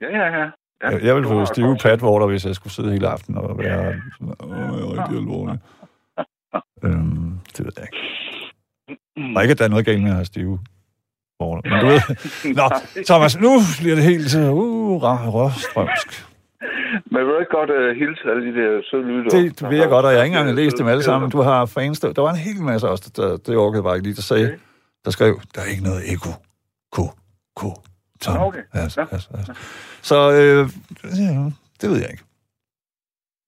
ja, 0.00 0.08
ja, 0.18 0.26
ja. 0.38 0.50
Ja. 0.82 0.88
Jeg, 0.90 1.04
jeg 1.04 1.14
ville 1.14 1.28
få 1.28 1.44
stive 1.44 1.76
patvorter, 1.82 2.26
hvis 2.26 2.44
jeg 2.46 2.54
skulle 2.54 2.72
sidde 2.72 2.92
hele 2.92 3.08
aftenen 3.08 3.38
og 3.40 3.58
være 3.58 3.94
sådan, 4.18 4.34
åh, 4.40 4.50
jeg 4.50 4.86
er 4.86 5.02
rigtig 5.02 5.18
alvorlig. 5.18 5.58
øhm, 6.84 7.38
det 7.56 7.64
ved 7.66 7.72
jeg 7.76 7.84
ikke. 7.84 9.36
Og 9.36 9.42
ikke, 9.42 9.52
at 9.52 9.58
der 9.58 9.64
er 9.64 9.68
noget 9.68 9.84
galt 9.86 10.02
med 10.02 10.10
at 10.10 10.14
have 10.14 10.24
stive 10.24 10.58
vorter. 11.40 11.70
Men 11.70 11.80
du 11.80 11.86
ved... 11.86 12.00
Nå, 12.60 12.70
Thomas, 13.06 13.40
nu 13.40 13.50
bliver 13.80 13.94
det 13.94 14.04
helt 14.04 14.30
så 14.30 14.50
uh, 14.50 15.02
rørstrømsk. 15.34 16.24
Men 17.12 17.18
vil 17.26 17.34
du 17.34 17.38
ikke 17.38 17.56
godt 17.58 17.70
uh, 17.70 17.96
hilse 18.00 18.22
alle 18.30 18.42
de 18.48 18.52
der 18.60 18.82
søde 18.90 19.02
lytter? 19.06 19.30
Det 19.30 19.70
ved 19.70 19.78
jeg 19.78 19.88
godt, 19.88 20.06
og 20.06 20.12
jeg 20.12 20.18
har 20.20 20.24
ikke 20.24 20.36
engang 20.38 20.56
læst 20.56 20.78
dem 20.78 20.86
alle 20.86 21.02
sammen. 21.02 21.30
Du 21.30 21.40
har 21.40 21.66
fans, 21.66 22.00
der, 22.00 22.12
der 22.12 22.22
var 22.22 22.30
en 22.30 22.36
hel 22.36 22.62
masse 22.62 22.88
også, 22.88 23.10
der, 23.16 23.36
det 23.36 23.56
orkede 23.56 23.82
bare 23.82 23.96
ikke 23.96 24.06
lige, 24.06 24.16
der 24.16 24.22
sagde, 24.22 24.46
Okay. 24.46 24.58
der 25.04 25.10
skrev, 25.10 25.40
der 25.54 25.60
er 25.60 25.64
ikke 25.66 25.82
noget 25.82 26.12
eko. 26.12 26.30
Ko, 26.92 27.02
ko, 27.56 27.68
Tom. 28.20 28.36
Okay. 28.36 28.62
Altså, 28.72 29.00
Ja. 29.00 29.06
altså, 29.12 29.28
altså. 29.34 29.52
Så 30.02 30.16
øh, 30.32 30.68
ja, 31.18 31.50
det 31.80 31.90
ved 31.90 31.96
jeg 32.02 32.10
ikke. 32.10 32.24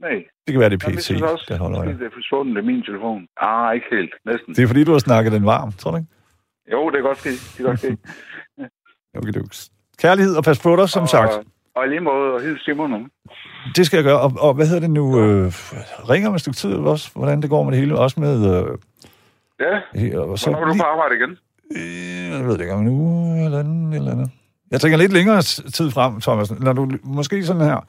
Nej. 0.01 0.11
Det 0.47 0.53
kan 0.53 0.61
være, 0.61 0.71
det 0.71 0.83
er 0.83 0.87
Jamen, 0.87 0.95
jeg 0.97 1.03
synes 1.05 1.23
også, 1.23 1.45
der 1.49 1.59
holder 1.59 1.79
øje. 1.81 1.89
det 1.99 2.07
er 2.07 2.11
forsvundet 2.14 2.57
af 2.57 2.64
min 2.64 2.83
telefon. 2.83 3.27
Ah, 3.37 3.75
ikke 3.75 3.87
helt. 3.91 4.14
Næsten. 4.27 4.55
Det 4.55 4.62
er 4.62 4.66
fordi, 4.66 4.85
du 4.85 4.93
har 4.93 4.99
snakket 4.99 5.33
den 5.33 5.45
varm, 5.45 5.73
tror 5.73 5.91
du 5.91 5.97
ikke? 5.97 6.09
Jo, 6.73 6.91
det 6.91 6.99
er 6.99 7.03
godt 7.03 7.18
ske. 7.18 7.31
Det 7.31 7.61
er 7.61 7.64
godt 7.64 7.79
ske. 7.79 7.97
Okay, 9.18 9.33
det 9.33 9.71
Kærlighed 9.99 10.37
og 10.37 10.45
pas 10.45 10.59
på 10.62 10.77
dig, 10.77 10.89
som 10.89 11.03
og, 11.03 11.09
sagt. 11.09 11.33
Og 11.77 11.89
lige 11.89 12.01
måde, 12.01 12.33
og 12.35 12.41
hils 12.43 12.64
Simon 12.64 12.91
nu. 12.91 13.07
Det 13.77 13.87
skal 13.87 13.97
jeg 13.97 14.05
gøre. 14.05 14.21
Og, 14.21 14.33
og 14.39 14.55
hvad 14.55 14.66
hedder 14.66 14.81
det 14.81 14.91
nu? 14.91 15.21
Øh, 15.21 15.47
ringer 16.11 16.29
om 16.29 16.35
et 16.35 16.41
stykke 16.41 16.57
tid 16.57 16.75
også, 16.75 17.11
hvordan 17.14 17.43
det 17.43 17.51
går 17.51 17.62
med 17.62 17.73
det 17.73 17.81
hele. 17.81 17.99
Også 17.99 18.21
med... 18.21 18.37
Øh, 18.57 18.79
Ja, 19.61 20.18
og 20.18 20.39
så, 20.39 20.51
hvornår 20.51 20.66
er 20.66 20.73
du 20.73 20.79
på 20.79 20.83
arbejde 20.85 21.14
igen? 21.16 21.31
Øh, 21.77 22.39
jeg 22.39 22.47
ved 22.47 22.53
det 22.53 22.61
ikke, 22.61 22.73
om 22.73 22.81
en 22.81 22.89
uge 22.89 23.45
eller 23.45 23.59
andet, 23.59 23.97
eller 23.99 24.12
andet. 24.12 24.31
Jeg 24.71 24.81
tænker 24.81 24.99
lidt 24.99 25.12
længere 25.12 25.43
tid 25.43 25.91
frem, 25.91 26.21
Thomas. 26.21 26.51
Når 26.51 26.73
du 26.73 26.91
måske 27.05 27.45
sådan 27.45 27.62
her, 27.62 27.81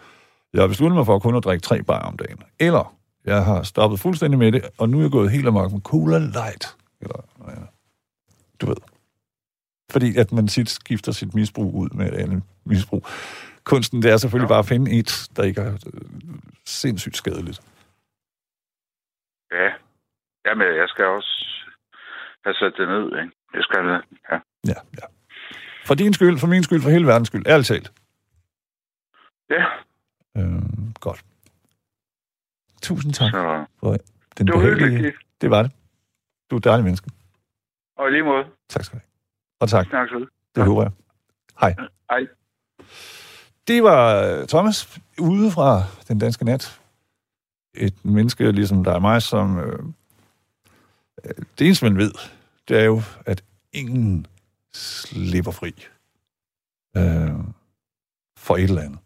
jeg 0.54 0.62
har 0.62 0.68
besluttet 0.68 0.96
mig 0.98 1.06
for 1.06 1.20
kun 1.20 1.36
at 1.36 1.44
drikke 1.44 1.62
tre 1.62 1.84
bajer 1.84 2.02
om 2.06 2.18
dagen. 2.18 2.44
Eller 2.60 2.96
jeg 3.26 3.46
har 3.46 3.64
stoppet 3.64 4.00
fuldstændig 4.00 4.40
med 4.40 4.52
det, 4.52 4.70
og 4.78 4.90
nu 4.90 4.98
er 4.98 5.02
jeg 5.02 5.12
gået 5.12 5.32
helt 5.32 5.48
amok 5.48 5.72
med 5.72 5.82
Cola 5.82 6.18
Light. 6.18 6.78
Eller, 7.02 7.20
ja, 7.48 7.62
du 8.62 8.66
ved. 8.66 8.76
Fordi 9.92 10.18
at 10.18 10.32
man 10.32 10.48
tit 10.48 10.70
skifter 10.70 11.12
sit 11.12 11.34
misbrug 11.36 11.76
ud 11.76 11.90
med 11.94 12.08
et 12.14 12.16
andet 12.16 12.44
misbrug. 12.66 13.06
Kunsten, 13.64 14.02
det 14.02 14.12
er 14.12 14.18
selvfølgelig 14.18 14.46
Ja. 14.48 14.54
bare 14.54 14.60
at 14.60 14.66
finde 14.66 14.92
et, 15.00 15.30
der 15.36 15.44
ikke 15.44 15.62
er 15.62 15.74
øh, 15.94 16.02
sindssygt 16.66 17.18
skadeligt. 17.18 17.62
Ja. 19.52 19.70
Jamen, 20.46 20.68
jeg 20.82 20.86
skal 20.88 21.06
også 21.06 21.46
have 22.46 22.54
sat 22.54 22.74
det 22.78 22.88
ned, 22.88 23.06
ikke? 23.06 23.32
Jeg 23.54 23.64
skal 23.64 23.86
det, 23.86 24.02
ja. 24.32 24.38
Ja, 24.68 24.80
ja. 25.02 25.06
For 25.86 25.96
din 25.96 26.14
skyld, 26.14 26.40
for 26.40 26.48
min 26.48 26.64
skyld, 26.64 26.82
for 26.82 26.90
hele 26.90 27.08
verdens 27.08 27.28
skyld. 27.28 27.44
Ærligt 27.48 27.68
talt. 27.68 27.92
Ja, 29.50 29.66
Øh, 30.38 30.62
godt. 31.00 31.26
Tusind 32.82 33.14
tak. 33.14 33.32
så 33.32 33.66
Den 34.38 34.48
det 34.48 34.56
var 34.56 34.62
hyggeligt. 34.62 35.16
Det 35.42 35.50
var 35.50 35.62
det. 35.62 35.72
Du 36.50 36.56
er 36.56 36.58
et 36.58 36.64
dejligt 36.64 36.84
menneske. 36.84 37.10
Og 37.98 38.08
i 38.08 38.12
lige 38.12 38.24
måde, 38.24 38.44
Tak 38.70 38.84
skal 38.84 39.00
du 39.00 39.02
have. 39.04 39.08
Og 39.60 39.70
tak. 39.70 39.88
snakkes 39.88 40.16
ved. 40.16 40.28
Det 40.56 40.66
håber 40.66 40.82
jeg. 40.82 40.92
Hej. 41.62 41.76
Hej. 42.10 42.28
Det 43.68 43.84
var 43.84 44.24
øh, 44.24 44.48
Thomas 44.48 45.00
ude 45.20 45.52
fra 45.52 45.84
den 46.08 46.20
danske 46.20 46.46
nat. 46.46 46.82
Et 47.74 48.06
menneske 48.06 48.52
ligesom 48.52 48.84
dig 48.84 48.94
og 48.94 49.02
mig, 49.02 49.22
som... 49.22 49.60
Øh, 49.60 49.80
øh, 51.26 51.32
det 51.60 51.66
eneste, 51.66 51.86
man 51.86 51.98
ved, 51.98 52.12
det 52.68 52.80
er 52.80 52.84
jo, 52.86 53.02
at 53.26 53.44
ingen 53.74 54.26
slipper 54.74 55.52
fri 55.52 55.74
øh, 56.98 57.40
for 58.38 58.56
et 58.58 58.64
eller 58.64 58.82
andet. 58.82 59.00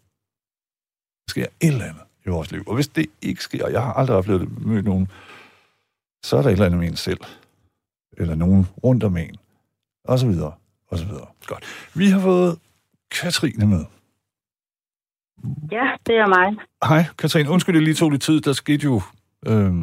Der 1.26 1.30
sker 1.30 1.45
et 1.45 1.68
eller 1.68 1.86
andet 1.86 2.03
i 2.26 2.30
vores 2.30 2.51
liv. 2.51 2.63
Og 2.68 2.76
hvis 2.76 2.88
det 2.88 3.05
ikke 3.22 3.43
sker, 3.43 3.66
og 3.66 3.72
jeg 3.72 3.82
har 3.84 3.93
aldrig 3.93 4.18
oplevet 4.18 4.41
det, 4.41 4.66
mødt 4.66 4.86
nogen, 4.86 5.07
så 6.24 6.38
er 6.38 6.41
der 6.41 6.49
et 6.49 6.53
eller 6.53 6.66
andet 6.66 6.80
med 6.80 6.88
en 6.88 6.95
selv. 6.95 7.20
Eller 8.18 8.36
nogen 8.36 8.68
rundt 8.84 9.03
om 9.03 9.18
en. 9.18 9.36
Og 10.03 10.20
så 10.20 10.28
videre. 10.28 10.53
Og 10.88 10.97
så 10.97 11.05
videre. 11.05 11.28
Godt. 11.45 11.66
Vi 11.95 12.09
har 12.09 12.20
fået 12.20 12.59
Katrine 13.11 13.66
med. 13.66 13.86
Ja, 15.72 15.95
det 16.05 16.16
er 16.16 16.28
mig. 16.28 16.57
Hej, 16.84 17.05
Katrine. 17.18 17.49
Undskyld, 17.49 17.76
det 17.76 17.84
lige 17.84 17.95
tog 17.95 18.09
lidt 18.09 18.22
tid. 18.22 18.41
Der 18.41 18.53
skete 18.53 18.84
jo 18.84 19.01
øh, 19.45 19.74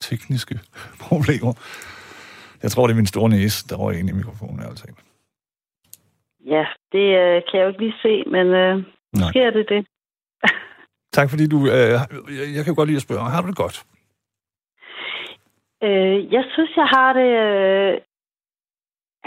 tekniske 0.00 0.60
problemer. 1.00 1.52
Jeg 2.62 2.70
tror, 2.70 2.86
det 2.86 2.92
er 2.92 3.02
min 3.02 3.06
store 3.06 3.28
næse, 3.28 3.68
der 3.68 3.76
røg 3.76 3.98
ind 3.98 4.08
i 4.08 4.12
mikrofonen, 4.12 4.60
altså. 4.60 4.86
Ja, 6.54 6.64
det 6.92 7.06
øh, 7.22 7.42
kan 7.46 7.54
jeg 7.58 7.64
jo 7.64 7.68
ikke 7.68 7.80
lige 7.80 7.98
se, 8.02 8.24
men 8.34 8.46
øh, 8.46 8.74
Nej. 8.76 8.84
måske 9.12 9.40
er 9.40 9.50
det 9.50 9.66
det. 9.68 9.86
Tak 11.16 11.30
fordi 11.30 11.48
du... 11.48 11.58
Øh, 11.58 11.90
jeg, 12.56 12.64
kan 12.64 12.74
godt 12.74 12.88
lide 12.88 12.96
at 12.96 13.02
spørge, 13.02 13.30
har 13.30 13.42
du 13.42 13.48
det 13.48 13.56
godt? 13.56 13.76
Øh, 15.82 16.32
jeg 16.34 16.44
synes, 16.54 16.70
jeg 16.76 16.88
har 16.96 17.12
det 17.20 17.30
øh, 17.46 18.00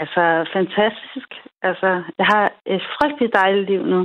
altså 0.02 0.24
fantastisk. 0.56 1.30
Altså, 1.62 1.90
jeg 2.18 2.26
har 2.26 2.44
et 2.66 2.82
frygteligt 2.96 3.34
dejligt 3.34 3.70
liv 3.70 3.82
nu. 3.94 4.00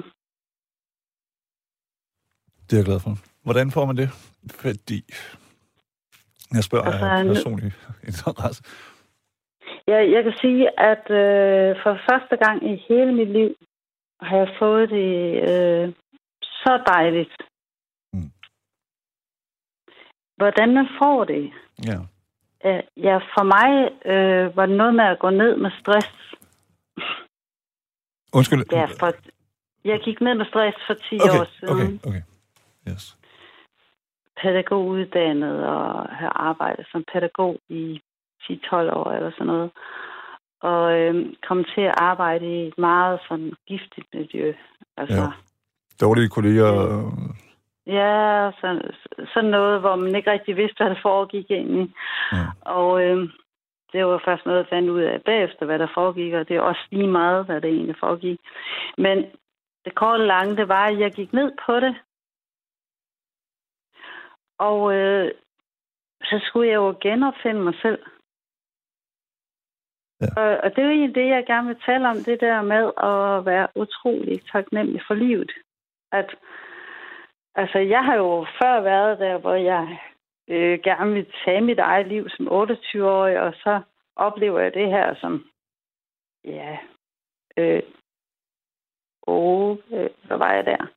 Det 2.65 2.73
er 2.73 2.77
jeg 2.81 2.85
glad 2.85 2.99
for. 2.99 3.13
Hvordan 3.43 3.71
får 3.71 3.85
man 3.85 3.97
det? 3.97 4.09
Fordi... 4.51 4.99
Jeg 6.53 6.63
spørger 6.63 6.85
Altså, 6.85 7.05
af 7.05 7.25
personlig 7.25 7.71
interesse. 8.09 8.63
Jeg, 9.87 10.11
jeg 10.11 10.23
kan 10.23 10.33
sige, 10.41 10.79
at 10.79 11.05
øh, 11.21 11.75
for 11.83 11.99
første 12.09 12.35
gang 12.37 12.71
i 12.71 12.85
hele 12.89 13.13
mit 13.13 13.29
liv 13.29 13.55
har 14.21 14.37
jeg 14.37 14.55
fået 14.59 14.89
det 14.89 15.13
øh, 15.49 15.93
så 16.41 16.83
dejligt. 16.87 17.35
Mm. 18.13 18.31
Hvordan 20.37 20.73
man 20.73 20.87
får 20.99 21.23
det. 21.23 21.53
Ja. 21.87 21.97
Øh, 22.65 22.83
Ja, 22.97 23.17
for 23.17 23.43
mig 23.55 23.69
øh, 24.11 24.55
var 24.57 24.65
det 24.65 24.77
noget 24.77 24.95
med 24.95 25.05
at 25.05 25.19
gå 25.19 25.29
ned 25.29 25.55
med 25.55 25.71
stress. 25.79 26.11
Undskyld. 28.33 28.65
Ja, 28.71 28.85
for 28.99 29.13
jeg 29.85 29.99
gik 29.99 30.21
ned 30.21 30.35
med 30.35 30.45
stress 30.45 30.77
for 30.87 30.93
10 30.93 30.99
okay, 31.15 31.39
år 31.39 31.45
siden. 31.59 31.99
okay, 32.03 32.09
okay. 32.09 32.23
Yes. 32.89 33.17
Pædagoguddannet 34.41 35.65
og 35.65 36.09
har 36.09 36.29
arbejdet 36.29 36.85
som 36.91 37.03
pædagog 37.13 37.59
i 37.69 38.01
10-12 38.49 38.75
år 38.75 39.11
eller 39.11 39.31
sådan 39.31 39.47
noget. 39.47 39.71
Og 40.61 40.99
øh, 40.99 41.33
kom 41.47 41.63
til 41.63 41.81
at 41.81 41.95
arbejde 41.97 42.45
i 42.45 42.67
et 42.67 42.77
meget 42.77 43.19
sådan 43.27 43.53
giftigt 43.67 44.07
miljø. 44.13 44.53
Altså, 44.97 45.21
Ja. 45.21 45.27
Dårlige 46.01 46.29
kolleger. 46.29 46.71
øh, 46.83 47.11
Ja, 47.87 48.51
så, 48.59 48.81
sådan 49.33 49.49
noget, 49.49 49.79
hvor 49.79 49.95
man 49.95 50.15
ikke 50.15 50.31
rigtig 50.31 50.57
vidste, 50.57 50.83
hvad 50.83 50.89
der 50.89 51.01
foregik 51.01 51.51
egentlig. 51.51 51.93
Ja. 52.31 52.45
Og 52.61 53.03
øh, 53.03 53.29
det 53.91 54.05
var 54.05 54.21
først 54.25 54.45
noget, 54.45 54.57
jeg 54.59 54.67
fandt 54.69 54.89
ud 54.89 55.01
af 55.01 55.21
bagefter, 55.21 55.65
hvad 55.65 55.79
der 55.79 55.87
foregik, 55.93 56.33
og 56.33 56.47
det 56.47 56.55
er 56.55 56.61
også 56.61 56.81
lige 56.91 57.07
meget, 57.07 57.45
hvad 57.45 57.61
det 57.61 57.69
egentlig 57.69 57.95
foregik. 57.99 58.39
Men 58.97 59.17
det 59.85 59.95
korte 59.95 60.25
lange, 60.25 60.55
det 60.55 60.67
var, 60.67 60.85
at 60.85 60.99
jeg 60.99 61.11
gik 61.11 61.33
ned 61.33 61.51
på 61.65 61.79
det. 61.79 61.95
Og 64.59 64.93
øh, 64.93 65.31
så 66.23 66.39
skulle 66.43 66.69
jeg 66.69 66.75
jo 66.75 66.95
genopfinde 67.01 67.61
mig 67.61 67.73
selv. 67.81 67.99
Ja. 70.21 70.27
Og, 70.41 70.57
og 70.63 70.75
det 70.75 70.79
er 70.79 70.83
jo 70.83 70.89
egentlig 70.89 71.15
det, 71.15 71.27
jeg 71.27 71.45
gerne 71.45 71.67
vil 71.67 71.81
tale 71.85 72.09
om, 72.09 72.17
det 72.17 72.41
der 72.41 72.61
med 72.61 72.83
at 73.11 73.45
være 73.45 73.67
utrolig 73.75 74.41
taknemmelig 74.51 75.01
for 75.07 75.13
livet. 75.13 75.51
At 76.11 76.35
Altså, 77.57 77.79
jeg 77.79 78.05
har 78.05 78.15
jo 78.15 78.45
før 78.61 78.81
været 78.81 79.19
der, 79.19 79.37
hvor 79.37 79.53
jeg 79.53 79.99
øh, 80.47 80.79
gerne 80.83 81.13
vil 81.13 81.33
tage 81.45 81.61
mit 81.61 81.79
eget 81.79 82.07
liv 82.07 82.29
som 82.29 82.47
28-årig, 82.47 83.39
og 83.39 83.53
så 83.53 83.81
oplever 84.15 84.59
jeg 84.59 84.73
det 84.73 84.87
her 84.87 85.15
som, 85.15 85.45
ja, 86.45 86.77
øh, 87.57 87.83
oh, 89.21 89.77
øh, 89.91 90.09
hvad 90.23 90.37
var 90.37 90.53
jeg 90.53 90.65
der? 90.65 90.87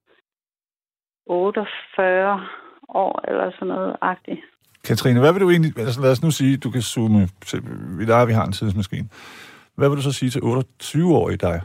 48 1.26 2.48
år 2.88 3.20
eller 3.28 3.50
sådan 3.50 3.68
noget 3.68 3.96
agtigt. 4.00 4.44
Katrine, 4.84 5.20
hvad 5.20 5.32
vil 5.32 5.42
du 5.42 5.50
egentlig... 5.50 5.78
Altså, 5.78 6.00
lad 6.00 6.10
os 6.10 6.22
nu 6.22 6.30
sige, 6.30 6.56
du 6.56 6.70
kan 6.70 6.82
zoome... 6.82 7.28
Vi 7.98 8.06
der 8.06 8.26
vi 8.26 8.32
har 8.32 8.44
en 8.44 8.52
tidsmaskine. 8.52 9.08
Hvad 9.74 9.88
vil 9.88 9.96
du 9.96 10.02
så 10.02 10.12
sige 10.12 10.30
til 10.30 10.40
28-årige 10.40 11.36
dig? 11.36 11.60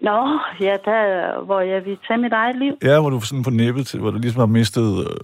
Nå, 0.00 0.40
ja, 0.60 0.76
der, 0.84 1.44
hvor 1.44 1.60
jeg 1.60 1.84
vil 1.84 1.98
tage 2.08 2.18
mit 2.18 2.32
eget 2.32 2.56
liv. 2.58 2.74
Ja, 2.82 3.00
hvor 3.00 3.10
du 3.10 3.20
sådan 3.20 3.44
på 3.44 3.50
næbbet 3.50 3.86
til, 3.86 4.00
hvor 4.00 4.10
du 4.10 4.18
ligesom 4.18 4.38
har 4.38 4.46
mistet, 4.46 4.98
øh, 4.98 5.16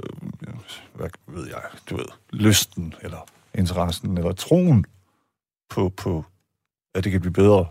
hvad 0.94 1.10
ved 1.26 1.46
jeg, 1.46 1.62
du 1.90 1.96
ved, 1.96 2.06
lysten, 2.32 2.94
eller 3.02 3.18
interessen, 3.54 4.18
eller 4.18 4.32
troen 4.32 4.84
på, 5.74 5.90
på 6.02 6.24
at 6.94 7.04
det 7.04 7.12
kan 7.12 7.20
blive 7.20 7.32
bedre. 7.32 7.66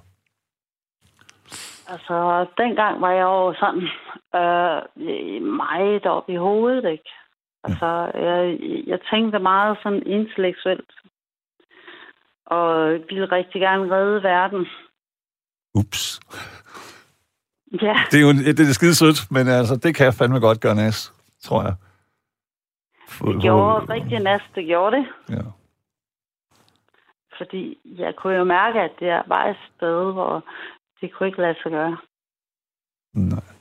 Altså, 1.87 2.45
dengang 2.57 3.01
var 3.01 3.11
jeg 3.11 3.23
jo 3.23 3.53
sådan 3.53 3.83
øh, 4.39 5.41
meget 5.43 6.05
op 6.05 6.29
i 6.29 6.35
hovedet, 6.35 6.91
ikke? 6.91 7.09
Altså, 7.63 8.11
jeg, 8.15 8.59
jeg 8.87 8.99
tænkte 9.11 9.39
meget 9.39 9.77
sådan 9.83 10.03
intellektuelt. 10.05 10.91
Og 12.45 12.91
ville 12.91 13.25
rigtig 13.31 13.61
gerne 13.61 13.95
redde 13.95 14.23
verden. 14.23 14.67
Ups. 15.75 16.19
Ja, 17.81 17.95
Det 18.11 18.17
er 18.19 18.21
jo 18.21 18.31
det 18.33 18.59
er 18.59 18.73
skide 18.73 18.95
sødt, 18.95 19.31
men 19.31 19.47
altså, 19.47 19.75
det 19.75 19.95
kan 19.95 20.05
jeg 20.05 20.13
fandme 20.13 20.39
godt 20.39 20.61
gøre 20.61 20.75
næs, 20.75 21.13
tror 21.43 21.61
jeg. 21.63 21.75
det 23.33 23.41
gjorde 23.41 23.93
rigtig 23.93 24.19
næst, 24.19 24.55
det 24.55 24.65
gjorde 24.65 24.95
det. 24.97 25.05
Ja. 25.29 25.41
Fordi 27.37 27.77
jeg 27.85 28.15
kunne 28.15 28.35
jo 28.35 28.43
mærke, 28.43 28.79
at 28.81 28.91
det 28.99 29.21
var 29.27 29.45
et 29.49 29.57
sted, 29.75 30.13
hvor 30.13 30.45
det 31.01 31.13
kunne 31.13 31.27
ikke 31.27 31.41
lade 31.41 31.55
sig 31.63 31.71
gøre. 31.71 31.97
Nej. 33.13 33.58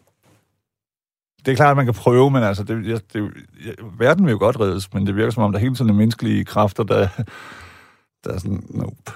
Det 1.45 1.53
er 1.53 1.57
klart, 1.57 1.71
at 1.71 1.77
man 1.77 1.85
kan 1.85 2.03
prøve, 2.05 2.31
men 2.31 2.43
altså, 2.43 2.65
det, 2.65 2.85
det, 3.13 3.21
jeg, 3.67 3.75
verden 3.99 4.25
vil 4.25 4.33
jo 4.33 4.39
godt 4.39 4.61
reddes, 4.61 4.95
men 4.95 5.07
det 5.07 5.17
virker 5.17 5.31
som 5.31 5.43
om, 5.43 5.53
der 5.53 5.59
hele 5.59 5.75
tiden 5.75 5.91
er 5.91 5.95
menneskelige 5.95 6.45
kræfter, 6.45 6.85
der, 6.85 7.09
der 8.25 8.31
er 8.35 8.39
sådan, 8.39 8.63
nope. 8.71 9.13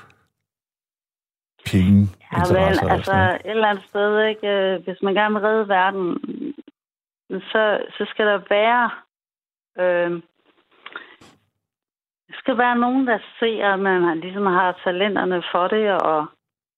Penge, 1.66 2.08
Ja, 2.32 2.40
og 2.40 2.90
altså 2.90 3.38
et 3.44 3.50
eller 3.50 3.68
andet 3.68 3.84
sted, 3.88 4.26
ikke? 4.26 4.48
øh, 4.48 4.84
hvis 4.84 5.02
man 5.02 5.14
gerne 5.14 5.34
vil 5.34 5.42
redde 5.42 5.68
verden, 5.68 6.06
så, 7.30 7.84
så 7.96 8.06
skal 8.10 8.26
der 8.26 8.40
være... 8.50 8.90
Øh, 9.78 10.22
skal 12.32 12.58
være 12.58 12.78
nogen, 12.78 13.06
der 13.06 13.18
ser, 13.38 13.66
at 13.74 13.80
man 13.80 14.20
ligesom 14.20 14.46
har 14.46 14.80
talenterne 14.84 15.42
for 15.52 15.68
det, 15.68 16.02
og, 16.02 16.26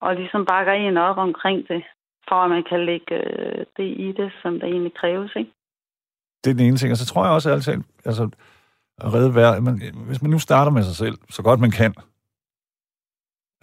og 0.01 0.15
ligesom 0.15 0.45
bakker 0.45 0.73
en 0.73 0.97
op 0.97 1.19
omkring 1.19 1.69
det, 1.69 1.83
for 2.29 2.35
at 2.35 2.51
man 2.51 2.65
kan 2.71 2.87
lægge 2.87 3.15
øh, 3.15 3.65
det 3.77 3.89
i 4.07 4.13
det, 4.17 4.33
som 4.43 4.61
der 4.61 4.67
egentlig 4.67 4.95
kræves, 4.95 5.33
ikke? 5.37 5.51
Det 6.45 6.51
er 6.51 6.55
den 6.55 6.67
ene 6.67 6.77
ting, 6.77 6.91
og 6.91 6.97
så 6.97 7.07
tror 7.07 7.25
jeg 7.25 7.33
også 7.33 7.51
altid, 7.51 7.75
altså, 8.05 8.29
at 8.99 9.15
redde 9.15 9.35
verden, 9.35 9.65
man, 9.65 9.81
hvis 10.07 10.23
man 10.23 10.31
nu 10.31 10.39
starter 10.39 10.73
med 10.73 10.83
sig 10.83 10.97
selv, 10.97 11.19
så 11.31 11.43
godt 11.43 11.61
man 11.61 11.71
kan, 11.71 11.95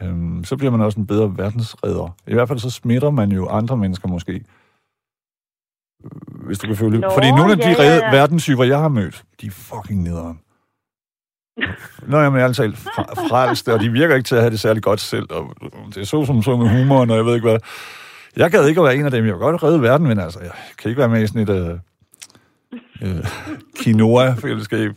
øhm, 0.01 0.43
så 0.43 0.57
bliver 0.57 0.71
man 0.71 0.81
også 0.81 0.99
en 0.99 1.07
bedre 1.07 1.37
verdensredder. 1.37 2.15
I 2.27 2.33
hvert 2.33 2.47
fald 2.47 2.59
så 2.59 2.69
smitter 2.69 3.09
man 3.09 3.31
jo 3.31 3.47
andre 3.47 3.77
mennesker 3.77 4.07
måske. 4.07 4.33
Øh, 4.33 4.41
Hvis 6.45 6.59
du 6.59 6.67
kan 6.67 6.75
følge. 6.75 6.99
Nå, 6.99 7.09
Fordi 7.13 7.31
nogle 7.31 7.51
af 7.51 7.57
de 7.57 7.69
ja, 7.69 7.83
ja, 7.83 7.95
ja. 7.95 8.11
verdenstyper, 8.11 8.63
jeg 8.63 8.79
har 8.79 8.87
mødt, 8.89 9.23
de 9.41 9.47
er 9.47 9.51
fucking 9.51 10.03
nederen. 10.03 10.39
Nå, 12.07 12.17
jamen, 12.19 12.41
altså 12.41 12.71
fra, 12.75 13.03
frelste, 13.29 13.73
og 13.73 13.79
de 13.79 13.91
virker 13.91 14.15
ikke 14.15 14.27
til 14.27 14.35
at 14.35 14.41
have 14.41 14.51
det 14.51 14.59
særlig 14.59 14.83
godt 14.83 14.99
selv, 14.99 15.27
og 15.31 15.55
det 15.87 15.97
er 15.97 16.03
så 16.05 16.25
som 16.25 16.41
så 16.41 16.57
med 16.57 16.69
humor, 16.69 16.99
og 17.01 17.07
jeg 17.17 17.25
ved 17.25 17.35
ikke 17.35 17.49
hvad. 17.49 17.59
Jeg 18.35 18.51
gad 18.51 18.67
ikke 18.67 18.81
at 18.81 18.85
være 18.85 18.95
en 18.95 19.05
af 19.05 19.11
dem. 19.11 19.25
Jeg 19.25 19.33
vil 19.33 19.39
godt 19.39 19.63
redde 19.63 19.81
verden, 19.81 20.07
men 20.07 20.19
altså, 20.19 20.39
jeg 20.39 20.51
kan 20.77 20.89
ikke 20.89 20.99
være 20.99 21.09
med 21.09 21.23
i 21.23 21.27
sådan 21.27 21.41
et 21.41 21.49
øh, 21.49 21.79
øh, 23.03 23.25
quinoa-fællesskab. 23.77 24.93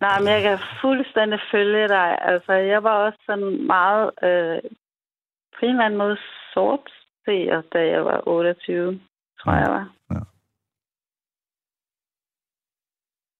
Nej, 0.00 0.18
men 0.18 0.28
jeg 0.28 0.42
kan 0.42 0.58
fuldstændig 0.80 1.38
følge 1.52 1.88
dig. 1.88 2.18
Altså, 2.20 2.52
jeg 2.52 2.82
var 2.82 2.90
også 2.90 3.18
sådan 3.26 3.66
meget, 3.66 4.10
øh, 4.22 4.70
anden 5.62 5.98
måde, 5.98 6.16
sort 6.54 6.90
seer, 7.24 7.62
da 7.72 7.78
jeg 7.78 8.04
var 8.04 8.28
28, 8.28 9.00
tror 9.40 9.52
jeg 9.52 9.70
var. 9.70 9.90
Ja. 10.10 10.20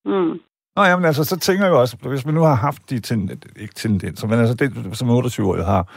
Mm. 0.05 0.41
Nå, 0.77 0.83
jamen 0.83 1.05
altså, 1.05 1.25
så 1.25 1.39
tænker 1.39 1.65
jeg 1.65 1.73
jo 1.73 1.81
også, 1.81 1.97
hvis 1.97 2.25
man 2.25 2.35
nu 2.35 2.41
har 2.41 2.55
haft 2.55 2.91
de 2.91 3.01
tendens, 3.01 3.47
ikke 3.57 3.75
tendenser, 3.75 4.27
men 4.29 4.39
altså 4.39 4.55
det, 4.55 4.99
som 4.99 5.11
28 5.11 5.49
år 5.49 5.63
har 5.63 5.89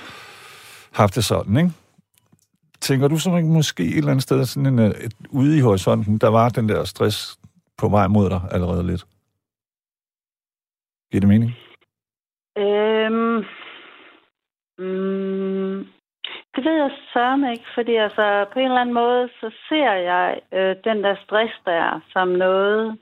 haft 0.92 1.16
det 1.16 1.26
sådan, 1.26 1.58
ikke? 1.58 1.72
Tænker 2.82 3.08
du 3.08 3.18
så 3.18 3.36
ikke 3.36 3.50
måske 3.50 3.84
et 3.84 3.98
eller 3.98 4.12
andet 4.12 4.24
sted, 4.24 4.46
sådan 4.46 4.66
en, 4.66 4.80
øh, 4.80 4.90
et, 5.06 5.14
ude 5.30 5.58
i 5.58 5.62
horisonten, 5.62 6.18
der 6.18 6.28
var 6.30 6.50
den 6.50 6.70
der 6.70 6.84
stress 6.84 7.40
på 7.78 7.90
vej 7.90 8.08
mod 8.08 8.30
dig 8.30 8.42
allerede 8.52 8.88
lidt? 8.88 9.06
Giver 11.12 11.22
det 11.22 11.30
mening? 11.30 11.52
Øhm, 12.58 13.38
mm, 14.80 15.88
det 16.54 16.66
ved 16.66 16.76
jeg 16.84 16.92
sørme 17.14 17.52
ikke, 17.52 17.70
fordi 17.76 17.96
altså, 17.96 18.46
på 18.54 18.60
en 18.60 18.66
eller 18.66 18.82
anden 18.82 18.96
måde, 18.96 19.30
så 19.40 19.52
ser 19.70 19.92
jeg 19.94 20.42
øh, 20.54 20.76
den 20.84 21.04
der 21.04 21.16
stress 21.26 21.54
der 21.66 22.02
som 22.14 22.28
noget... 22.28 22.98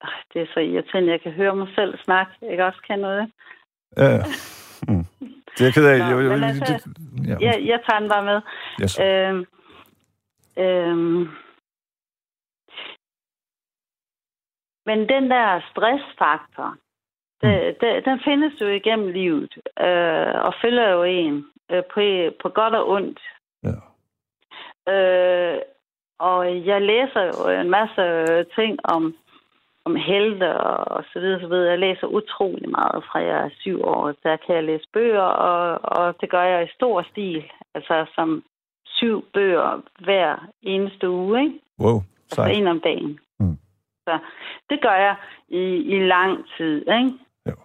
Ej, 0.00 0.18
det 0.32 0.42
er 0.42 0.46
så 0.54 0.60
irriterende, 0.60 1.12
jeg 1.12 1.20
kan 1.20 1.32
høre 1.32 1.56
mig 1.56 1.68
selv 1.74 1.98
snakke. 2.04 2.32
Jeg 2.42 2.56
kan 2.56 2.64
også 2.64 2.82
kende 2.86 3.02
noget. 3.02 3.32
Ja, 3.96 4.08
ja. 4.16 4.22
Mm. 4.88 5.04
Det 5.58 5.64
er 5.64 5.66
jeg 5.66 5.74
ked 5.74 5.86
af. 5.86 5.98
Nå, 5.98 6.16
men 6.16 6.42
jeg, 6.42 6.48
altså, 6.48 6.88
ja, 7.28 7.36
Jeg, 7.40 7.66
jeg 7.66 7.80
tager 7.86 8.00
den 8.00 8.08
bare 8.08 8.24
med. 8.24 8.40
yes. 8.82 8.98
Øhm, 9.00 9.44
øhm, 10.64 11.28
men 14.86 14.98
den 15.08 15.30
der 15.30 15.60
stressfaktor, 15.70 16.76
det, 17.42 17.76
det, 17.80 18.04
den 18.04 18.20
findes 18.24 18.60
jo 18.60 18.66
igennem 18.66 19.08
livet, 19.08 19.52
øh, 19.80 20.34
og 20.46 20.54
følger 20.62 20.88
jo 20.90 21.02
en 21.02 21.44
øh, 21.70 21.82
på, 21.92 22.00
på 22.42 22.48
godt 22.48 22.74
og 22.74 22.88
ondt. 22.88 23.20
Ja. 23.62 23.78
Øh, 24.92 25.58
og 26.18 26.66
jeg 26.66 26.82
læser 26.82 27.22
jo 27.24 27.60
en 27.60 27.70
masse 27.70 28.04
ting 28.54 28.78
om, 28.84 29.14
om 29.88 29.96
helte 29.96 30.48
og, 30.70 30.96
og 30.96 31.04
så 31.12 31.20
videre, 31.20 31.40
så 31.40 31.48
videre. 31.48 31.70
Jeg 31.70 31.78
læser 31.78 32.06
utrolig 32.06 32.68
meget 32.78 33.04
fra 33.08 33.18
jeg 33.18 33.38
er 33.46 33.50
syv 33.60 33.76
år. 33.84 34.14
Der 34.22 34.36
kan 34.36 34.54
jeg 34.54 34.64
læse 34.64 34.88
bøger, 34.92 35.28
og, 35.50 35.62
og 35.96 36.20
det 36.20 36.30
gør 36.30 36.42
jeg 36.42 36.64
i 36.64 36.74
stor 36.74 37.02
stil. 37.10 37.44
Altså 37.74 38.06
som 38.14 38.42
syv 38.86 39.24
bøger 39.34 39.82
hver 40.04 40.48
eneste 40.62 41.10
uge, 41.10 41.42
ikke? 41.44 41.58
Wow, 41.80 41.98
Altså 42.24 42.34
sejt. 42.34 42.56
en 42.56 42.66
om 42.66 42.80
dagen. 42.80 43.18
Mm. 43.40 43.58
Så 44.04 44.18
det 44.70 44.78
gør 44.82 44.96
jeg 45.06 45.16
i, 45.48 45.64
i 45.94 45.98
lang 46.06 46.44
tid, 46.56 46.76
ikke? 46.80 47.12
Jo. 47.48 47.56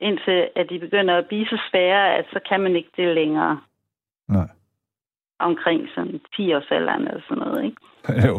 Indtil 0.00 0.48
at 0.56 0.66
de 0.70 0.78
begynder 0.78 1.14
at 1.18 1.26
blive 1.26 1.46
så 1.46 1.58
svære, 1.70 2.14
at 2.16 2.26
så 2.32 2.40
kan 2.48 2.60
man 2.60 2.76
ikke 2.76 2.90
det 2.96 3.14
længere 3.14 3.60
Nej. 4.28 4.48
omkring 5.38 5.88
sådan 5.94 6.20
10 6.36 6.54
års 6.54 6.70
eller 6.70 7.20
sådan 7.28 7.42
noget, 7.42 7.64
ikke? 7.64 7.76
jo. 8.28 8.36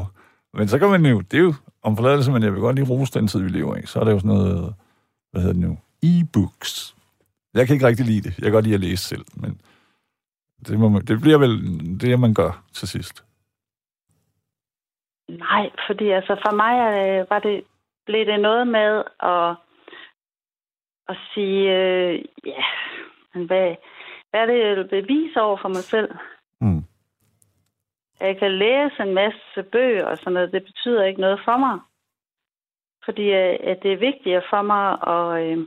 Men 0.56 0.68
så 0.68 0.80
kan 0.80 0.90
man 0.90 1.06
jo, 1.06 1.20
det 1.20 1.38
er 1.38 1.44
jo 1.44 1.54
om 1.84 1.98
forladelse, 1.98 2.32
men 2.32 2.44
jeg 2.44 2.54
vil 2.54 2.62
godt 2.62 2.76
lige 2.76 2.90
rose 2.90 3.20
den 3.20 3.28
tid, 3.28 3.42
vi 3.44 3.50
lever 3.50 3.76
i. 3.76 3.86
Så 3.86 4.00
er 4.00 4.04
der 4.04 4.12
jo 4.12 4.20
sådan 4.20 4.36
noget, 4.36 4.76
hvad 5.32 5.42
hedder 5.42 5.54
det 5.54 5.70
nu, 5.70 5.78
e-books. 6.04 6.96
Jeg 7.54 7.68
kan 7.68 7.74
ikke 7.74 7.88
rigtig 7.88 8.06
lide 8.06 8.22
det. 8.22 8.38
Jeg 8.38 8.44
kan 8.44 8.52
godt 8.52 8.66
lide 8.66 8.76
at 8.76 8.82
læse 8.82 9.04
selv, 9.04 9.26
men 9.36 9.62
det, 10.68 10.80
må 10.80 10.90
man, 10.90 11.02
det 11.02 11.22
bliver 11.22 11.38
vel 11.38 11.54
det, 12.02 12.20
man 12.20 12.34
gør 12.34 12.64
til 12.74 12.88
sidst. 12.88 13.26
Nej, 15.30 15.70
fordi 15.88 16.10
altså 16.10 16.36
for 16.46 16.54
mig 16.56 16.76
øh, 17.00 17.26
var 17.30 17.40
det, 17.40 17.64
blev 18.06 18.26
det 18.26 18.40
noget 18.40 18.68
med 18.68 19.04
at, 19.20 19.56
at 21.10 21.18
sige, 21.34 21.62
øh, 21.78 22.26
ja, 22.46 22.64
hvad, 23.34 23.76
hvad 24.30 24.42
er 24.42 24.46
det, 24.46 24.60
jeg 24.60 24.76
vil 24.76 24.88
bevise 24.88 25.42
over 25.42 25.58
for 25.62 25.68
mig 25.68 25.84
selv? 25.84 26.16
Mm. 26.62 26.85
Jeg 28.20 28.38
kan 28.40 28.52
læse 28.52 29.04
en 29.04 29.14
masse 29.14 29.64
bøger 29.72 30.06
og 30.06 30.18
sådan 30.18 30.34
noget, 30.34 30.52
det 30.52 30.64
betyder 30.64 31.04
ikke 31.04 31.22
noget 31.22 31.40
for 31.46 31.58
mig. 31.58 31.80
Fordi 33.06 33.26
øh, 33.42 33.56
at 33.72 33.78
det 33.84 33.94
er 33.94 34.06
vigtigere 34.10 34.42
for 34.50 34.62
mig 34.62 34.86
at, 35.16 35.44
øh, 35.44 35.66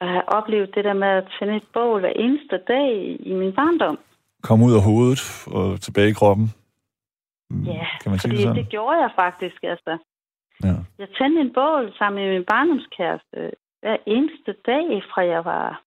at 0.00 0.08
have 0.08 0.28
oplevet 0.28 0.74
det 0.74 0.84
der 0.84 0.92
med 0.92 1.08
at 1.08 1.28
tænde 1.38 1.56
et 1.56 1.68
bål 1.72 2.00
hver 2.00 2.12
eneste 2.16 2.58
dag 2.68 2.88
i, 3.20 3.32
min 3.32 3.52
barndom. 3.52 3.98
Kom 4.42 4.62
ud 4.62 4.74
af 4.74 4.82
hovedet 4.82 5.22
og 5.46 5.80
tilbage 5.80 6.10
i 6.10 6.18
kroppen. 6.20 6.46
Mm, 7.50 7.62
Ja, 7.62 7.86
kan 8.02 8.10
man 8.10 8.18
sige 8.18 8.30
fordi 8.30 8.36
det 8.36 8.42
sådan? 8.42 8.62
det 8.62 8.68
gjorde 8.68 8.98
jeg 8.98 9.10
faktisk. 9.16 9.58
Altså. 9.62 9.98
Ja. 10.64 10.74
Jeg 10.98 11.08
tændte 11.18 11.40
en 11.40 11.52
bål 11.52 11.94
sammen 11.98 12.24
med 12.24 12.32
min 12.34 12.44
barndomskæreste 12.44 13.38
hver 13.80 13.96
eneste 14.06 14.52
dag, 14.66 15.02
fra 15.10 15.22
jeg 15.24 15.44
var 15.44 15.82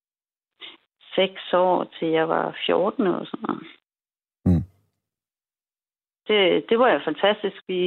6 1.15 1.53
år 1.53 1.87
til 1.99 2.07
jeg 2.07 2.29
var 2.29 2.55
14 2.65 3.07
og 3.07 3.25
sådan 3.25 3.45
noget. 3.47 3.63
Det, 6.29 6.63
det 6.69 6.79
var 6.79 6.89
jo 6.93 6.99
fantastisk. 7.09 7.57
Vi, 7.67 7.81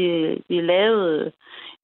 vi 0.48 0.60
lavede 0.60 1.32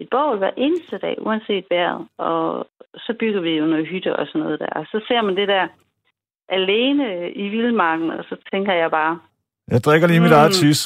et 0.01 0.09
bål 0.11 0.39
hver 0.39 0.51
eneste 0.57 0.99
dag, 0.99 1.17
uanset 1.27 1.65
vejret. 1.71 2.07
Og 2.19 2.67
så 2.97 3.15
bygger 3.21 3.41
vi 3.41 3.51
jo 3.61 3.67
noget 3.67 3.87
hytte 3.87 4.17
og 4.17 4.27
sådan 4.27 4.41
noget 4.43 4.61
der. 4.61 4.67
Og 4.81 4.85
så 4.93 4.99
ser 5.09 5.23
man 5.23 5.37
det 5.37 5.49
der 5.49 5.67
alene 6.49 7.31
i 7.33 7.49
vildmarken, 7.49 8.11
og 8.11 8.25
så 8.29 8.37
tænker 8.53 8.73
jeg 8.73 8.91
bare, 8.91 9.19
Jeg 9.71 9.81
drikker 9.85 10.09
lige 10.09 10.21
mit 10.21 10.31
Mm. 10.31 10.37
eget 10.37 10.53
tis. 10.53 10.81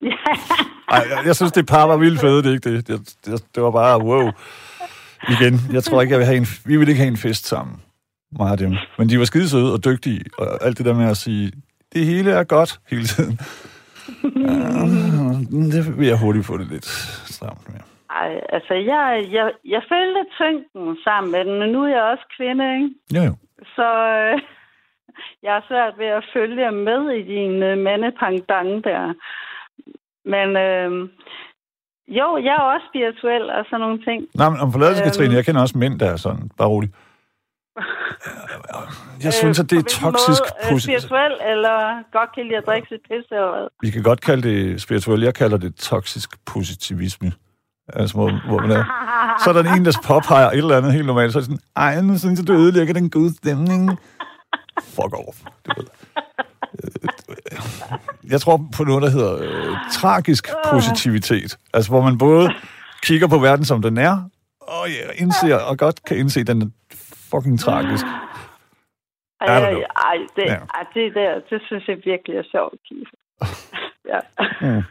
Ej, 0.94 1.02
jeg, 1.10 1.18
jeg 1.26 1.36
synes, 1.36 1.52
det 1.52 1.66
par 1.66 1.86
var 1.86 1.96
vildt 1.96 2.20
fede, 2.20 2.42
det 2.42 2.52
ikke 2.52 2.70
det. 2.70 2.88
Det, 2.88 3.16
det. 3.26 3.44
det 3.54 3.62
var 3.62 3.70
bare, 3.70 4.02
wow. 4.04 4.30
Igen, 5.34 5.54
jeg 5.72 5.82
tror 5.84 6.00
ikke, 6.02 6.12
jeg 6.12 6.18
vil 6.18 6.26
have 6.26 6.36
en, 6.38 6.46
vi 6.66 6.76
vil 6.76 6.88
ikke 6.88 7.00
have 7.00 7.08
en 7.10 7.16
fest 7.16 7.46
sammen. 7.46 7.82
Meget 8.32 8.52
af 8.52 8.58
dem. 8.58 8.76
Men 8.98 9.08
de 9.08 9.18
var 9.18 9.24
skide 9.24 9.48
søde 9.48 9.72
og 9.72 9.84
dygtige, 9.84 10.24
og 10.38 10.64
alt 10.66 10.78
det 10.78 10.86
der 10.86 10.94
med 10.94 11.10
at 11.10 11.16
sige, 11.16 11.52
det 11.92 12.06
hele 12.06 12.30
er 12.30 12.44
godt 12.44 12.80
hele 12.90 13.04
tiden. 13.04 13.38
Ja, 14.36 15.76
det 15.76 15.98
vil 15.98 16.06
jeg 16.06 16.20
hurtigt 16.20 16.46
få 16.46 16.56
det 16.58 16.66
lidt 16.66 16.84
stramt 17.34 17.68
med. 17.68 17.80
Ej, 18.10 18.40
altså, 18.48 18.74
jeg, 18.74 19.26
jeg, 19.32 19.52
jeg 19.64 19.82
følte 19.92 20.22
tyngden 20.38 20.96
sammen 21.04 21.32
med 21.32 21.44
den, 21.44 21.58
men 21.58 21.68
nu 21.72 21.82
er 21.84 21.88
jeg 21.88 22.02
også 22.02 22.26
kvinde, 22.36 22.64
ikke? 22.74 22.90
Jo, 23.16 23.22
jo. 23.28 23.34
Så, 23.76 23.88
øh, 24.14 24.34
jeg 25.44 25.52
har 25.56 25.64
svært 25.68 25.94
ved 25.98 26.06
at 26.06 26.24
følge 26.34 26.70
med 26.70 27.02
i 27.20 27.22
din 27.34 27.54
uh, 27.70 27.78
mandepangdang 27.86 28.84
der. 28.84 29.14
Men 30.24 30.48
øh, 30.66 30.90
jo, 32.18 32.26
jeg 32.46 32.54
er 32.60 32.66
også 32.74 32.86
spirituel 32.90 33.50
og 33.50 33.64
sådan 33.64 33.80
nogle 33.80 34.04
ting. 34.08 34.18
Nej, 34.34 34.48
men 34.50 34.60
om 34.60 34.72
forladelse, 34.72 35.02
øhm, 35.02 35.08
Katrine, 35.08 35.34
jeg 35.34 35.44
kender 35.44 35.60
også 35.60 35.78
mænd, 35.78 36.00
der 36.00 36.08
er 36.10 36.16
sådan, 36.16 36.50
bare 36.58 36.68
roligt. 36.68 36.92
Jeg 39.24 39.32
synes, 39.32 39.58
at 39.58 39.70
det 39.70 39.78
er 39.78 39.82
toksisk... 39.82 40.42
Måde, 40.64 40.74
øh, 40.74 40.80
spirituel, 40.80 41.32
eller 41.50 41.78
godt 42.12 42.34
kan 42.34 42.44
lide 42.44 42.56
at 42.56 42.64
drikke 42.66 42.88
sit 42.88 43.00
pisse, 43.08 43.34
eller 43.34 43.50
hvad? 43.50 43.68
Vi 43.82 43.90
kan 43.90 44.02
godt 44.02 44.20
kalde 44.20 44.42
det 44.48 44.82
spirituel. 44.82 45.22
Jeg 45.22 45.34
kalder 45.34 45.56
det 45.56 45.74
toksisk 45.74 46.44
positivisme. 46.44 47.32
Altså, 47.92 48.14
hvor, 48.14 48.46
hvor 48.48 48.58
man 48.58 48.70
er. 48.70 48.84
Så 49.44 49.50
er 49.50 49.62
der 49.62 49.72
en, 49.72 49.84
der 49.84 50.00
påpeger 50.12 50.50
et 50.50 50.58
eller 50.58 50.76
andet 50.76 50.92
helt 50.92 51.06
normalt, 51.06 51.32
så 51.32 51.38
er 51.38 51.40
det 51.40 51.46
sådan, 51.46 51.60
ej, 51.76 52.00
nu 52.00 52.18
synes 52.18 52.38
jeg, 52.40 52.48
du 52.48 52.52
ødelægger 52.52 52.94
den 52.94 53.10
gode 53.10 53.34
stemning. 53.34 53.98
Fuck 54.82 55.14
off. 55.14 55.38
Du 55.66 55.72
ved. 55.76 55.86
Jeg 58.30 58.40
tror 58.40 58.68
på 58.76 58.84
noget, 58.84 59.02
der 59.02 59.10
hedder 59.10 59.36
øh, 59.40 59.76
tragisk 59.92 60.48
positivitet. 60.70 61.56
Altså, 61.74 61.90
hvor 61.90 62.00
man 62.00 62.18
både 62.18 62.50
kigger 63.02 63.26
på 63.26 63.38
verden, 63.38 63.64
som 63.64 63.82
den 63.82 63.98
er, 63.98 64.22
og 64.60 64.88
ja, 64.88 65.22
indser, 65.22 65.56
og 65.56 65.78
godt 65.78 66.04
kan 66.04 66.16
indse, 66.16 66.40
at 66.40 66.46
den 66.46 66.72
fucking 67.30 67.58
tragisk. 67.60 68.06
Ej, 69.40 69.46
ej, 69.46 69.82
ej, 70.10 70.18
det, 70.36 70.44
ja. 70.44 70.58
ej, 70.76 70.84
det 70.94 71.14
der, 71.14 71.40
det 71.50 71.62
synes 71.66 71.88
jeg 71.88 71.98
virkelig 72.04 72.36
er 72.36 72.46
sjovt, 72.50 72.80
ja. 74.12 74.20
mm. 74.60 74.82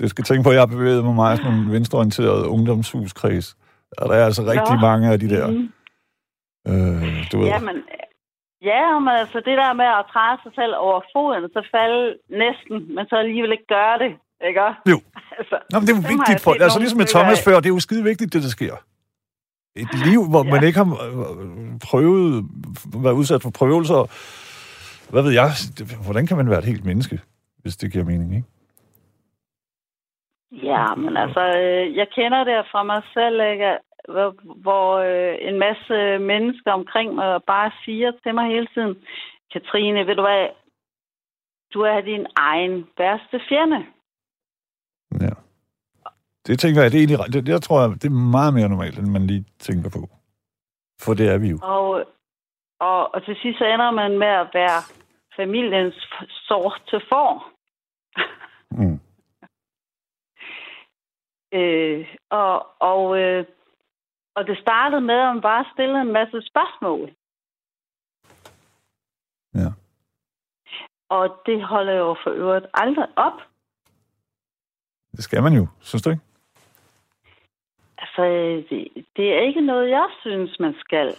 Du 0.00 0.08
skal 0.08 0.24
tænke 0.24 0.42
på, 0.44 0.50
at 0.50 0.54
jeg 0.54 0.62
har 0.62 0.76
bevæget 0.76 1.04
mig 1.04 1.14
meget 1.14 1.38
som 1.38 1.54
en 1.54 1.72
venstreorienteret 1.72 2.46
ungdomshuskreds. 2.46 3.56
Og 3.98 4.08
der 4.08 4.14
er 4.14 4.24
altså 4.24 4.42
rigtig 4.42 4.74
Nå. 4.74 4.80
mange 4.88 5.12
af 5.12 5.20
de 5.20 5.28
der... 5.34 5.46
Mm. 5.50 5.72
Øh, 6.70 7.32
du 7.32 7.34
ved. 7.38 7.46
Jamen, 7.46 7.76
ja, 8.70 8.98
men 8.98 9.12
altså 9.22 9.38
det 9.48 9.56
der 9.62 9.72
med 9.82 9.88
at 10.00 10.04
træde 10.12 10.36
sig 10.44 10.52
selv 10.60 10.74
over 10.86 11.00
foden, 11.12 11.42
så 11.56 11.60
falde 11.76 12.02
næsten, 12.44 12.94
men 12.94 13.02
så 13.10 13.16
alligevel 13.16 13.52
ikke 13.52 13.68
gøre 13.76 13.98
det, 14.02 14.12
ikke? 14.48 14.66
Jo. 14.92 14.98
altså, 15.38 15.56
Nå, 15.70 15.74
men 15.78 15.84
det 15.86 15.92
er 15.94 16.00
jo 16.00 16.06
vigtigt 16.14 16.40
for... 16.44 16.50
Altså 16.64 16.78
ligesom 16.78 16.98
med 17.02 17.08
Thomas 17.14 17.44
før, 17.46 17.56
det 17.62 17.68
er 17.70 17.76
jo 17.78 17.80
skide 17.88 18.04
vigtigt, 18.10 18.32
det 18.32 18.42
der 18.42 18.52
sker. 18.58 18.74
Et 19.82 19.92
liv, 20.08 20.20
hvor 20.30 20.44
ja. 20.44 20.50
man 20.50 20.64
ikke 20.64 20.78
har 20.78 20.90
øh, 21.06 21.78
prøvet, 21.88 22.44
været 23.04 23.18
udsat 23.20 23.42
for 23.42 23.50
prøvelser. 23.58 24.00
Hvad 25.10 25.22
ved 25.22 25.32
jeg? 25.32 25.48
Hvordan 26.04 26.26
kan 26.26 26.36
man 26.36 26.50
være 26.50 26.58
et 26.58 26.70
helt 26.72 26.84
menneske, 26.84 27.20
hvis 27.62 27.76
det 27.76 27.92
giver 27.92 28.04
mening, 28.04 28.36
ikke? 28.36 28.48
Ja, 30.52 30.94
men 30.94 31.16
altså, 31.16 31.40
øh, 31.40 31.96
jeg 31.96 32.08
kender 32.16 32.44
det 32.44 32.66
fra 32.72 32.82
mig 32.82 33.02
selv, 33.14 33.40
ikke? 33.52 33.78
hvor, 34.08 34.34
hvor 34.64 34.88
øh, 35.08 35.36
en 35.40 35.58
masse 35.58 36.18
mennesker 36.18 36.72
omkring 36.72 37.14
mig 37.14 37.40
bare 37.46 37.70
siger 37.84 38.12
til 38.22 38.34
mig 38.34 38.46
hele 38.46 38.68
tiden, 38.74 38.96
Katrine, 39.52 40.06
ved 40.06 40.14
du 40.16 40.22
hvad, 40.22 40.48
du 41.74 41.80
er 41.80 42.00
din 42.00 42.26
egen 42.36 42.86
værste 42.98 43.40
fjende. 43.48 43.86
Ja. 45.20 45.34
Det 46.46 46.58
tænker 46.58 46.82
jeg, 46.82 46.90
det 46.92 46.98
er 46.98 47.06
egentlig, 47.06 47.32
det, 47.32 47.48
jeg 47.48 47.62
tror, 47.62 47.80
det 47.88 48.04
er 48.04 48.30
meget 48.36 48.54
mere 48.54 48.68
normalt, 48.68 48.98
end 48.98 49.06
man 49.06 49.26
lige 49.26 49.44
tænker 49.58 49.90
på. 49.90 50.08
For 51.00 51.14
det 51.14 51.28
er 51.28 51.38
vi 51.38 51.48
jo. 51.48 51.58
Og, 51.62 52.04
og, 52.80 53.14
og 53.14 53.24
til 53.24 53.36
sidst 53.42 53.60
ender 53.60 53.90
man 53.90 54.18
med 54.18 54.26
at 54.26 54.48
være 54.54 54.80
familiens 55.36 55.94
sort 56.48 56.82
til 56.88 57.00
for. 57.08 57.52
Mm. 58.70 59.00
øh, 61.58 62.06
og 62.30 62.66
og, 62.80 63.18
øh, 63.18 63.44
og 64.34 64.46
det 64.46 64.58
startede 64.58 65.00
med, 65.00 65.14
at 65.14 65.34
man 65.34 65.42
bare 65.42 65.64
stillede 65.74 66.00
en 66.00 66.12
masse 66.12 66.42
spørgsmål. 66.50 67.14
Ja. 69.54 69.70
Og 71.08 71.42
det 71.46 71.64
holder 71.64 71.92
jo 71.92 72.16
for 72.24 72.30
øvrigt 72.30 72.66
aldrig 72.74 73.08
op. 73.16 73.38
Det 75.12 75.24
skal 75.24 75.42
man 75.42 75.52
jo, 75.52 75.66
synes 75.80 76.02
du 76.02 76.10
ikke? 76.10 76.25
Altså, 77.98 78.22
det, 78.70 78.78
det 79.16 79.26
er 79.34 79.40
ikke 79.48 79.60
noget, 79.60 79.90
jeg 79.90 80.08
synes, 80.20 80.50
man 80.60 80.74
skal. 80.84 81.14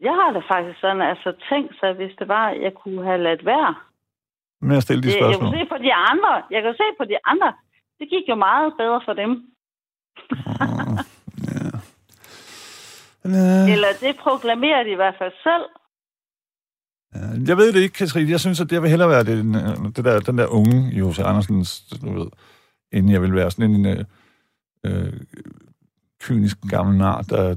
Jeg 0.00 0.14
har 0.20 0.30
da 0.32 0.40
faktisk 0.54 0.80
sådan, 0.80 1.02
altså 1.02 1.32
tænkt 1.50 1.74
sig, 1.80 1.92
hvis 1.92 2.12
det 2.18 2.28
var, 2.28 2.50
jeg 2.50 2.72
kunne 2.74 3.04
have 3.04 3.22
ladt 3.22 3.44
være. 3.44 3.74
Med 4.60 4.76
at 4.76 4.82
stille 4.82 5.02
de 5.02 5.12
spørgsmål. 5.12 5.30
Jeg 5.30 5.40
kan 5.40 5.58
se 5.58 5.68
på 5.74 5.78
de 5.86 5.94
andre. 5.94 6.32
Jeg 6.50 6.62
kan 6.62 6.74
se 6.74 6.86
på 6.98 7.04
de 7.04 7.18
andre. 7.24 7.52
Det 7.98 8.08
gik 8.10 8.28
jo 8.28 8.34
meget 8.34 8.72
bedre 8.78 9.00
for 9.04 9.12
dem. 9.12 9.30
Mm, 9.30 10.98
ja. 11.52 11.68
Uh... 13.24 13.72
Eller 13.72 13.90
det 14.00 14.16
proklamerer 14.16 14.82
de 14.82 14.90
i 14.90 15.00
hvert 15.02 15.14
fald 15.18 15.32
selv. 15.42 15.66
Jeg 17.48 17.56
ved 17.56 17.72
det 17.72 17.80
ikke, 17.80 17.94
Katrine. 17.94 18.30
Jeg 18.30 18.40
synes, 18.40 18.60
at 18.60 18.70
det 18.70 18.82
vil 18.82 18.90
hellere 18.90 19.08
være 19.08 19.24
det, 19.24 19.36
det 19.96 20.04
der, 20.04 20.20
den 20.20 20.38
der 20.38 20.46
unge 20.46 20.92
i 20.92 21.00
H.C. 21.00 21.18
Andersens, 21.18 21.80
du 21.80 22.18
ved, 22.18 22.26
inden 22.92 23.12
jeg 23.12 23.22
vil 23.22 23.34
være 23.34 23.50
sådan 23.50 23.70
en 23.70 23.86
øh, 23.86 24.04
øh, 24.86 25.12
kynisk 26.20 26.56
gammel 26.70 26.98
nar, 26.98 27.22
der, 27.22 27.54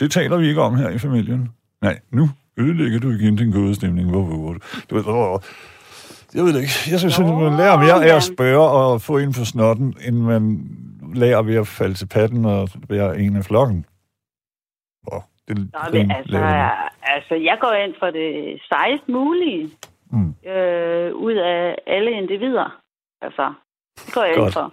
det 0.00 0.10
taler 0.10 0.36
vi 0.36 0.48
ikke 0.48 0.62
om 0.62 0.76
her 0.76 0.88
i 0.88 0.98
familien. 0.98 1.48
Nej, 1.82 1.98
nu 2.10 2.28
ødelægger 2.56 2.98
du 3.00 3.10
igen 3.10 3.36
din 3.36 3.52
gode 3.52 3.74
stemning. 3.74 4.10
Hvor, 4.10 4.22
hvor, 4.22 4.56
du 4.90 4.94
ved, 4.94 5.02
hvor, 5.02 5.42
jeg 6.34 6.44
ved 6.44 6.52
det 6.54 6.60
ikke. 6.60 6.72
Jeg 6.90 6.98
synes, 6.98 7.18
at 7.18 7.24
man 7.26 7.56
lærer 7.56 7.76
mere 7.78 8.04
af 8.04 8.16
at 8.16 8.22
spørge 8.22 8.68
og 8.70 9.02
få 9.02 9.18
ind 9.18 9.34
på 9.34 9.44
snotten, 9.44 9.94
end 10.06 10.16
man 10.16 10.68
lærer 11.14 11.42
ved 11.42 11.54
at 11.54 11.66
falde 11.66 11.94
til 11.94 12.06
patten 12.06 12.44
og 12.44 12.68
være 12.88 13.18
en 13.18 13.36
af 13.36 13.44
flokken. 13.44 13.86
Oh, 15.06 15.22
det, 15.48 15.56
Nå, 15.58 15.80
men 15.92 16.10
altså, 16.10 16.38
altså, 17.02 17.34
jeg 17.34 17.58
går 17.60 17.72
ind 17.72 17.94
for 17.98 18.10
det 18.10 18.60
sejst 18.68 19.08
mulige 19.08 19.70
mm. 20.10 20.34
øh, 20.50 21.14
ud 21.14 21.34
af 21.34 21.76
alle 21.86 22.10
individer. 22.10 22.80
Altså, 23.22 23.52
det 23.98 24.14
går 24.14 24.24
jeg 24.24 24.34
Godt. 24.36 24.46
ind 24.46 24.52
for. 24.52 24.72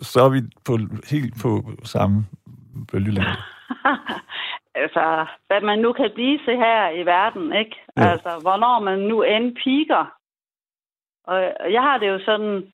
Så 0.00 0.20
er 0.24 0.28
vi 0.28 0.40
på, 0.64 0.78
helt 1.10 1.34
på 1.42 1.70
samme 1.84 2.26
bølgelængde. 2.92 3.36
altså, 4.82 5.26
hvad 5.46 5.60
man 5.60 5.78
nu 5.78 5.92
kan 5.92 6.10
blive 6.14 6.38
til 6.38 6.56
her 6.56 6.88
i 6.90 7.06
verden, 7.06 7.52
ikke? 7.52 7.76
Ja. 7.96 8.02
Altså, 8.10 8.30
hvornår 8.42 8.80
man 8.80 8.98
nu 8.98 9.22
end 9.22 9.56
piker. 9.56 10.04
Og 11.24 11.72
jeg 11.72 11.82
har 11.82 11.98
det 11.98 12.08
jo 12.08 12.18
sådan, 12.24 12.72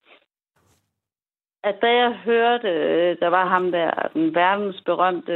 at 1.65 1.77
da 1.83 1.87
jeg 1.87 2.13
hørte, 2.13 2.71
der 3.15 3.29
var 3.29 3.47
ham 3.47 3.73
der, 3.73 4.09
den 4.15 4.35
verdensberømte 4.35 5.33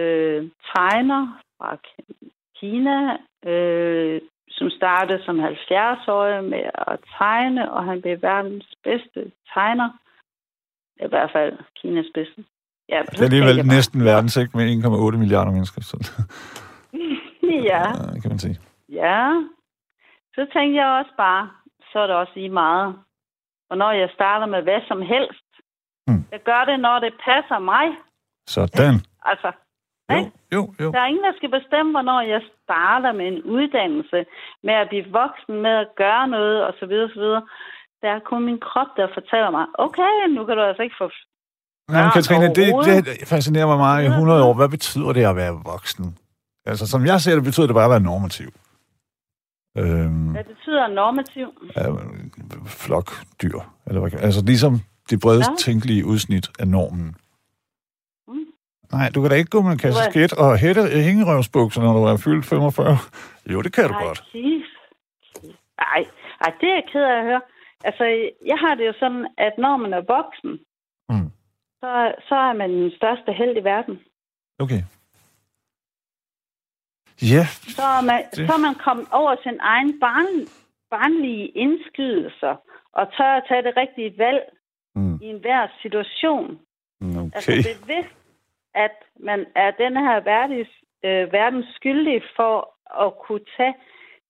tegner 0.74 1.40
fra 1.58 1.76
Kina, 2.56 3.16
øh, 3.50 4.20
som 4.50 4.70
startede 4.70 5.24
som 5.24 5.40
70-årig 5.40 6.44
med 6.44 6.70
at 6.74 6.98
tegne, 7.18 7.72
og 7.72 7.84
han 7.84 8.02
blev 8.02 8.22
verdens 8.22 8.74
bedste 8.84 9.32
tegner. 9.54 9.90
I 11.00 11.06
hvert 11.08 11.30
fald 11.32 11.58
Kinas 11.76 12.06
bedste. 12.14 12.44
Ja, 12.88 13.02
det 13.10 13.20
er 13.20 13.24
alligevel 13.24 13.56
bare. 13.56 13.66
næsten 13.66 14.04
verdens, 14.04 14.36
ikke? 14.36 14.56
Med 14.56 14.64
1,8 14.84 15.16
milliarder 15.16 15.52
mennesker. 15.52 15.80
Så. 15.82 15.96
ja. 17.70 17.82
ja. 18.14 18.20
kan 18.22 18.30
man 18.30 18.38
sige. 18.38 18.58
Ja. 18.88 19.42
Så 20.34 20.46
tænkte 20.52 20.76
jeg 20.80 20.88
også 21.00 21.10
bare, 21.16 21.50
så 21.92 21.98
er 21.98 22.06
det 22.06 22.16
også 22.16 22.32
i 22.36 22.48
meget. 22.48 22.94
Og 23.70 23.76
når 23.78 23.92
jeg 23.92 24.08
starter 24.14 24.46
med 24.46 24.62
hvad 24.62 24.80
som 24.88 25.02
helst, 25.02 25.48
mm. 26.06 26.24
jeg 26.32 26.40
gør 26.40 26.64
det, 26.64 26.80
når 26.80 26.98
det 26.98 27.12
passer 27.24 27.58
mig. 27.58 27.86
Sådan. 28.46 28.94
altså, 29.30 29.52
jo, 30.12 30.30
jo, 30.54 30.74
jo. 30.80 30.92
Der 30.92 31.00
er 31.00 31.06
ingen, 31.06 31.24
der 31.24 31.36
skal 31.36 31.50
bestemme, 31.50 31.90
hvornår 31.92 32.20
jeg 32.20 32.42
starter 32.62 33.12
med 33.12 33.26
en 33.28 33.42
uddannelse, 33.42 34.26
med 34.62 34.74
at 34.74 34.88
blive 34.88 35.06
voksen, 35.10 35.62
med 35.62 35.70
at 35.70 35.88
gøre 35.96 36.28
noget 36.28 36.66
osv. 36.68 36.92
osv. 37.06 37.26
Der 38.02 38.10
er 38.16 38.18
kun 38.18 38.44
min 38.44 38.60
krop, 38.60 38.90
der 38.96 39.14
fortæller 39.14 39.50
mig, 39.50 39.66
okay, 39.74 40.12
nu 40.28 40.44
kan 40.44 40.56
du 40.56 40.62
altså 40.62 40.82
ikke 40.82 40.96
få 40.98 41.10
Nej, 41.90 42.02
men 42.02 42.10
Katrine, 42.10 42.46
det, 42.46 43.04
det 43.04 43.28
fascinerer 43.28 43.66
mig 43.66 43.76
meget 43.76 44.04
i 44.04 44.06
100 44.06 44.44
år. 44.44 44.54
Hvad 44.54 44.68
betyder 44.68 45.12
det 45.12 45.24
at 45.24 45.36
være 45.36 45.60
voksen? 45.64 46.18
Altså, 46.66 46.86
som 46.86 47.06
jeg 47.06 47.20
ser 47.20 47.34
det, 47.34 47.44
betyder 47.44 47.66
det 47.66 47.74
bare 47.74 47.84
at 47.84 47.90
være 47.90 48.00
normativ. 48.00 48.50
Øhm, 49.78 50.30
hvad 50.30 50.44
betyder 50.44 50.86
normativ? 50.88 51.48
Ja, 51.76 51.82
flokdyr. 52.66 53.58
Eller 53.86 54.00
hvad, 54.00 54.14
altså 54.20 54.44
ligesom 54.44 54.80
det 55.10 55.20
bredest 55.20 55.50
ja. 55.50 55.56
tænkelige 55.58 56.06
udsnit 56.06 56.50
af 56.58 56.68
normen. 56.68 57.16
Mm. 58.28 58.46
Nej, 58.92 59.10
du 59.14 59.20
kan 59.20 59.30
da 59.30 59.36
ikke 59.36 59.50
gå 59.50 59.62
med 59.62 59.72
en 59.72 59.78
kasse 59.78 60.00
skidt 60.10 60.32
og 60.32 60.58
hætte 60.58 60.82
hængerøvsbukser, 60.88 61.82
når 61.82 61.92
du 61.92 62.02
er 62.04 62.16
fyldt 62.16 62.46
45. 62.46 62.98
Jo, 63.52 63.62
det 63.62 63.72
kan 63.72 63.88
du 63.88 63.94
Ej, 63.94 64.04
godt. 64.04 64.24
Nej, 65.80 66.00
ej, 66.40 66.52
det 66.60 66.68
er 66.68 66.74
jeg 66.74 66.84
ked 66.92 67.02
af 67.02 67.18
at 67.18 67.24
høre. 67.24 67.40
Altså, 67.84 68.04
jeg 68.46 68.58
har 68.58 68.74
det 68.74 68.86
jo 68.86 68.92
sådan, 68.98 69.26
at 69.38 69.52
når 69.58 69.76
man 69.76 69.92
er 69.92 70.02
voksen, 70.16 70.50
mm 71.08 71.30
så, 71.84 72.14
så 72.28 72.34
er 72.34 72.52
man 72.52 72.70
den 72.70 72.90
største 72.98 73.32
held 73.32 73.56
i 73.56 73.64
verden. 73.64 73.96
Okay. 74.58 74.82
Ja. 77.34 77.44
Så, 77.76 77.86
er 77.98 78.02
man, 78.10 78.20
det... 78.34 78.46
så 78.46 78.52
er 78.58 78.62
man 78.68 78.74
kommet 78.86 79.06
over 79.12 79.34
sin 79.42 79.58
egen 79.60 80.00
barn, 80.00 80.30
barnlige 80.90 81.46
indskydelser 81.64 82.54
og 82.92 83.04
tør 83.16 83.32
at 83.38 83.44
tage 83.48 83.62
det 83.62 83.76
rigtige 83.76 84.18
valg 84.18 84.42
mm. 84.94 85.14
i 85.22 85.26
enhver 85.26 85.66
situation. 85.82 86.58
Okay. 87.00 87.30
Altså 87.34 87.50
bevidst, 87.72 88.16
at 88.74 88.96
man 89.20 89.40
er 89.54 89.70
den 89.70 89.94
her 90.06 90.16
verdens, 90.32 90.72
øh, 91.04 91.32
verdens 91.32 91.66
skyldig 91.76 92.22
for 92.36 92.54
at 93.04 93.10
kunne 93.24 93.46
tage 93.56 93.74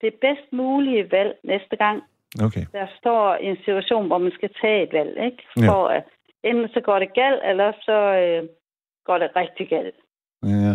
det 0.01 0.15
bedst 0.15 0.53
mulige 0.53 1.13
valg 1.13 1.33
næste 1.45 1.77
gang, 1.77 2.03
Okay. 2.43 2.65
der 2.73 2.87
står 2.99 3.35
en 3.35 3.57
situation, 3.57 4.07
hvor 4.07 4.19
man 4.19 4.33
skal 4.33 4.51
tage 4.61 4.83
et 4.83 4.93
valg, 4.93 5.25
ikke? 5.25 5.43
Ja. 5.57 5.69
For 5.69 5.89
at 5.89 6.05
enten 6.45 6.69
så 6.69 6.81
går 6.81 6.99
det 6.99 7.15
galt, 7.15 7.41
eller 7.45 7.73
så 7.83 7.99
øh, 8.23 8.49
går 9.05 9.19
det 9.19 9.31
rigtig 9.37 9.69
galt. 9.69 9.95
Ja. 10.43 10.75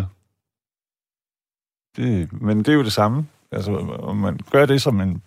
Det, 1.96 2.32
men 2.42 2.58
det 2.58 2.68
er 2.68 2.74
jo 2.74 2.82
det 2.82 2.92
samme. 2.92 3.28
Altså, 3.52 3.72
om 4.02 4.16
man 4.16 4.38
gør 4.52 4.66
det 4.66 4.82
som 4.82 5.00
en, 5.00 5.22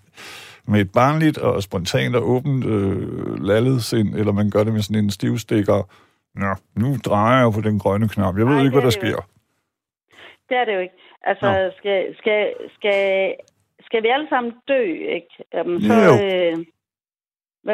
med 0.67 0.81
et 0.81 0.91
barnligt 0.91 1.37
og 1.37 1.63
spontant 1.63 2.15
og 2.15 2.29
åbent 2.29 2.65
øh, 2.65 3.43
lallet 3.43 3.83
sind, 3.83 4.15
eller 4.15 4.31
man 4.33 4.49
gør 4.49 4.63
det 4.63 4.73
med 4.73 4.81
sådan 4.81 5.03
en 5.03 5.09
stivstikker. 5.11 5.79
Nå, 6.35 6.55
nu 6.81 6.97
drejer 7.05 7.43
jeg 7.43 7.53
på 7.53 7.61
den 7.61 7.79
grønne 7.79 8.09
knap. 8.09 8.37
Jeg 8.37 8.45
ved 8.45 8.53
Nej, 8.55 8.63
ikke, 8.63 8.71
hvad 8.71 8.81
der 8.81 8.87
er 8.87 9.01
sker. 9.01 9.19
Det 10.49 10.57
er 10.57 10.65
det 10.65 10.73
jo 10.73 10.79
ikke. 10.79 10.95
Altså, 11.23 11.51
Nå. 11.51 11.71
skal, 11.77 12.15
skal, 12.17 12.53
skal, 12.75 13.35
skal 13.81 14.03
vi 14.03 14.07
alle 14.07 14.29
sammen 14.29 14.53
dø, 14.67 14.83
ikke? 15.17 15.33
Jamen, 15.53 15.81
så, 15.81 15.93
Jo. 15.93 16.13
øh, 16.25 16.57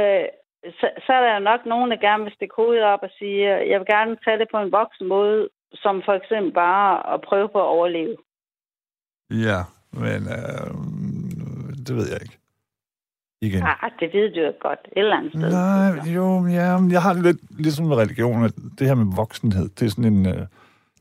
øh, 0.02 0.26
så, 0.64 0.88
så 1.06 1.14
er 1.14 1.22
der 1.26 1.34
jo 1.34 1.40
nok 1.40 1.66
nogen, 1.66 1.92
der 1.92 1.98
gerne 1.98 2.24
vil 2.24 2.34
stikke 2.34 2.56
hovedet 2.56 2.84
op 2.84 3.00
og 3.04 3.10
sige, 3.20 3.48
jeg 3.72 3.80
vil 3.80 3.88
gerne 3.96 4.18
tage 4.26 4.40
det 4.40 4.48
på 4.52 4.58
en 4.58 4.72
voksen 4.72 5.08
måde, 5.08 5.50
som 5.74 6.02
for 6.06 6.14
eksempel 6.14 6.54
bare 6.54 7.14
at 7.14 7.22
prøve 7.22 7.50
på 7.50 7.60
at 7.60 7.72
overleve. 7.78 8.18
Ja, 9.30 9.60
men 9.92 10.22
øh, 10.38 10.70
det 11.86 11.96
ved 11.96 12.08
jeg 12.12 12.22
ikke. 12.22 12.38
Igen. 13.42 13.64
Ah, 13.64 13.92
det 14.00 14.10
ved 14.14 14.34
du 14.34 14.40
jo 14.40 14.54
godt, 14.60 14.80
et 14.86 15.00
eller 15.00 15.18
andet 15.18 15.32
sted. 15.32 15.52
Nej, 15.52 16.14
jo, 16.16 16.48
ja, 16.48 16.68
jeg 16.96 17.02
har 17.02 17.14
lidt 17.14 17.60
ligesom 17.60 17.86
med 17.86 17.98
religion, 17.98 18.46
at 18.46 18.56
det 18.80 18.88
her 18.88 18.96
med 18.96 19.16
voksenhed, 19.16 19.70
det 19.70 19.86
er 19.86 19.90
sådan 19.90 20.14
en, 20.14 20.26
øh, 20.26 20.42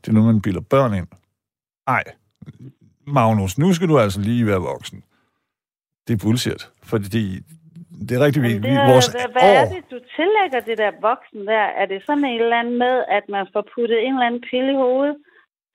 det 0.00 0.08
er 0.08 0.12
noget, 0.12 0.34
man 0.34 0.42
bilder 0.42 0.60
børn 0.60 0.94
ind. 0.94 1.08
Ej, 1.86 2.04
Magnus, 3.06 3.58
nu 3.58 3.72
skal 3.72 3.88
du 3.88 3.98
altså 3.98 4.20
lige 4.20 4.46
være 4.46 4.60
voksen. 4.60 5.04
Det 6.08 6.14
er 6.14 6.26
bullshit, 6.26 6.70
fordi 6.82 7.40
det 8.06 8.12
er 8.16 8.22
rigtig 8.26 8.42
Men 8.42 8.50
vigtigt. 8.50 8.64
det 8.64 8.72
er, 8.82 8.90
Vores 8.92 9.06
hvad, 9.06 9.26
hvad 9.36 9.48
er 9.58 9.62
år, 9.62 9.68
det, 9.74 9.82
du 9.94 9.98
tillægger 10.16 10.60
det 10.68 10.76
der 10.82 10.90
voksen 11.08 11.40
der? 11.52 11.64
Er 11.80 11.86
det 11.92 11.98
sådan 12.06 12.24
en 12.24 12.40
eller 12.40 12.58
anden 12.60 12.78
med, 12.84 12.96
at 13.16 13.24
man 13.28 13.44
får 13.52 13.64
puttet 13.74 13.98
en 14.06 14.12
eller 14.14 14.26
anden 14.26 14.44
pille 14.50 14.70
i 14.72 14.80
hovedet? 14.86 15.16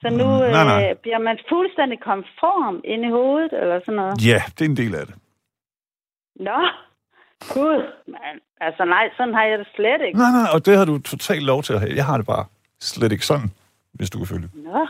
Så 0.02 0.08
nu 0.20 0.26
Mm, 0.40 0.52
nej, 0.58 0.66
nej. 0.74 0.80
Øh, 0.90 0.96
bliver 1.04 1.22
man 1.28 1.38
fuldstændig 1.50 2.00
konform 2.10 2.82
inde 2.94 3.06
i 3.08 3.12
hovedet, 3.12 3.54
eller 3.62 3.80
sådan 3.86 4.00
noget? 4.02 4.16
ja, 4.32 4.40
det 4.56 4.62
er 4.66 4.70
en 4.70 4.78
del 4.84 4.96
af 4.96 5.06
det. 5.10 5.16
Nå, 6.48 6.60
gud, 7.54 7.80
man. 8.08 8.34
Altså 8.68 8.86
nej, 8.86 9.06
sådan 9.18 9.34
har 9.34 9.44
jeg 9.46 9.60
det 9.60 9.68
slet 9.76 10.02
ikke. 10.08 10.20
Nej, 10.20 10.32
nej, 10.40 10.48
og 10.54 10.66
det 10.66 10.78
har 10.78 10.86
du 10.86 10.96
totalt 11.02 11.44
lov 11.52 11.64
til 11.64 11.74
at 11.74 11.80
have. 11.80 11.96
Jeg 11.96 12.06
har 12.06 12.18
det 12.18 12.26
bare 12.26 12.46
slet 12.80 13.12
ikke 13.12 13.26
sådan, 13.26 13.50
hvis 13.94 14.10
du 14.10 14.18
kan 14.18 14.28
følge. 14.28 14.50
Nå, 14.54 14.88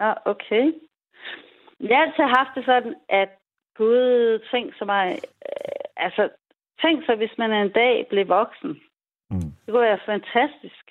Nå 0.00 0.08
okay. 0.32 0.64
Jeg 1.80 1.96
har 1.96 2.04
altid 2.06 2.24
haft 2.38 2.50
det 2.56 2.64
sådan, 2.64 2.94
at 3.08 3.28
Gud, 3.76 4.38
tænk 4.52 4.74
så 4.78 4.84
mig, 4.84 5.06
øh, 5.48 6.04
altså, 6.06 6.28
tænk 6.82 6.96
så, 7.06 7.12
hvis 7.16 7.34
man 7.38 7.50
en 7.52 7.72
dag 7.82 8.06
blev 8.10 8.28
voksen. 8.28 8.70
Mm. 9.30 9.40
Det 9.64 9.68
kunne 9.70 9.88
være 9.90 10.06
fantastisk. 10.06 10.84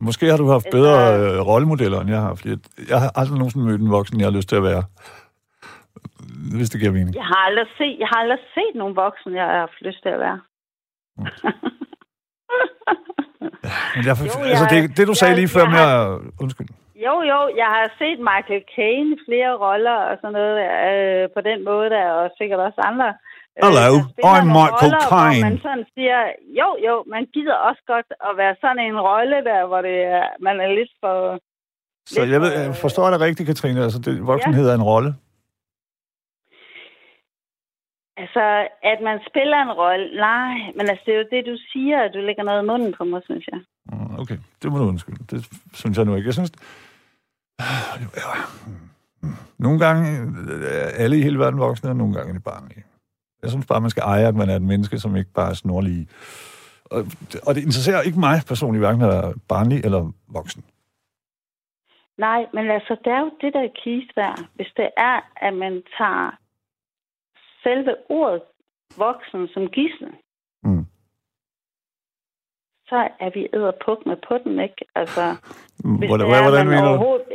Måske 0.00 0.26
har 0.26 0.36
du 0.36 0.46
haft 0.56 0.66
Altså- 0.66 0.76
bedre 0.78 0.96
øh, 1.20 1.40
rollemodeller, 1.50 1.98
end 2.00 2.10
jeg 2.10 2.20
har, 2.20 2.34
fordi 2.34 2.50
jeg- 2.90 3.00
har 3.04 3.10
aldrig 3.20 3.38
nogensinde 3.38 3.66
mødt 3.66 3.80
en 3.80 3.90
voksen, 3.98 4.20
jeg 4.20 4.26
har 4.30 4.36
lyst 4.38 4.48
til 4.48 4.56
at 4.56 4.62
være. 4.70 4.82
Hvis 6.56 6.70
det 6.70 6.80
giver 6.80 6.92
mening. 6.92 7.14
Jeg 7.14 7.24
har 7.32 7.40
aldrig 7.48 7.66
set, 7.78 7.96
jeg 8.02 8.08
har 8.12 8.18
aldrig 8.24 8.38
set 8.54 8.74
nogen 8.74 8.96
voksen, 8.96 9.34
jeg 9.34 9.44
har 9.44 9.58
haft 9.64 9.78
lyst 9.88 10.02
til 10.02 10.08
at 10.16 10.20
være. 10.26 10.40
Men 13.96 14.02
jeg, 14.08 14.14
Jo, 14.20 14.38
altså, 14.52 14.66
jeg- 14.66 14.72
det, 14.74 14.96
det 14.96 15.04
du 15.10 15.14
sagde 15.14 15.30
jeg- 15.32 15.40
lige 15.40 15.52
før 15.56 15.64
jeg 15.66 15.70
med 15.76 15.78
har-. 15.86 16.20
Undskyld. 16.42 16.68
Jo, 17.06 17.14
jo, 17.32 17.38
jeg 17.62 17.68
har 17.74 17.84
set 18.00 18.18
Michael 18.30 18.64
Caine 18.76 19.10
i 19.16 19.18
flere 19.26 19.52
roller 19.66 19.96
og 20.10 20.14
sådan 20.20 20.32
noget 20.38 20.54
øh, 20.88 21.24
på 21.36 21.40
den 21.48 21.58
måde 21.70 21.88
der, 21.96 22.06
og 22.20 22.30
sikkert 22.38 22.60
også 22.68 22.80
andre. 22.90 23.08
Øh, 23.58 23.60
Hello, 23.66 23.90
spiller 24.10 24.34
I'm 24.40 24.46
Michael 24.58 24.94
roller, 24.94 25.10
Caine. 25.12 25.42
Man 25.48 25.58
sådan 25.66 25.84
siger, 25.94 26.18
jo, 26.60 26.68
jo, 26.86 26.94
man 27.14 27.22
gider 27.34 27.56
også 27.68 27.82
godt 27.92 28.08
at 28.28 28.32
være 28.42 28.54
sådan 28.62 28.80
en 28.88 28.98
rolle 29.10 29.36
der, 29.50 29.60
hvor 29.70 29.80
det 29.88 29.96
er, 30.16 30.24
man 30.46 30.56
er 30.64 30.68
lidt 30.78 30.92
for... 31.02 31.14
Så 32.12 32.20
Lidt 32.20 32.32
jeg 32.34 32.40
ved, 32.44 32.50
for- 32.52 32.60
jeg 32.66 32.74
forstår 32.86 33.10
dig 33.10 33.20
rigtigt, 33.20 33.46
Katrine. 33.46 33.82
Altså, 33.86 33.98
det, 34.04 34.26
voksenhed 34.32 34.66
er 34.70 34.74
en 34.74 34.88
rolle. 34.92 35.10
Altså, 38.22 38.44
at 38.92 38.98
man 39.08 39.18
spiller 39.30 39.58
en 39.66 39.72
rolle, 39.82 40.06
nej, 40.30 40.54
men 40.76 40.84
altså, 40.90 41.02
det 41.06 41.14
er 41.14 41.18
jo 41.22 41.26
det, 41.34 41.42
du 41.52 41.56
siger, 41.72 41.96
at 42.04 42.10
du 42.14 42.18
lægger 42.28 42.42
noget 42.42 42.62
i 42.62 42.66
munden 42.66 42.94
på 42.98 43.04
mig, 43.04 43.20
synes 43.24 43.46
jeg. 43.52 43.60
Mm, 43.92 44.14
Okay, 44.22 44.38
det 44.62 44.72
må 44.72 44.78
du 44.78 44.84
undskylde. 44.84 45.24
Det 45.30 45.38
synes 45.74 45.98
jeg 45.98 46.04
nu 46.06 46.14
ikke. 46.16 46.26
Jeg 46.26 46.34
synes... 46.34 46.52
Ja. 48.20 48.30
Nogle 49.58 49.78
gange 49.78 50.06
alle 51.02 51.18
i 51.18 51.22
hele 51.22 51.38
verden 51.38 51.60
voksne, 51.60 51.90
og 51.90 51.96
nogle 51.96 52.14
gange 52.14 52.28
er 52.30 52.34
de 52.38 52.40
barnlige. 52.40 52.84
Jeg 53.42 53.50
synes 53.50 53.66
bare, 53.66 53.80
man 53.80 53.90
skal 53.90 54.02
eje, 54.02 54.26
at 54.28 54.34
man 54.34 54.50
er 54.50 54.56
et 54.56 54.62
menneske, 54.62 54.98
som 54.98 55.16
ikke 55.16 55.32
bare 55.34 55.50
er 55.50 55.54
snorlige. 55.54 56.08
Og, 56.84 57.00
og 57.46 57.54
det 57.54 57.60
interesserer 57.62 58.02
ikke 58.02 58.20
mig 58.20 58.36
personligt, 58.48 58.82
hverken 58.82 59.02
at 59.02 59.08
være 59.08 59.34
barnlig 59.48 59.84
eller 59.84 60.12
voksen. 60.28 60.64
Nej, 62.18 62.46
men 62.54 62.70
altså, 62.70 62.96
det 63.04 63.12
er 63.12 63.20
jo 63.20 63.30
det, 63.40 63.52
der 63.54 63.60
er 63.60 63.72
kis 63.84 64.08
der. 64.14 64.34
Hvis 64.54 64.72
det 64.76 64.88
er, 64.96 65.20
at 65.46 65.54
man 65.54 65.82
tager 65.98 66.30
selve 67.62 67.94
ordet 68.08 68.42
voksen 68.96 69.48
som 69.48 69.66
gissel, 69.68 70.12
Mm. 70.64 70.86
så 72.88 72.96
er 73.20 73.30
vi 73.34 73.48
æderpuk 73.56 74.06
med 74.06 74.16
på 74.28 74.34
den, 74.44 74.60
ikke? 74.60 74.84
Altså, 74.94 75.24
hvis 75.98 76.08
Hvordan, 76.08 76.26
det 76.30 76.36
er, 76.36 76.42
hvordan 76.42 76.66
man 76.66 76.84
overhovedet... 76.84 77.26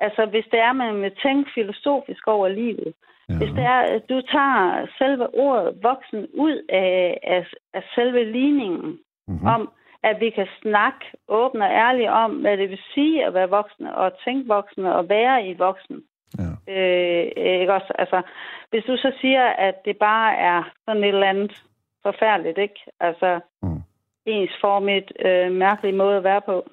Altså, 0.00 0.26
hvis 0.26 0.46
det 0.52 0.60
er, 0.60 0.72
man 0.72 1.02
vil 1.02 1.12
tænke 1.22 1.50
filosofisk 1.54 2.26
over 2.26 2.48
livet. 2.48 2.94
Ja. 3.28 3.36
Hvis 3.38 3.48
det 3.58 3.64
er, 3.64 3.80
at 3.96 4.02
du 4.08 4.20
tager 4.20 4.86
selve 4.98 5.34
ordet 5.34 5.78
voksen 5.82 6.26
ud 6.34 6.62
af, 6.68 7.18
af, 7.22 7.46
af 7.74 7.82
selve 7.94 8.32
ligningen, 8.32 8.98
Mm-hmm. 9.28 9.46
om, 9.46 9.70
at 10.02 10.20
vi 10.20 10.30
kan 10.30 10.46
snakke 10.62 11.04
åbent 11.28 11.62
og 11.62 11.70
ærligt 11.70 12.08
om, 12.08 12.30
hvad 12.40 12.56
det 12.56 12.70
vil 12.70 12.78
sige 12.94 13.26
at 13.26 13.34
være 13.34 13.48
voksne, 13.48 13.96
og 13.96 14.12
tænke 14.24 14.48
voksne, 14.48 14.94
og 14.94 15.08
være 15.08 15.46
i 15.46 15.54
voksen. 15.54 16.02
Ja. 16.38 16.72
Øh, 16.74 17.26
ikke 17.60 17.74
også? 17.74 17.92
Altså, 17.98 18.22
hvis 18.70 18.84
du 18.84 18.96
så 18.96 19.12
siger, 19.20 19.42
at 19.46 19.74
det 19.84 19.96
bare 19.98 20.36
er 20.36 20.62
sådan 20.84 21.04
et 21.04 21.08
eller 21.08 21.26
andet 21.28 21.62
forfærdeligt, 22.02 22.58
ikke? 22.58 22.80
Altså, 23.00 23.40
Mm. 23.62 23.82
ensformigt, 24.26 25.12
øh, 25.24 25.52
mærkelig 25.52 25.94
måde 25.94 26.16
at 26.16 26.24
være 26.24 26.40
på. 26.40 26.66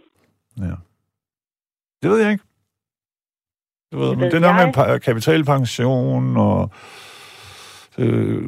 ja. 0.58 0.76
Det 2.02 2.10
ved 2.10 2.22
jeg 2.22 2.32
ikke. 2.32 2.44
Det, 3.92 4.00
ved, 4.00 4.16
men 4.16 4.26
det 4.32 4.34
er 4.34 4.40
noget 4.40 4.56
med 4.78 5.00
kapitalpension 5.00 6.38
og 6.38 6.70
øh, 8.00 8.44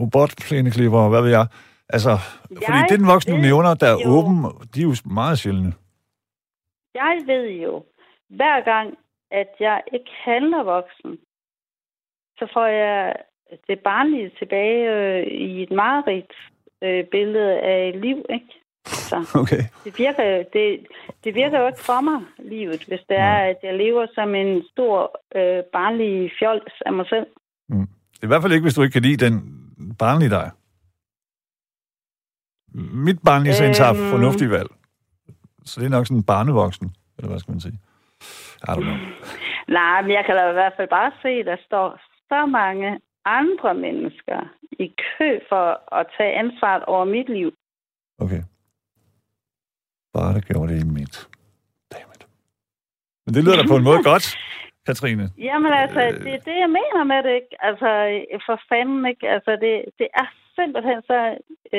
robotplæneklipper 0.00 0.98
og 0.98 1.08
hvad 1.10 1.22
ved 1.22 1.30
jeg. 1.30 1.46
Altså, 1.88 2.16
fordi 2.48 2.64
Jeg 2.68 2.86
det 2.88 2.98
den 2.98 3.06
voksne, 3.06 3.34
du 3.34 3.40
nævner, 3.40 3.74
der 3.74 3.86
er 3.86 3.98
jo- 4.04 4.10
åben, 4.16 4.36
de 4.74 4.80
er 4.80 4.84
jo 4.84 4.94
meget 5.04 5.38
sjældne. 5.38 5.72
Jeg 6.94 7.18
ved 7.26 7.50
jo, 7.50 7.84
hver 8.28 8.64
gang, 8.64 8.94
at 9.30 9.48
jeg 9.60 9.80
ikke 9.92 10.10
handler 10.24 10.62
voksen, 10.62 11.18
så 12.38 12.46
får 12.52 12.66
jeg 12.66 13.16
det 13.68 13.78
barnlige 13.80 14.30
tilbage 14.38 14.90
øh, 14.94 15.26
i 15.26 15.62
et 15.62 15.70
mareridt 15.70 16.32
øh, 16.82 17.04
billede 17.04 17.60
af 17.60 18.00
liv, 18.00 18.24
ikke? 18.30 18.61
Så 18.86 19.16
Okay. 19.42 19.62
det 19.84 19.98
virker, 19.98 20.44
det, 20.52 20.86
det 21.24 21.34
virker 21.34 21.60
jo 21.60 21.66
ikke 21.66 21.80
for 21.80 22.00
mig, 22.00 22.20
livet, 22.38 22.84
hvis 22.88 23.00
det 23.08 23.16
er, 23.18 23.34
at 23.50 23.56
jeg 23.62 23.74
lever 23.76 24.06
som 24.14 24.34
en 24.34 24.62
stor 24.72 25.20
øh, 25.36 25.62
barnlig 25.72 26.32
fjols 26.38 26.72
af 26.86 26.92
mig 26.92 27.06
selv. 27.08 27.26
I 28.22 28.26
hvert 28.26 28.42
fald 28.42 28.52
ikke, 28.52 28.64
hvis 28.64 28.74
du 28.74 28.82
ikke 28.82 28.92
kan 28.92 29.02
lide 29.02 29.24
den 29.26 29.34
barnlige 29.98 30.30
dig. 30.30 30.50
Mit 33.06 33.18
barnlige 33.24 33.54
sind 33.54 33.68
Øhm. 33.80 34.10
fornuftige 34.10 34.50
valg. 34.50 34.70
Så 35.64 35.80
det 35.80 35.86
er 35.86 35.90
nok 35.90 36.06
sådan 36.06 36.16
en 36.16 36.24
barnevoksen, 36.34 36.94
eller 37.18 37.28
hvad 37.30 37.38
skal 37.40 37.52
man 37.52 37.60
sige. 37.60 37.78
I 38.68 38.70
don't 38.70 38.82
know. 38.88 38.96
Nej, 39.78 40.02
men 40.02 40.10
jeg 40.10 40.24
kan 40.26 40.36
da 40.36 40.50
i 40.50 40.52
hvert 40.52 40.72
fald 40.76 40.88
bare 40.88 41.12
se, 41.22 41.28
at 41.28 41.46
der 41.46 41.56
står 41.66 41.98
så 42.28 42.46
mange 42.46 43.00
andre 43.24 43.74
mennesker 43.74 44.38
i 44.72 44.86
kø 45.18 45.38
for 45.48 45.94
at 45.98 46.06
tage 46.16 46.32
ansvaret 46.42 46.84
over 46.84 47.04
mit 47.04 47.28
liv. 47.28 47.50
Okay. 48.18 48.42
Bare 50.14 50.34
der 50.34 50.40
gjorde 50.40 50.68
det 50.72 50.78
i 50.84 50.88
mit. 50.98 51.14
Dammit. 51.92 52.22
Men 53.24 53.34
det 53.34 53.44
lyder 53.44 53.56
da 53.62 53.66
på 53.68 53.76
en 53.76 53.84
måde 53.90 54.02
godt, 54.10 54.26
Katrine. 54.86 55.26
Jamen 55.38 55.72
altså, 55.72 56.00
Øh. 56.00 56.12
det 56.24 56.32
er 56.38 56.42
det, 56.50 56.56
jeg 56.64 56.70
mener 56.78 57.04
med 57.12 57.20
det, 57.26 57.34
ikke? 57.40 57.54
Altså, 57.68 57.88
for 58.46 58.56
fanden, 58.70 59.06
ikke? 59.12 59.24
Altså, 59.36 59.50
det, 59.64 59.72
det 59.98 60.08
er 60.22 60.26
simpelthen 60.58 60.98
så 61.10 61.18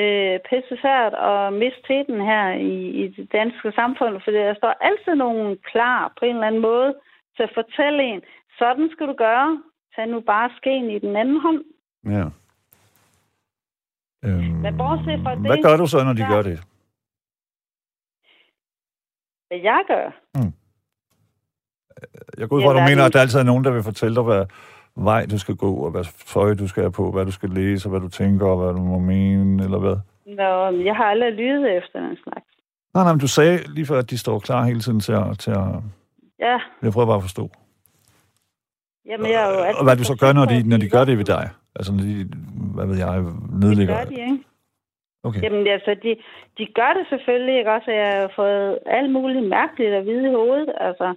øh, 0.00 0.34
pissefærdigt 0.48 1.20
at 1.30 1.52
miste 1.62 1.82
teten 1.88 2.18
her 2.30 2.46
i, 2.72 2.74
i 3.02 3.04
det 3.16 3.26
danske 3.38 3.72
samfund, 3.80 4.14
for 4.24 4.30
der 4.30 4.54
står 4.60 4.74
altid 4.88 5.14
nogen 5.24 5.58
klar 5.72 6.12
på 6.18 6.22
en 6.24 6.34
eller 6.36 6.46
anden 6.50 6.62
måde 6.70 6.90
til 7.36 7.42
at 7.48 7.52
fortælle 7.60 8.00
en, 8.12 8.20
sådan 8.60 8.86
skal 8.92 9.06
du 9.10 9.14
gøre. 9.26 9.50
Tag 9.96 10.06
nu 10.06 10.20
bare 10.20 10.50
skeen 10.58 10.90
i 10.90 10.98
den 10.98 11.16
anden 11.16 11.40
hånd. 11.44 11.60
Ja. 12.16 12.26
Øhm, 14.24 14.54
Men 14.64 14.76
bortset 14.76 15.20
fra 15.22 15.34
Hvad 15.34 15.56
det, 15.56 15.64
gør 15.64 15.76
du 15.76 15.86
så, 15.86 16.04
når 16.04 16.12
de 16.12 16.18
der- 16.18 16.28
gør 16.34 16.42
det? 16.42 16.58
Hvad 19.54 19.62
jeg 19.62 19.82
gør. 19.88 20.06
Jeg 22.38 22.48
går 22.48 22.56
ud 22.56 22.62
fra, 22.62 22.70
at 22.70 22.76
du 22.76 22.90
mener, 22.90 23.04
at 23.04 23.12
der 23.12 23.20
altid 23.20 23.38
er 23.38 23.42
nogen, 23.42 23.64
der 23.64 23.70
vil 23.70 23.82
fortælle 23.82 24.14
dig, 24.14 24.24
hvad, 24.24 24.44
vej, 24.96 25.26
du 25.26 25.38
skal 25.38 25.56
gå, 25.56 25.74
og 25.74 25.90
hvad 25.90 26.04
tøj, 26.26 26.54
du 26.54 26.68
skal 26.68 26.82
have 26.82 26.92
på, 26.92 27.10
hvad 27.10 27.24
du 27.26 27.30
skal 27.30 27.50
læse, 27.50 27.86
og 27.86 27.90
hvad 27.90 28.00
du 28.00 28.08
tænker, 28.08 28.46
og 28.46 28.56
hvad 28.64 28.72
du 28.72 28.78
må 28.78 28.98
mene, 28.98 29.64
eller 29.64 29.78
hvad? 29.78 29.96
Nå, 30.26 30.70
men 30.70 30.86
jeg 30.86 30.96
har 30.96 31.04
aldrig 31.04 31.32
lyttet 31.32 31.76
efter 31.76 32.00
den 32.00 32.16
slags. 32.22 32.46
Nej, 32.94 33.04
nej, 33.04 33.12
men 33.12 33.20
du 33.20 33.28
sagde 33.28 33.58
lige 33.74 33.86
før, 33.86 33.98
at 33.98 34.10
de 34.10 34.18
står 34.18 34.38
klar 34.38 34.64
hele 34.64 34.80
tiden 34.80 35.00
til 35.00 35.12
at... 35.12 35.38
Til 35.38 35.50
at 35.50 35.66
Ja, 36.38 36.58
jeg 36.82 36.92
prøver 36.92 37.06
bare 37.06 37.16
at 37.16 37.22
forstå. 37.22 37.50
jamen 39.06 39.26
jeg 39.30 39.42
er 39.42 39.48
jo 39.48 39.62
altid 39.62 39.78
Og 39.78 39.84
hvad 39.84 39.96
du 39.96 40.04
så 40.04 40.16
gør, 40.20 40.32
når 40.32 40.44
de, 40.44 40.68
når 40.68 40.76
de 40.76 40.88
gør 40.88 41.04
det 41.04 41.18
ved 41.18 41.24
Det 41.24 41.36
dig? 41.36 41.50
Altså, 41.76 41.92
når 41.92 42.02
de, 42.02 42.28
hvad 42.74 42.86
ved 42.86 42.96
jeg, 42.96 43.22
nedlægger... 43.52 43.96
gør 43.96 44.04
de, 44.04 44.14
ikke? 44.20 44.38
Okay. 45.24 45.42
Jamen 45.42 45.66
altså, 45.66 45.96
de, 46.02 46.16
de 46.58 46.66
gør 46.78 46.92
det 46.98 47.06
selvfølgelig, 47.08 47.58
ikke 47.58 47.72
også? 47.72 47.90
Jeg 47.90 48.20
har 48.20 48.32
fået 48.36 48.78
alt 48.86 49.10
muligt 49.12 49.48
mærkeligt 49.48 49.94
at 49.94 50.06
vide 50.06 50.30
i 50.30 50.34
hovedet, 50.34 50.74
altså 50.80 51.14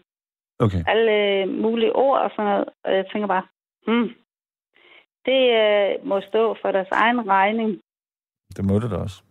Okay. 0.60 0.84
alle 0.88 1.12
øh, 1.12 1.50
mulige 1.64 1.96
ord 1.96 2.20
og 2.22 2.32
sådan 2.32 2.46
noget. 2.46 2.70
Og 2.84 2.96
jeg 2.96 3.06
tænker 3.12 3.28
bare, 3.28 3.46
hmm, 3.88 4.10
det 5.26 5.42
øh, 5.62 6.08
må 6.08 6.22
stå 6.22 6.56
for 6.62 6.72
deres 6.72 6.88
egen 6.92 7.28
regning. 7.28 7.82
Det 8.56 8.66
må 8.66 8.80
det 8.80 8.92
da 8.92 8.96
også. 8.96 9.24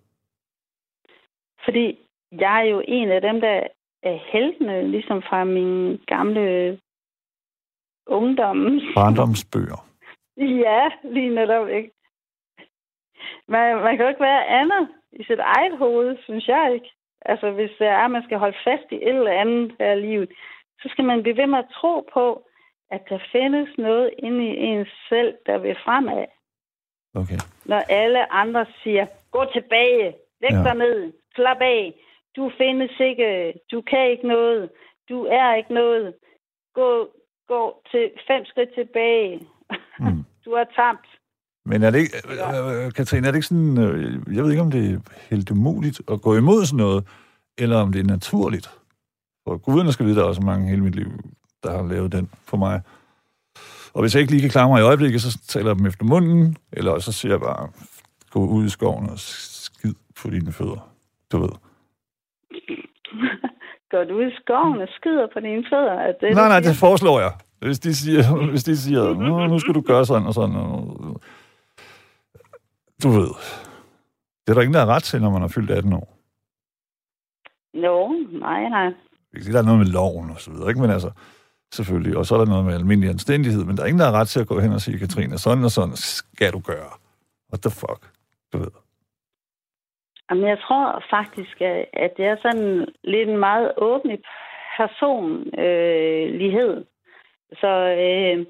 Fordi 1.64 1.98
jeg 2.32 2.60
er 2.60 2.64
jo 2.74 2.82
en 2.88 3.10
af 3.10 3.20
dem, 3.20 3.40
der 3.40 3.66
er 4.02 4.18
heltene, 4.32 4.90
ligesom 4.90 5.22
fra 5.22 5.44
min 5.44 5.96
gamle 6.06 6.78
ungdom. 8.06 8.80
Barndomsbøger. 8.94 9.86
ja, 10.66 10.90
lige 11.04 11.34
netop, 11.34 11.68
ikke? 11.68 11.90
Man, 13.48 13.76
man 13.82 13.96
kan 13.96 14.04
jo 14.04 14.08
ikke 14.08 14.20
være 14.30 14.46
andet 14.46 14.88
i 15.12 15.24
sit 15.24 15.38
eget 15.38 15.78
hoved, 15.78 16.16
synes 16.24 16.48
jeg 16.48 16.70
ikke. 16.74 16.90
Altså, 17.22 17.50
hvis 17.50 17.70
det 17.78 17.86
er, 17.86 17.98
at 18.04 18.10
man 18.10 18.22
skal 18.22 18.38
holde 18.38 18.56
fast 18.64 18.84
i 18.90 18.94
et 18.94 19.08
eller 19.08 19.40
andet 19.40 19.74
her 19.80 19.92
i 19.92 20.00
livet, 20.00 20.30
så 20.82 20.88
skal 20.92 21.04
man 21.04 21.22
blive 21.22 21.36
ved 21.36 21.46
med 21.46 21.58
at 21.58 21.70
tro 21.80 22.08
på, 22.12 22.42
at 22.90 23.02
der 23.08 23.18
findes 23.32 23.68
noget 23.78 24.10
inde 24.18 24.44
i 24.46 24.56
ens 24.56 24.88
selv, 25.08 25.34
der 25.46 25.58
vil 25.58 25.76
fremad. 25.84 26.24
Okay. 27.14 27.38
Når 27.64 27.82
alle 27.88 28.32
andre 28.32 28.66
siger, 28.82 29.06
gå 29.30 29.44
tilbage, 29.52 30.14
læg 30.40 30.50
Ja. 30.52 30.62
dig 30.62 30.74
ned, 30.74 31.12
slap 31.34 31.60
af, 31.60 31.94
du 32.36 32.50
findes 32.58 33.00
ikke, 33.00 33.54
du 33.72 33.80
kan 33.80 34.10
ikke 34.10 34.28
noget, 34.28 34.70
du 35.08 35.24
er 35.24 35.54
ikke 35.54 35.74
noget, 35.74 36.14
gå, 36.74 37.08
gå 37.48 37.82
til 37.90 38.10
fem 38.26 38.44
skridt 38.44 38.74
tilbage, 38.74 39.40
Mm. 39.98 40.24
du 40.44 40.52
er 40.52 40.64
tabt. 40.64 41.06
Men 41.66 41.82
er 41.82 41.90
det 41.90 41.98
ikke, 41.98 42.16
øh, 42.28 42.84
øh, 42.84 42.92
Katrine, 42.92 43.26
er 43.26 43.30
det 43.30 43.38
ikke 43.38 43.46
sådan, 43.46 43.78
øh, 43.78 44.36
jeg 44.36 44.44
ved 44.44 44.50
ikke, 44.50 44.62
om 44.62 44.70
det 44.70 44.92
er 44.92 44.98
helt 45.30 45.50
umuligt 45.50 46.00
at 46.12 46.22
gå 46.22 46.36
imod 46.36 46.64
sådan 46.64 46.76
noget, 46.76 47.04
eller 47.58 47.76
om 47.76 47.92
det 47.92 48.00
er 48.00 48.04
naturligt? 48.04 48.70
For 49.44 49.56
guderne 49.56 49.92
skal 49.92 50.06
vide, 50.06 50.16
der 50.16 50.22
er 50.22 50.26
også 50.26 50.42
mange 50.42 50.68
hele 50.68 50.82
mit 50.82 50.94
liv, 50.94 51.06
der 51.62 51.76
har 51.76 51.88
lavet 51.88 52.12
den 52.12 52.30
for 52.44 52.56
mig. 52.56 52.80
Og 53.94 54.00
hvis 54.00 54.14
jeg 54.14 54.20
ikke 54.20 54.32
lige 54.32 54.40
kan 54.40 54.50
klare 54.50 54.68
mig 54.68 54.80
i 54.80 54.84
øjeblikket, 54.84 55.22
så 55.22 55.38
taler 55.48 55.66
jeg 55.66 55.78
dem 55.78 55.86
efter 55.86 56.04
munden, 56.04 56.56
eller 56.72 56.98
så 56.98 57.12
siger 57.12 57.32
jeg 57.32 57.40
bare, 57.40 57.68
gå 58.30 58.46
ud 58.46 58.64
i 58.64 58.68
skoven 58.68 59.10
og 59.10 59.18
skid 59.18 59.94
på 60.22 60.30
dine 60.30 60.52
fødder. 60.52 60.88
Du 61.32 61.38
ved. 61.38 61.48
Går 63.90 64.04
du 64.04 64.14
ud 64.14 64.26
i 64.26 64.34
skoven 64.42 64.80
og 64.80 64.88
skider 64.96 65.26
på 65.34 65.40
dine 65.40 65.64
fødder? 65.70 65.92
Er 65.92 66.12
det, 66.20 66.34
Nej, 66.34 66.48
nej, 66.48 66.60
det 66.60 66.76
foreslår 66.76 67.20
jeg. 67.20 67.32
Hvis 67.58 67.78
de 67.78 67.94
siger, 67.94 68.50
hvis 68.50 68.64
de 68.64 68.76
siger 68.76 69.14
nu, 69.14 69.46
nu 69.46 69.58
skal 69.58 69.74
du 69.74 69.80
gøre 69.80 70.06
sådan 70.06 70.26
og 70.26 70.34
sådan. 70.34 70.56
Og, 70.56 71.20
du 73.02 73.08
ved. 73.08 73.30
Det 74.42 74.48
er 74.50 74.54
der 74.54 74.62
ingen, 74.62 74.74
der 74.74 74.84
har 74.84 74.94
ret 74.94 75.02
til, 75.02 75.20
når 75.22 75.30
man 75.30 75.40
har 75.40 75.48
fyldt 75.48 75.70
18 75.70 75.92
år. 75.92 76.08
Jo, 77.74 78.26
nej, 78.32 78.68
nej. 78.68 78.92
Sige, 79.36 79.52
Der 79.52 79.58
er 79.58 79.64
noget 79.64 79.78
med 79.78 79.86
loven 79.86 80.30
og 80.30 80.40
så 80.40 80.50
videre, 80.50 80.68
ikke? 80.68 80.80
Men 80.80 80.90
altså, 80.90 81.10
selvfølgelig. 81.72 82.16
Og 82.16 82.26
så 82.26 82.34
er 82.34 82.38
der 82.38 82.46
noget 82.46 82.64
med 82.64 82.74
almindelig 82.74 83.10
anstændighed. 83.10 83.64
Men 83.64 83.76
der 83.76 83.82
er 83.82 83.86
ingen, 83.86 84.00
der 84.00 84.10
har 84.10 84.20
ret 84.20 84.28
til 84.28 84.40
at 84.40 84.46
gå 84.46 84.60
hen 84.60 84.72
og 84.72 84.80
sige, 84.80 84.98
Katrine, 84.98 85.38
sådan 85.38 85.64
og 85.64 85.70
sådan 85.70 85.96
skal 85.96 86.52
du 86.52 86.60
gøre. 86.60 86.90
What 87.50 87.60
the 87.62 87.70
fuck? 87.70 88.00
Du 88.52 88.58
ved. 88.58 88.70
Jamen, 90.30 90.48
jeg 90.48 90.58
tror 90.58 91.04
faktisk, 91.10 91.60
at 92.04 92.10
det 92.16 92.24
er 92.26 92.36
sådan 92.42 92.86
lidt 93.04 93.28
en 93.28 93.38
meget 93.38 93.72
åben 93.76 94.18
personlighed. 94.76 96.74
Så 97.60 97.70
øh, 98.04 98.46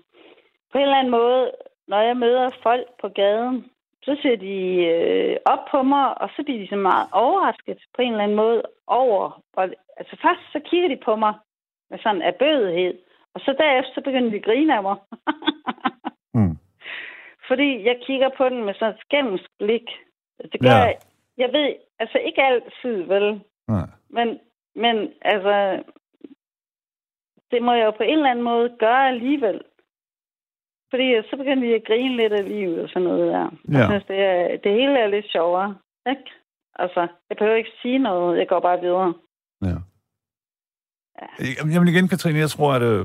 på 0.72 0.78
en 0.78 0.84
eller 0.84 0.99
anden 0.99 1.11
måde, 1.11 1.51
når 1.88 2.01
jeg 2.01 2.16
møder 2.16 2.51
folk 2.62 2.86
på 3.01 3.09
gaden, 3.09 3.64
så 4.07 4.16
ser 4.22 4.36
de 4.36 4.57
øh, 4.94 5.36
op 5.52 5.62
på 5.70 5.82
mig, 5.82 6.04
og 6.22 6.28
så 6.36 6.42
bliver 6.42 6.61
de 6.61 6.68
så 6.68 6.76
meget 6.76 7.07
overrasket 7.12 7.78
på 7.94 8.02
en 8.02 8.12
eller 8.12 8.24
anden 8.24 8.36
måde 8.36 8.62
over. 8.86 9.42
Og, 9.59 9.64
altså 9.96 10.16
først 10.22 10.44
så 10.52 10.61
kigger 10.70 10.88
de 10.88 11.00
på 11.04 11.16
mig 11.16 11.34
med 11.90 11.98
sådan 11.98 12.22
af 12.22 12.34
bødighed, 12.34 12.94
og 13.34 13.40
så 13.40 13.50
derefter 13.59 13.92
så 13.94 14.00
begynder 14.00 14.30
de 14.30 14.36
at 14.36 14.44
grine 14.44 14.76
af 14.76 14.82
mig. 14.82 14.96
Mm. 16.34 16.57
Fordi 17.48 17.84
jeg 17.84 17.96
kigger 18.07 18.30
på 18.38 18.48
den 18.48 18.64
med 18.64 18.74
sådan 18.74 18.94
et 18.94 19.00
skælmsk 19.00 19.50
blik. 19.59 19.86
Det 20.52 20.61
gør 20.61 20.76
ja. 20.76 20.84
jeg, 20.84 20.96
jeg 21.36 21.52
ved, 21.52 21.74
altså 21.98 22.18
ikke 22.18 22.42
altid, 22.42 23.02
vel? 23.02 23.40
Nej. 23.68 23.88
Men, 24.11 24.40
men 24.74 25.12
altså, 25.22 25.82
det 27.50 27.62
må 27.62 27.72
jeg 27.72 27.84
jo 27.84 27.90
på 27.90 28.02
en 28.02 28.18
eller 28.18 28.30
anden 28.30 28.44
måde 28.44 28.76
gøre 28.78 29.09
alligevel. 29.09 29.61
Fordi 30.97 31.28
så 31.30 31.36
begynder 31.36 31.68
de 31.68 31.74
at 31.74 31.86
grine 31.86 32.16
lidt 32.16 32.32
af 32.32 32.44
livet 32.49 32.82
og 32.82 32.88
sådan 32.88 33.09
noget 33.09 33.32
der. 33.32 33.47
Ja. 33.72 33.78
Jeg 33.78 33.86
synes, 33.88 34.05
det, 34.12 34.18
er, 34.30 34.57
det 34.64 34.72
hele 34.72 34.99
er 35.05 35.09
lidt 35.09 35.32
sjovere. 35.32 35.76
Ikke? 36.12 36.26
Altså, 36.82 37.01
jeg 37.28 37.36
behøver 37.38 37.57
ikke 37.57 37.78
sige 37.82 37.99
noget. 37.99 38.38
Jeg 38.38 38.49
går 38.49 38.61
bare 38.61 38.80
videre. 38.80 39.14
Ja. 39.68 39.76
Jamen, 41.59 41.72
Jamen 41.74 41.88
igen, 41.88 42.09
Katrine, 42.09 42.38
jeg 42.38 42.51
tror, 42.51 42.72
at 42.72 42.82
øh, 42.82 42.99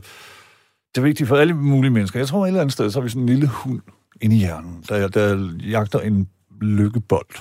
det 0.89 0.98
er 0.98 1.02
vigtigt 1.02 1.30
for 1.30 1.36
alle 1.36 1.54
mulige 1.54 1.92
mennesker. 1.92 2.20
Jeg 2.20 2.28
tror, 2.28 2.39
at 2.39 2.44
et 2.44 2.48
eller 2.48 2.62
andet 2.62 2.74
sted, 2.74 2.89
så 2.89 3.00
har 3.00 3.04
vi 3.04 3.10
sådan 3.10 3.22
en 3.22 3.30
lille 3.30 3.50
hund 3.50 3.82
inde 4.22 4.36
i 4.36 4.39
hjernen, 4.39 4.84
der, 4.89 5.08
der 5.08 5.26
jagter 5.72 6.00
en 6.00 6.30
lykkebold. 6.62 7.34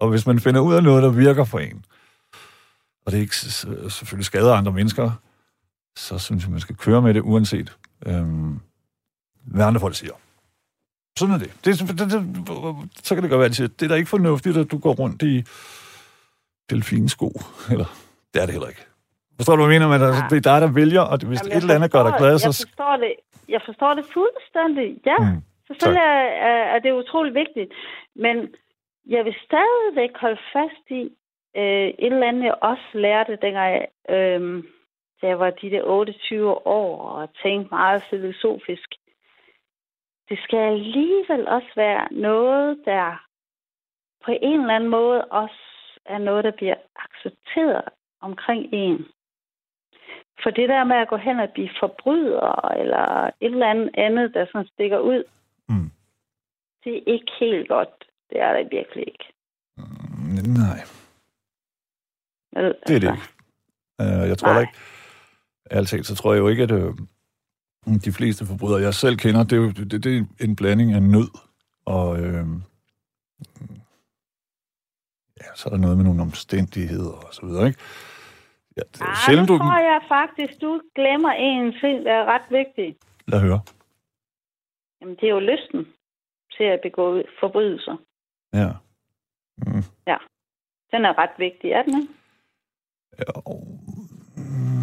Og 0.00 0.08
hvis 0.10 0.26
man 0.26 0.38
finder 0.38 0.60
ud 0.60 0.74
af 0.74 0.82
noget, 0.82 1.02
der 1.02 1.12
virker 1.12 1.44
for 1.44 1.58
en, 1.58 1.84
og 3.06 3.12
det 3.12 3.18
ikke 3.18 3.36
selvfølgelig 3.36 4.24
skader 4.24 4.54
andre 4.54 4.72
mennesker, 4.72 5.10
så 5.96 6.18
synes 6.18 6.44
jeg, 6.44 6.50
man 6.50 6.60
skal 6.60 6.76
køre 6.76 7.02
med 7.02 7.14
det, 7.14 7.20
uanset 7.20 7.76
øhm, 8.06 8.60
hvad 9.44 9.64
andre 9.64 9.80
folk 9.80 9.94
siger. 9.94 10.12
Sådan 11.18 11.34
er 11.34 11.38
det. 11.38 11.52
det, 11.64 11.78
det, 11.88 12.10
det 12.10 13.04
så 13.06 13.14
kan 13.14 13.22
det 13.22 13.30
godt 13.30 13.38
være, 13.38 13.44
at 13.44 13.50
de 13.50 13.56
siger, 13.56 13.68
det 13.68 13.82
er 13.82 13.88
da 13.88 13.94
ikke 13.94 14.08
fornuftigt, 14.10 14.56
at 14.56 14.70
du 14.70 14.78
går 14.78 14.92
rundt 14.92 15.22
i 15.22 15.44
delfinsko. 16.70 17.28
Eller, 17.72 17.88
det 18.34 18.42
er 18.42 18.46
det 18.46 18.54
heller 18.54 18.68
ikke. 18.68 18.84
Forstår 19.36 19.56
du, 19.56 19.64
hvad 19.64 19.74
jeg 19.74 19.82
mener? 19.82 19.98
Men 19.98 20.00
det 20.30 20.36
er 20.46 20.50
dig, 20.52 20.60
der 20.64 20.72
vælger, 20.80 21.00
og 21.00 21.16
hvis 21.18 21.40
Jamen, 21.40 21.46
et 21.46 21.54
jeg 21.54 21.60
eller 21.62 21.74
andet 21.74 21.92
gør 21.92 22.02
dig 22.02 22.14
glad, 22.18 22.30
Jeg 22.30 22.40
så... 22.40 22.66
forstår 22.68 22.96
det, 23.04 23.12
jeg 23.48 23.62
forstår 23.68 23.92
det 23.98 24.04
fuldstændig. 24.16 24.88
Ja, 25.06 25.16
Mm, 25.18 25.40
selvfølgelig 25.66 26.04
er, 26.14 26.24
er, 26.50 26.60
er 26.74 26.78
det 26.78 26.92
utrolig 26.92 27.34
vigtigt. 27.34 27.70
Men 28.24 28.36
jeg 29.14 29.24
vil 29.24 29.34
stadigvæk 29.48 30.12
holde 30.24 30.40
fast 30.56 30.84
i 30.90 31.02
øh, 31.60 31.88
et 32.04 32.12
eller 32.12 32.28
andet, 32.28 32.44
jeg 32.44 32.54
også 32.70 32.88
lærte, 32.94 33.38
dengang 33.42 33.70
jeg, 33.76 33.86
øh, 34.16 34.64
da 35.20 35.24
jeg 35.32 35.38
var 35.38 35.50
de 35.50 35.70
der 35.70 35.82
28 35.84 36.66
år 36.66 37.08
og 37.08 37.28
tænkte 37.42 37.68
meget 37.74 38.02
filosofisk. 38.10 38.88
Det 40.28 40.38
skal 40.44 40.58
alligevel 40.58 41.48
også 41.48 41.68
være 41.76 42.08
noget, 42.12 42.78
der 42.84 43.26
på 44.24 44.32
en 44.42 44.60
eller 44.60 44.74
anden 44.74 44.90
måde 44.90 45.24
også 45.24 45.62
er 46.04 46.18
noget, 46.18 46.44
der 46.44 46.50
bliver 46.50 46.74
accepteret 46.96 47.84
omkring 48.20 48.68
en. 48.72 49.06
For 50.42 50.50
det 50.50 50.68
der 50.68 50.84
med 50.84 50.96
at 50.96 51.08
gå 51.08 51.16
hen 51.16 51.40
og 51.40 51.50
blive 51.50 51.70
forbryder, 51.80 52.68
eller 52.80 53.26
et 53.26 53.32
eller 53.40 53.70
andet 53.70 53.90
andet, 53.94 54.34
der 54.34 54.46
sådan 54.46 54.66
stikker 54.66 54.98
ud, 54.98 55.24
Mm. 55.68 55.90
det 56.84 56.96
er 56.96 57.02
ikke 57.06 57.32
helt 57.40 57.68
godt. 57.68 58.04
Det 58.30 58.40
er 58.40 58.52
det 58.52 58.68
virkelig 58.70 59.04
ikke. 59.06 59.24
Mm, 59.76 60.52
Nej, 60.62 60.78
Vel, 62.52 62.74
det 62.86 62.96
er 62.96 63.00
det 63.00 63.08
altså, 63.08 63.12
ikke. 63.12 64.22
Uh, 64.22 64.28
jeg 64.28 64.38
tror 64.38 64.52
Nej. 64.52 64.60
ikke... 64.60 64.72
Ærligt 65.70 66.06
så 66.06 66.16
tror 66.16 66.32
jeg 66.32 66.40
jo 66.40 66.48
ikke, 66.48 66.62
at 66.62 66.70
øh, 66.70 66.94
de 67.86 68.12
fleste 68.12 68.46
forbrydere, 68.46 68.82
jeg 68.82 68.94
selv 68.94 69.16
kender, 69.16 69.44
det 69.44 69.52
er 69.52 69.56
jo 69.56 69.70
det, 69.70 70.04
det 70.04 70.18
er 70.18 70.24
en 70.40 70.56
blanding 70.56 70.92
af 70.92 71.02
nød 71.02 71.30
og... 71.84 72.20
Øh, 72.20 72.46
ja, 75.40 75.46
så 75.54 75.62
er 75.68 75.70
der 75.70 75.76
noget 75.78 75.96
med 75.96 76.04
nogle 76.04 76.22
omstændigheder 76.22 77.12
og 77.12 77.34
så 77.34 77.46
videre, 77.46 77.66
ikke? 77.66 77.80
Ja, 78.76 78.82
det 78.92 79.00
Ah, 79.00 79.16
sjældent, 79.26 79.48
nu 79.48 79.54
du... 79.54 79.58
tror 79.58 79.78
jeg 79.78 80.00
faktisk, 80.08 80.60
du 80.60 80.80
glemmer 80.94 81.32
en 81.32 81.72
ting, 81.80 82.04
der 82.04 82.12
er 82.12 82.24
ret 82.24 82.48
vigtig. 82.50 82.96
Lad 83.26 83.40
høre. 83.40 83.60
Jamen, 85.00 85.14
det 85.16 85.24
er 85.24 85.30
jo 85.30 85.40
lysten 85.40 85.86
til 86.56 86.64
at 86.64 86.80
begå 86.82 87.22
forbrydelser. 87.40 87.96
Ja. 88.52 88.70
Mm. 89.56 89.82
Den 90.92 91.04
er 91.04 91.18
ret 91.18 91.30
vigtig, 91.38 91.70
er 91.70 91.82
den 91.82 92.02
ikke? 92.02 92.14
Jo, 93.18 93.60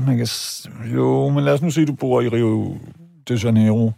man 0.08 0.18
kan, 0.18 0.28
jo, 0.96 1.30
men 1.30 1.44
lad 1.44 1.54
os 1.54 1.62
nu 1.62 1.70
sige, 1.72 1.82
at 1.82 1.88
du 1.88 1.96
bor 1.96 2.22
i 2.22 2.28
Rio 2.28 2.78
de 3.28 3.34
Janeiro. 3.44 3.92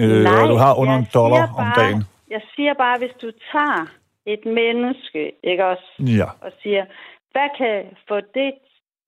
Øh, 0.00 0.22
Nej, 0.22 0.42
og 0.42 0.48
du 0.48 0.54
har 0.64 0.74
under 0.74 0.92
jeg 0.94 1.00
en 1.00 1.06
dollar 1.14 1.36
siger 1.46 1.54
om 1.62 1.66
bare- 1.74 1.80
dagen. 1.84 2.02
Jeg 2.30 2.42
siger 2.56 2.74
bare, 2.74 2.98
hvis 2.98 3.14
du 3.22 3.30
tager 3.52 3.86
et 4.26 4.42
menneske, 4.60 5.32
ikke 5.50 5.66
også, 5.66 5.88
Ja, 6.20 6.28
og 6.46 6.52
siger, 6.62 6.84
hvad 7.32 7.48
kan 7.58 7.76
få 8.08 8.16
det 8.38 8.52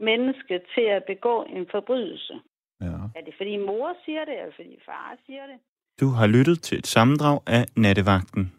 menneske 0.00 0.54
til 0.74 0.86
at 0.96 1.02
begå 1.12 1.34
en 1.56 1.66
forbrydelse? 1.70 2.34
Ja. 2.80 2.86
Er 3.16 3.22
det 3.26 3.34
fordi 3.36 3.56
mor 3.56 3.88
siger 4.04 4.24
det, 4.28 4.34
eller 4.40 4.54
fordi 4.56 4.74
far 4.86 5.16
siger 5.26 5.44
det? 5.50 5.58
Du 6.00 6.08
har 6.08 6.26
lyttet 6.26 6.62
til 6.62 6.78
et 6.78 6.86
sammendrag 6.86 7.40
af 7.46 7.64
Nattevagten. 7.76 8.52